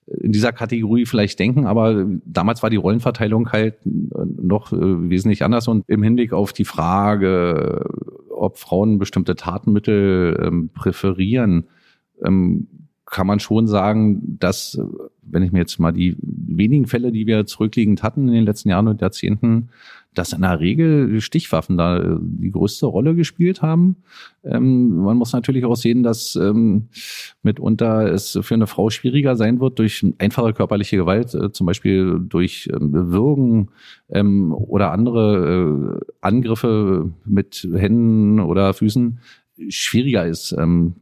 in 0.07 0.31
dieser 0.31 0.51
Kategorie 0.51 1.05
vielleicht 1.05 1.39
denken, 1.39 1.65
aber 1.65 2.05
damals 2.25 2.63
war 2.63 2.69
die 2.69 2.77
Rollenverteilung 2.77 3.51
halt 3.51 3.75
noch 3.83 4.71
äh, 4.71 5.09
wesentlich 5.09 5.43
anders. 5.43 5.67
Und 5.67 5.87
im 5.87 6.01
Hinblick 6.01 6.33
auf 6.33 6.51
die 6.51 6.65
Frage, 6.65 7.85
ob 8.29 8.57
Frauen 8.57 8.97
bestimmte 8.97 9.35
Tatenmittel 9.35 10.39
ähm, 10.43 10.69
präferieren, 10.73 11.67
ähm, 12.23 12.67
kann 13.05 13.27
man 13.27 13.39
schon 13.39 13.67
sagen, 13.67 14.37
dass 14.39 14.79
wenn 15.21 15.43
ich 15.43 15.51
mir 15.51 15.59
jetzt 15.59 15.79
mal 15.79 15.91
die 15.91 16.15
wenigen 16.21 16.87
Fälle, 16.87 17.11
die 17.11 17.27
wir 17.27 17.45
zurückliegend 17.45 18.03
hatten 18.03 18.27
in 18.27 18.33
den 18.33 18.45
letzten 18.45 18.69
Jahren 18.69 18.87
und 18.87 19.01
Jahrzehnten, 19.01 19.69
dass 20.13 20.33
in 20.33 20.41
der 20.41 20.59
Regel 20.59 21.21
Stichwaffen 21.21 21.77
da 21.77 21.97
äh, 21.97 22.17
die 22.19 22.51
größte 22.51 22.85
Rolle 22.85 23.15
gespielt 23.15 23.61
haben. 23.61 23.97
Ähm, 24.43 24.97
man 24.97 25.17
muss 25.17 25.33
natürlich 25.33 25.65
auch 25.65 25.75
sehen, 25.75 26.03
dass 26.03 26.35
ähm, 26.35 26.89
mitunter 27.43 28.11
es 28.11 28.37
für 28.41 28.55
eine 28.55 28.67
Frau 28.67 28.89
schwieriger 28.89 29.35
sein 29.35 29.59
wird 29.59 29.77
durch 29.77 30.05
einfache 30.17 30.53
körperliche 30.53 30.97
Gewalt, 30.97 31.33
äh, 31.35 31.51
zum 31.51 31.67
Beispiel 31.67 32.19
durch 32.19 32.69
ähm, 32.73 32.91
Würgen 32.91 33.69
ähm, 34.09 34.53
oder 34.53 34.91
andere 34.91 35.99
äh, 35.99 36.05
Angriffe 36.21 37.11
mit 37.25 37.67
Händen 37.71 38.39
oder 38.39 38.73
Füßen 38.73 39.19
schwieriger 39.69 40.25
ist. 40.25 40.55
Ähm, 40.57 40.95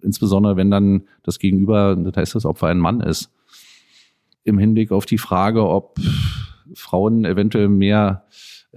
insbesondere 0.00 0.56
wenn 0.56 0.70
dann 0.70 1.02
das 1.22 1.38
Gegenüber, 1.38 1.96
das 1.96 2.16
heißt 2.16 2.34
das 2.34 2.46
Opfer 2.46 2.68
ein 2.68 2.78
Mann 2.78 3.00
ist. 3.00 3.30
Im 4.44 4.58
Hinblick 4.58 4.92
auf 4.92 5.06
die 5.06 5.18
Frage, 5.18 5.66
ob 5.66 5.98
Frauen 6.74 7.24
eventuell 7.24 7.68
mehr 7.68 8.24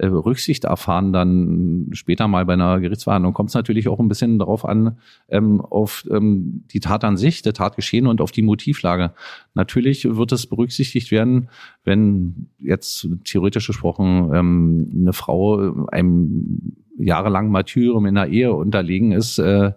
Rücksicht 0.00 0.64
erfahren 0.64 1.12
dann 1.12 1.88
später 1.92 2.28
mal 2.28 2.44
bei 2.46 2.54
einer 2.54 2.80
Gerichtsverhandlung, 2.80 3.32
kommt 3.32 3.50
es 3.50 3.54
natürlich 3.54 3.88
auch 3.88 3.98
ein 3.98 4.08
bisschen 4.08 4.38
darauf 4.38 4.64
an, 4.64 4.98
ähm, 5.28 5.60
auf 5.60 6.06
ähm, 6.10 6.64
die 6.72 6.80
Tat 6.80 7.04
an 7.04 7.16
sich, 7.16 7.42
der 7.42 7.54
Tatgeschehen 7.54 8.06
und 8.06 8.20
auf 8.20 8.32
die 8.32 8.42
Motivlage. 8.42 9.12
Natürlich 9.54 10.04
wird 10.04 10.32
es 10.32 10.46
berücksichtigt 10.46 11.10
werden, 11.10 11.48
wenn 11.84 12.48
jetzt 12.58 13.08
theoretisch 13.24 13.66
gesprochen 13.66 14.30
ähm, 14.32 14.90
eine 15.00 15.12
Frau 15.12 15.86
einem 15.88 16.76
jahrelang 16.98 17.50
Martyrium 17.50 18.06
in 18.06 18.16
der 18.16 18.28
Ehe 18.28 18.52
unterlegen 18.52 19.12
ist 19.12 19.38
äh, 19.38 19.72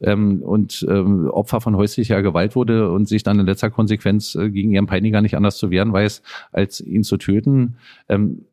ähm, 0.00 0.42
und 0.42 0.86
ähm, 0.88 1.28
Opfer 1.28 1.60
von 1.60 1.76
häuslicher 1.76 2.22
Gewalt 2.22 2.56
wurde 2.56 2.90
und 2.90 3.08
sich 3.08 3.22
dann 3.22 3.38
in 3.38 3.46
letzter 3.46 3.70
Konsequenz 3.70 4.34
äh, 4.34 4.50
gegen 4.50 4.72
ihren 4.72 4.86
Peiniger 4.86 5.20
nicht 5.20 5.36
anders 5.36 5.58
zu 5.58 5.70
wehren 5.70 5.92
weiß, 5.92 6.22
als 6.52 6.80
ihn 6.80 7.04
zu 7.04 7.18
töten. 7.18 7.76
Ähm, 8.08 8.46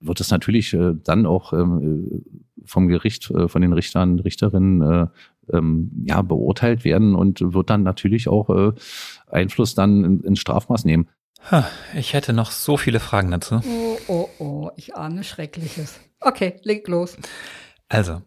wird 0.00 0.20
es 0.20 0.30
natürlich 0.30 0.74
äh, 0.74 0.94
dann 1.02 1.26
auch 1.26 1.52
ähm, 1.52 2.22
vom 2.64 2.88
Gericht, 2.88 3.30
äh, 3.30 3.48
von 3.48 3.62
den 3.62 3.72
Richtern, 3.72 4.18
Richterinnen 4.18 4.82
äh, 4.82 5.06
ähm, 5.52 5.90
ja 6.04 6.22
beurteilt 6.22 6.84
werden 6.84 7.14
und 7.14 7.40
wird 7.40 7.70
dann 7.70 7.82
natürlich 7.82 8.28
auch 8.28 8.50
äh, 8.50 8.72
Einfluss 9.30 9.74
dann 9.74 10.04
in, 10.04 10.20
ins 10.20 10.40
Strafmaß 10.40 10.84
nehmen. 10.84 11.08
Ich 11.94 12.14
hätte 12.14 12.32
noch 12.32 12.50
so 12.50 12.78
viele 12.78 13.00
Fragen 13.00 13.30
dazu. 13.30 13.60
Oh, 13.68 13.98
oh, 14.08 14.28
oh, 14.38 14.70
ich 14.76 14.96
ahne 14.96 15.24
Schreckliches. 15.24 16.00
Okay, 16.20 16.56
leg 16.62 16.88
los. 16.88 17.18
Also, 17.88 18.22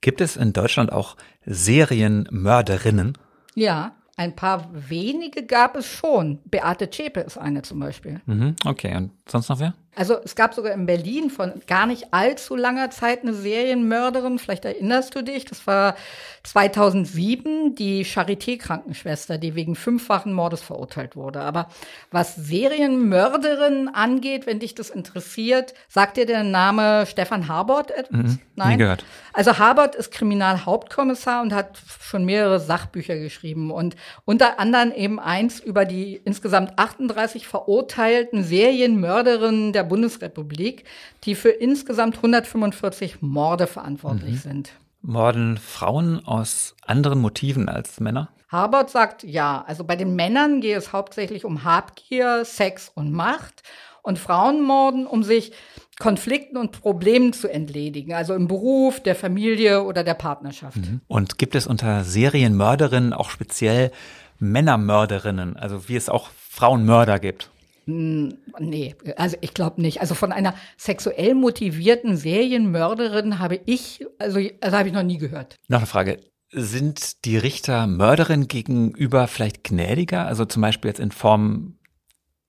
gibt 0.00 0.22
es 0.22 0.36
in 0.36 0.54
Deutschland 0.54 0.92
auch 0.92 1.16
Serienmörderinnen? 1.44 3.18
Ja, 3.54 3.96
ein 4.16 4.34
paar 4.34 4.70
wenige 4.72 5.44
gab 5.44 5.76
es 5.76 5.86
schon. 5.86 6.40
Beate 6.46 6.88
Zschäpe 6.88 7.20
ist 7.20 7.36
eine 7.36 7.60
zum 7.60 7.80
Beispiel. 7.80 8.22
Mhm, 8.24 8.56
okay, 8.64 8.96
und 8.96 9.12
sonst 9.28 9.50
noch 9.50 9.60
wer? 9.60 9.74
Also 9.96 10.18
es 10.22 10.36
gab 10.36 10.52
sogar 10.52 10.72
in 10.72 10.84
Berlin 10.84 11.30
von 11.30 11.54
gar 11.66 11.86
nicht 11.86 12.12
allzu 12.12 12.54
langer 12.54 12.90
Zeit 12.90 13.22
eine 13.22 13.32
Serienmörderin, 13.32 14.38
vielleicht 14.38 14.66
erinnerst 14.66 15.14
du 15.14 15.22
dich, 15.22 15.46
das 15.46 15.66
war 15.66 15.96
2007 16.42 17.74
die 17.74 18.04
Charité-Krankenschwester, 18.04 19.38
die 19.38 19.54
wegen 19.54 19.74
fünffachen 19.74 20.34
Mordes 20.34 20.60
verurteilt 20.60 21.16
wurde. 21.16 21.40
Aber 21.40 21.68
was 22.10 22.36
Serienmörderin 22.36 23.88
angeht, 23.88 24.46
wenn 24.46 24.60
dich 24.60 24.74
das 24.74 24.90
interessiert, 24.90 25.72
sagt 25.88 26.18
dir 26.18 26.26
der 26.26 26.44
Name 26.44 27.06
Stefan 27.06 27.48
Harbort 27.48 27.90
etwas? 27.90 28.32
Mhm, 28.32 28.38
Nein? 28.54 28.68
Nie 28.72 28.76
gehört. 28.76 29.04
Also 29.32 29.58
Harbort 29.58 29.94
ist 29.94 30.12
Kriminalhauptkommissar 30.12 31.42
und 31.42 31.52
hat 31.52 31.78
schon 32.02 32.24
mehrere 32.24 32.60
Sachbücher 32.60 33.16
geschrieben 33.16 33.70
und 33.70 33.96
unter 34.24 34.60
anderem 34.60 34.92
eben 34.92 35.18
eins 35.18 35.58
über 35.58 35.84
die 35.84 36.20
insgesamt 36.24 36.78
38 36.78 37.46
verurteilten 37.46 38.44
Serienmörderinnen 38.44 39.72
der 39.72 39.85
Bundesrepublik, 39.86 40.84
die 41.24 41.34
für 41.34 41.50
insgesamt 41.50 42.16
145 42.16 43.22
Morde 43.22 43.66
verantwortlich 43.66 44.34
mhm. 44.34 44.38
sind. 44.38 44.72
Morden 45.02 45.56
Frauen 45.56 46.24
aus 46.26 46.74
anderen 46.82 47.20
Motiven 47.20 47.68
als 47.68 48.00
Männer? 48.00 48.28
Harbert 48.48 48.90
sagt 48.90 49.22
ja. 49.22 49.64
Also 49.66 49.84
bei 49.84 49.96
den 49.96 50.14
Männern 50.16 50.60
geht 50.60 50.76
es 50.76 50.92
hauptsächlich 50.92 51.44
um 51.44 51.64
Habgier, 51.64 52.44
Sex 52.44 52.90
und 52.94 53.12
Macht 53.12 53.62
und 54.02 54.18
Frauen 54.18 54.62
morden, 54.62 55.06
um 55.06 55.22
sich 55.22 55.52
Konflikten 55.98 56.56
und 56.56 56.72
Problemen 56.72 57.32
zu 57.32 57.48
entledigen, 57.48 58.12
also 58.12 58.34
im 58.34 58.48
Beruf, 58.48 59.00
der 59.00 59.16
Familie 59.16 59.82
oder 59.82 60.04
der 60.04 60.14
Partnerschaft. 60.14 60.76
Mhm. 60.76 61.00
Und 61.08 61.38
gibt 61.38 61.54
es 61.54 61.66
unter 61.66 62.04
Serienmörderinnen 62.04 63.12
auch 63.12 63.30
speziell 63.30 63.90
Männermörderinnen, 64.38 65.56
also 65.56 65.88
wie 65.88 65.96
es 65.96 66.08
auch 66.08 66.28
Frauenmörder 66.50 67.18
gibt? 67.18 67.50
Hm, 67.86 68.38
nee, 68.58 68.96
also 69.16 69.36
ich 69.40 69.54
glaube 69.54 69.80
nicht. 69.80 70.00
Also 70.00 70.14
von 70.14 70.32
einer 70.32 70.54
sexuell 70.76 71.34
motivierten 71.34 72.16
Serienmörderin 72.16 73.38
habe 73.38 73.60
ich, 73.66 74.04
also, 74.18 74.40
also 74.60 74.76
habe 74.76 74.88
ich 74.88 74.94
noch 74.94 75.04
nie 75.04 75.18
gehört. 75.18 75.56
Noch 75.68 75.78
eine 75.78 75.86
Frage. 75.86 76.20
Sind 76.50 77.24
die 77.24 77.38
Richter 77.38 77.86
Mörderin 77.86 78.48
gegenüber 78.48 79.28
vielleicht 79.28 79.64
gnädiger? 79.64 80.26
Also 80.26 80.44
zum 80.44 80.62
Beispiel 80.62 80.88
jetzt 80.88 81.00
in 81.00 81.10
Form 81.10 81.78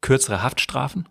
kürzerer 0.01 0.43
Haftstrafen? 0.43 1.07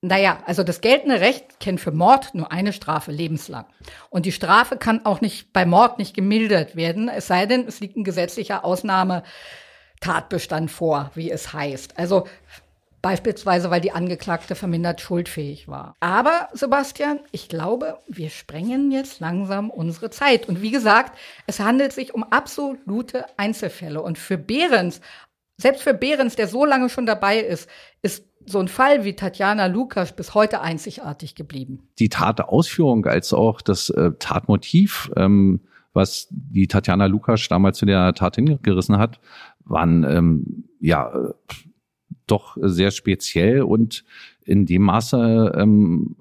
Naja, 0.00 0.38
also 0.46 0.62
das 0.62 0.80
geltende 0.80 1.20
Recht 1.20 1.58
kennt 1.58 1.80
für 1.80 1.90
Mord 1.90 2.32
nur 2.32 2.52
eine 2.52 2.72
Strafe 2.72 3.10
lebenslang. 3.10 3.66
Und 4.10 4.26
die 4.26 4.32
Strafe 4.32 4.76
kann 4.76 5.04
auch 5.04 5.20
nicht 5.20 5.52
bei 5.52 5.66
Mord 5.66 5.98
nicht 5.98 6.14
gemildert 6.14 6.76
werden, 6.76 7.08
es 7.08 7.26
sei 7.26 7.46
denn, 7.46 7.66
es 7.66 7.80
liegt 7.80 7.96
ein 7.96 8.04
gesetzlicher 8.04 8.64
Ausnahmetatbestand 8.64 10.70
vor, 10.70 11.10
wie 11.14 11.32
es 11.32 11.52
heißt. 11.52 11.98
Also 11.98 12.28
Beispielsweise, 13.00 13.70
weil 13.70 13.80
die 13.80 13.92
Angeklagte 13.92 14.54
vermindert 14.54 15.00
schuldfähig 15.00 15.68
war. 15.68 15.94
Aber, 16.00 16.48
Sebastian, 16.52 17.20
ich 17.30 17.48
glaube, 17.48 17.98
wir 18.08 18.30
sprengen 18.30 18.90
jetzt 18.90 19.20
langsam 19.20 19.70
unsere 19.70 20.10
Zeit. 20.10 20.48
Und 20.48 20.62
wie 20.62 20.72
gesagt, 20.72 21.16
es 21.46 21.60
handelt 21.60 21.92
sich 21.92 22.14
um 22.14 22.24
absolute 22.24 23.24
Einzelfälle. 23.36 24.02
Und 24.02 24.18
für 24.18 24.36
Behrens, 24.36 25.00
selbst 25.56 25.82
für 25.82 25.94
Behrens, 25.94 26.34
der 26.34 26.48
so 26.48 26.64
lange 26.64 26.88
schon 26.88 27.06
dabei 27.06 27.38
ist, 27.38 27.68
ist 28.02 28.24
so 28.46 28.58
ein 28.58 28.68
Fall 28.68 29.04
wie 29.04 29.14
Tatjana 29.14 29.66
Lukas 29.66 30.14
bis 30.14 30.34
heute 30.34 30.60
einzigartig 30.60 31.34
geblieben. 31.34 31.88
Die 31.98 32.08
Tatausführung 32.08 33.04
als 33.06 33.32
auch 33.32 33.60
das 33.60 33.90
äh, 33.90 34.12
Tatmotiv, 34.18 35.10
ähm, 35.16 35.60
was 35.92 36.28
die 36.30 36.66
Tatjana 36.66 37.06
Lukas 37.06 37.46
damals 37.48 37.78
zu 37.78 37.86
der 37.86 38.14
Tat 38.14 38.36
hingerissen 38.36 38.98
hat, 38.98 39.20
waren 39.64 40.04
ähm, 40.04 40.64
ja 40.80 41.12
äh, 41.12 41.32
doch 42.30 42.56
sehr 42.60 42.90
speziell 42.90 43.62
und 43.62 44.04
in 44.44 44.66
dem 44.66 44.82
Maße 44.82 45.52
ähm, 45.56 46.16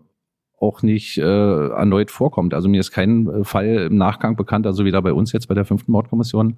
auch 0.59 0.81
nicht 0.81 1.17
äh, 1.17 1.21
erneut 1.69 2.11
vorkommt. 2.11 2.53
Also 2.53 2.67
mir 2.67 2.79
ist 2.79 2.91
kein 2.91 3.27
äh, 3.27 3.43
Fall 3.43 3.87
im 3.89 3.97
Nachgang 3.97 4.35
bekannt, 4.35 4.65
also 4.65 4.85
weder 4.85 5.01
bei 5.01 5.13
uns 5.13 5.31
jetzt 5.31 5.47
bei 5.47 5.53
der 5.53 5.65
fünften 5.65 5.91
Mordkommission 5.91 6.57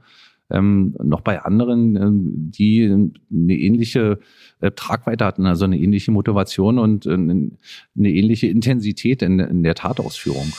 ähm, 0.52 0.96
noch 1.02 1.22
bei 1.22 1.42
anderen, 1.42 1.96
äh, 1.96 2.10
die 2.52 2.84
eine 2.86 3.54
ähnliche 3.54 4.20
äh, 4.62 4.72
Tragweite 4.72 5.26
hatten, 5.26 5.46
also 5.46 5.66
eine 5.66 5.78
ähnliche 5.78 6.12
Motivation 6.12 6.80
und 6.80 7.06
äh, 7.06 7.14
eine 7.14 7.50
ähnliche 7.96 8.48
Intensität 8.48 9.22
in, 9.22 9.40
in 9.40 9.64
der 9.64 9.76
Tatausführung. 9.76 10.52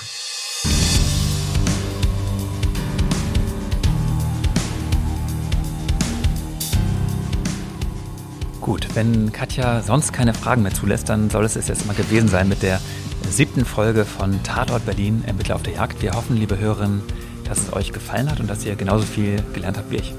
Gut, 8.71 8.95
wenn 8.95 9.33
Katja 9.33 9.83
sonst 9.83 10.13
keine 10.13 10.33
Fragen 10.33 10.63
mehr 10.63 10.73
zulässt, 10.73 11.09
dann 11.09 11.29
soll 11.29 11.45
es 11.45 11.57
es 11.57 11.67
jetzt 11.67 11.89
mal 11.89 11.97
gewesen 11.97 12.29
sein 12.29 12.49
mit 12.49 12.63
der 12.63 12.81
siebten 13.29 13.65
Folge 13.65 14.05
von 14.05 14.41
Tatort 14.45 14.87
Berlin, 14.87 15.25
Ermittler 15.27 15.57
auf 15.57 15.65
der 15.65 15.73
Jagd. 15.73 16.01
Wir 16.03 16.13
hoffen, 16.13 16.37
liebe 16.37 16.57
Hörerinnen, 16.57 17.03
dass 17.49 17.59
es 17.59 17.73
euch 17.73 17.93
gefallen 17.93 18.31
hat 18.31 18.39
und 18.39 18.49
dass 18.49 18.65
ihr 18.65 18.77
genauso 18.77 19.05
viel 19.05 19.43
gelernt 19.55 19.77
habt 19.77 19.91
wie 19.91 19.97
ich. 19.97 20.15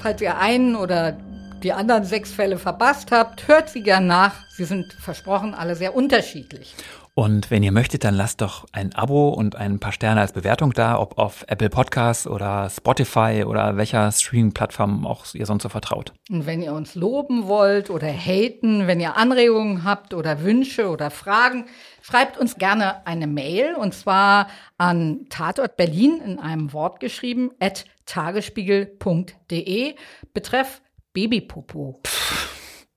Falls 0.00 0.20
ihr 0.20 0.36
einen 0.36 0.76
oder 0.76 1.16
die 1.62 1.72
anderen 1.72 2.04
sechs 2.04 2.32
Fälle 2.32 2.58
verpasst 2.58 3.12
habt, 3.12 3.48
hört 3.48 3.70
sie 3.70 3.82
gern 3.82 4.06
nach. 4.06 4.34
Sie 4.50 4.66
sind 4.66 4.92
versprochen 4.92 5.54
alle 5.54 5.74
sehr 5.74 5.96
unterschiedlich. 5.96 6.74
Und 7.18 7.50
wenn 7.50 7.62
ihr 7.62 7.72
möchtet, 7.72 8.04
dann 8.04 8.14
lasst 8.14 8.42
doch 8.42 8.66
ein 8.72 8.94
Abo 8.94 9.30
und 9.30 9.56
ein 9.56 9.80
paar 9.80 9.92
Sterne 9.92 10.20
als 10.20 10.32
Bewertung 10.32 10.74
da, 10.74 10.98
ob 10.98 11.16
auf 11.16 11.46
Apple 11.48 11.70
Podcasts 11.70 12.26
oder 12.26 12.68
Spotify 12.68 13.42
oder 13.46 13.78
welcher 13.78 14.12
Streaming-Plattform 14.12 15.06
auch 15.06 15.24
ihr 15.32 15.46
sonst 15.46 15.62
so 15.62 15.70
vertraut. 15.70 16.12
Und 16.28 16.44
wenn 16.44 16.60
ihr 16.60 16.74
uns 16.74 16.94
loben 16.94 17.46
wollt 17.46 17.88
oder 17.88 18.06
haten, 18.06 18.86
wenn 18.86 19.00
ihr 19.00 19.16
Anregungen 19.16 19.82
habt 19.82 20.12
oder 20.12 20.42
Wünsche 20.42 20.90
oder 20.90 21.10
Fragen, 21.10 21.64
schreibt 22.02 22.36
uns 22.36 22.56
gerne 22.56 23.06
eine 23.06 23.26
Mail 23.26 23.76
und 23.76 23.94
zwar 23.94 24.48
an 24.76 25.24
Tatort 25.30 25.78
Berlin 25.78 26.20
in 26.22 26.38
einem 26.38 26.74
Wort 26.74 27.00
geschrieben 27.00 27.50
at 27.60 27.86
tagesspiegel.de 28.04 29.94
betreff 30.34 30.82
Babypopo. 31.14 31.98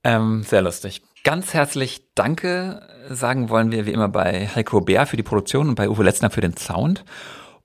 Ähm, 0.04 0.42
sehr 0.42 0.60
lustig. 0.60 1.00
Ganz 1.22 1.52
herzlich 1.52 2.06
Danke 2.14 2.80
sagen 3.10 3.50
wollen 3.50 3.70
wir 3.70 3.84
wie 3.84 3.92
immer 3.92 4.08
bei 4.08 4.48
Heiko 4.54 4.80
Bär 4.80 5.04
für 5.04 5.18
die 5.18 5.22
Produktion 5.22 5.68
und 5.68 5.74
bei 5.74 5.90
Uwe 5.90 6.02
Letzner 6.02 6.30
für 6.30 6.40
den 6.40 6.56
Sound. 6.56 7.04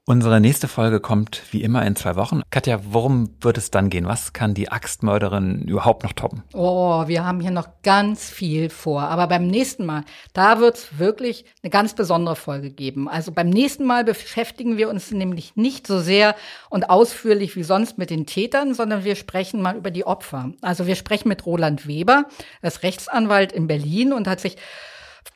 Unsere 0.07 0.39
nächste 0.39 0.67
Folge 0.67 0.99
kommt 0.99 1.41
wie 1.49 1.63
immer 1.63 1.83
in 1.83 1.95
zwei 1.95 2.15
Wochen. 2.15 2.43
Katja, 2.51 2.79
worum 2.83 3.31
wird 3.41 3.57
es 3.57 3.71
dann 3.71 3.89
gehen? 3.89 4.05
Was 4.05 4.33
kann 4.33 4.53
die 4.53 4.69
Axtmörderin 4.69 5.63
überhaupt 5.63 6.03
noch 6.03 6.13
toppen? 6.13 6.43
Oh, 6.53 7.07
wir 7.07 7.25
haben 7.25 7.39
hier 7.39 7.49
noch 7.49 7.69
ganz 7.81 8.29
viel 8.29 8.69
vor. 8.69 9.01
Aber 9.01 9.25
beim 9.25 9.47
nächsten 9.47 9.83
Mal, 9.83 10.03
da 10.33 10.59
wird 10.59 10.77
es 10.77 10.99
wirklich 10.99 11.45
eine 11.63 11.71
ganz 11.71 11.95
besondere 11.95 12.35
Folge 12.35 12.69
geben. 12.69 13.09
Also 13.09 13.31
beim 13.31 13.49
nächsten 13.49 13.83
Mal 13.85 14.03
beschäftigen 14.03 14.77
wir 14.77 14.89
uns 14.89 15.09
nämlich 15.09 15.55
nicht 15.55 15.87
so 15.87 15.99
sehr 15.99 16.35
und 16.69 16.91
ausführlich 16.91 17.55
wie 17.55 17.63
sonst 17.63 17.97
mit 17.97 18.11
den 18.11 18.27
Tätern, 18.27 18.75
sondern 18.75 19.05
wir 19.05 19.15
sprechen 19.15 19.59
mal 19.59 19.75
über 19.75 19.89
die 19.89 20.05
Opfer. 20.05 20.51
Also 20.61 20.85
wir 20.85 20.95
sprechen 20.95 21.29
mit 21.29 21.47
Roland 21.47 21.87
Weber, 21.87 22.25
er 22.61 22.67
ist 22.67 22.83
Rechtsanwalt 22.83 23.51
in 23.51 23.65
Berlin 23.65 24.13
und 24.13 24.27
hat 24.27 24.39
sich 24.39 24.57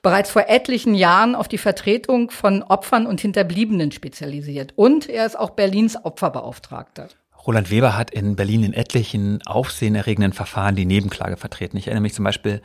bereits 0.02 0.32
vor 0.32 0.46
etlichen 0.48 0.96
Jahren 0.96 1.36
auf 1.36 1.48
die 1.48 1.58
Vertretung 1.58 2.32
von 2.32 2.64
Opfern 2.64 3.06
und 3.06 3.22
Hinterbliebenen 3.22 3.92
spezialisiert. 3.92 4.74
Und 4.76 5.10
er 5.10 5.26
ist 5.26 5.38
auch 5.38 5.52
Berlins 5.52 5.98
Opferbeauftragter. 6.04 7.10
Roland 7.48 7.72
Weber 7.72 7.98
hat 7.98 8.12
in 8.12 8.36
Berlin 8.36 8.64
in 8.64 8.74
etlichen 8.74 9.42
aufsehenerregenden 9.46 10.34
Verfahren 10.34 10.76
die 10.76 10.86
Nebenklage 10.86 11.38
vertreten. 11.38 11.78
Ich 11.78 11.88
erinnere 11.88 12.02
mich 12.02 12.14
zum 12.14 12.26
Beispiel 12.26 12.62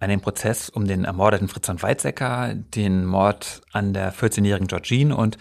an 0.00 0.08
den 0.08 0.20
Prozess 0.20 0.70
um 0.70 0.86
den 0.86 1.04
ermordeten 1.04 1.48
Fritz 1.48 1.66
von 1.66 1.82
Weizsäcker, 1.82 2.54
den 2.54 3.04
Mord 3.04 3.60
an 3.72 3.92
der 3.92 4.14
14-jährigen 4.14 4.66
Georgine 4.66 5.14
und 5.14 5.36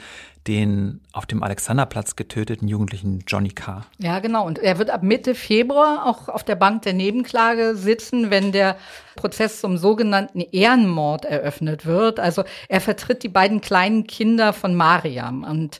den 0.47 1.01
auf 1.13 1.25
dem 1.25 1.41
Alexanderplatz 1.41 2.15
getöteten 2.15 2.67
Jugendlichen 2.67 3.23
Johnny 3.27 3.49
K. 3.49 3.85
Ja, 3.97 4.19
genau. 4.19 4.45
Und 4.45 4.59
er 4.59 4.77
wird 4.77 4.89
ab 4.89 5.03
Mitte 5.03 5.35
Februar 5.35 6.05
auch 6.05 6.27
auf 6.27 6.43
der 6.43 6.55
Bank 6.55 6.81
der 6.81 6.93
Nebenklage 6.93 7.75
sitzen, 7.75 8.29
wenn 8.29 8.51
der 8.51 8.77
Prozess 9.15 9.61
zum 9.61 9.77
sogenannten 9.77 10.41
Ehrenmord 10.41 11.25
eröffnet 11.25 11.85
wird. 11.85 12.19
Also 12.19 12.43
er 12.67 12.81
vertritt 12.81 13.23
die 13.23 13.29
beiden 13.29 13.61
kleinen 13.61 14.05
Kinder 14.05 14.51
von 14.51 14.75
Mariam. 14.75 15.43
Und 15.43 15.79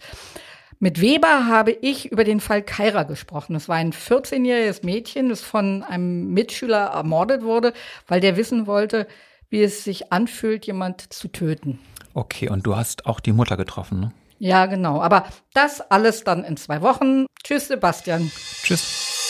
mit 0.80 1.02
Weber 1.02 1.48
habe 1.48 1.72
ich 1.72 2.12
über 2.12 2.24
den 2.24 2.40
Fall 2.40 2.62
Kaira 2.62 3.04
gesprochen. 3.04 3.54
Das 3.54 3.70
war 3.70 3.76
ein 3.78 3.92
14-jähriges 3.92 4.86
Mädchen, 4.86 5.30
das 5.30 5.42
von 5.42 5.84
einem 5.84 6.34
Mitschüler 6.34 6.88
ermordet 6.88 7.44
wurde, 7.44 7.74
weil 8.08 8.20
der 8.20 8.38
wissen 8.38 8.68
wollte, 8.68 9.08
wie 9.50 9.62
es 9.62 9.84
sich 9.84 10.12
anfühlt, 10.12 10.66
jemand 10.66 11.14
zu 11.14 11.28
töten. 11.28 11.80
Okay, 12.14 12.50
und 12.50 12.66
du 12.66 12.76
hast 12.76 13.06
auch 13.06 13.20
die 13.20 13.32
Mutter 13.32 13.58
getroffen, 13.58 14.00
ne? 14.00 14.12
Ja, 14.44 14.66
genau. 14.66 15.02
Aber 15.02 15.24
das 15.54 15.80
alles 15.80 16.26
dann 16.26 16.44
in 16.44 16.58
zwei 16.58 16.82
Wochen. 16.82 17.28
Tschüss, 17.46 17.70
Sebastian. 17.70 18.30
Tschüss. 18.62 19.23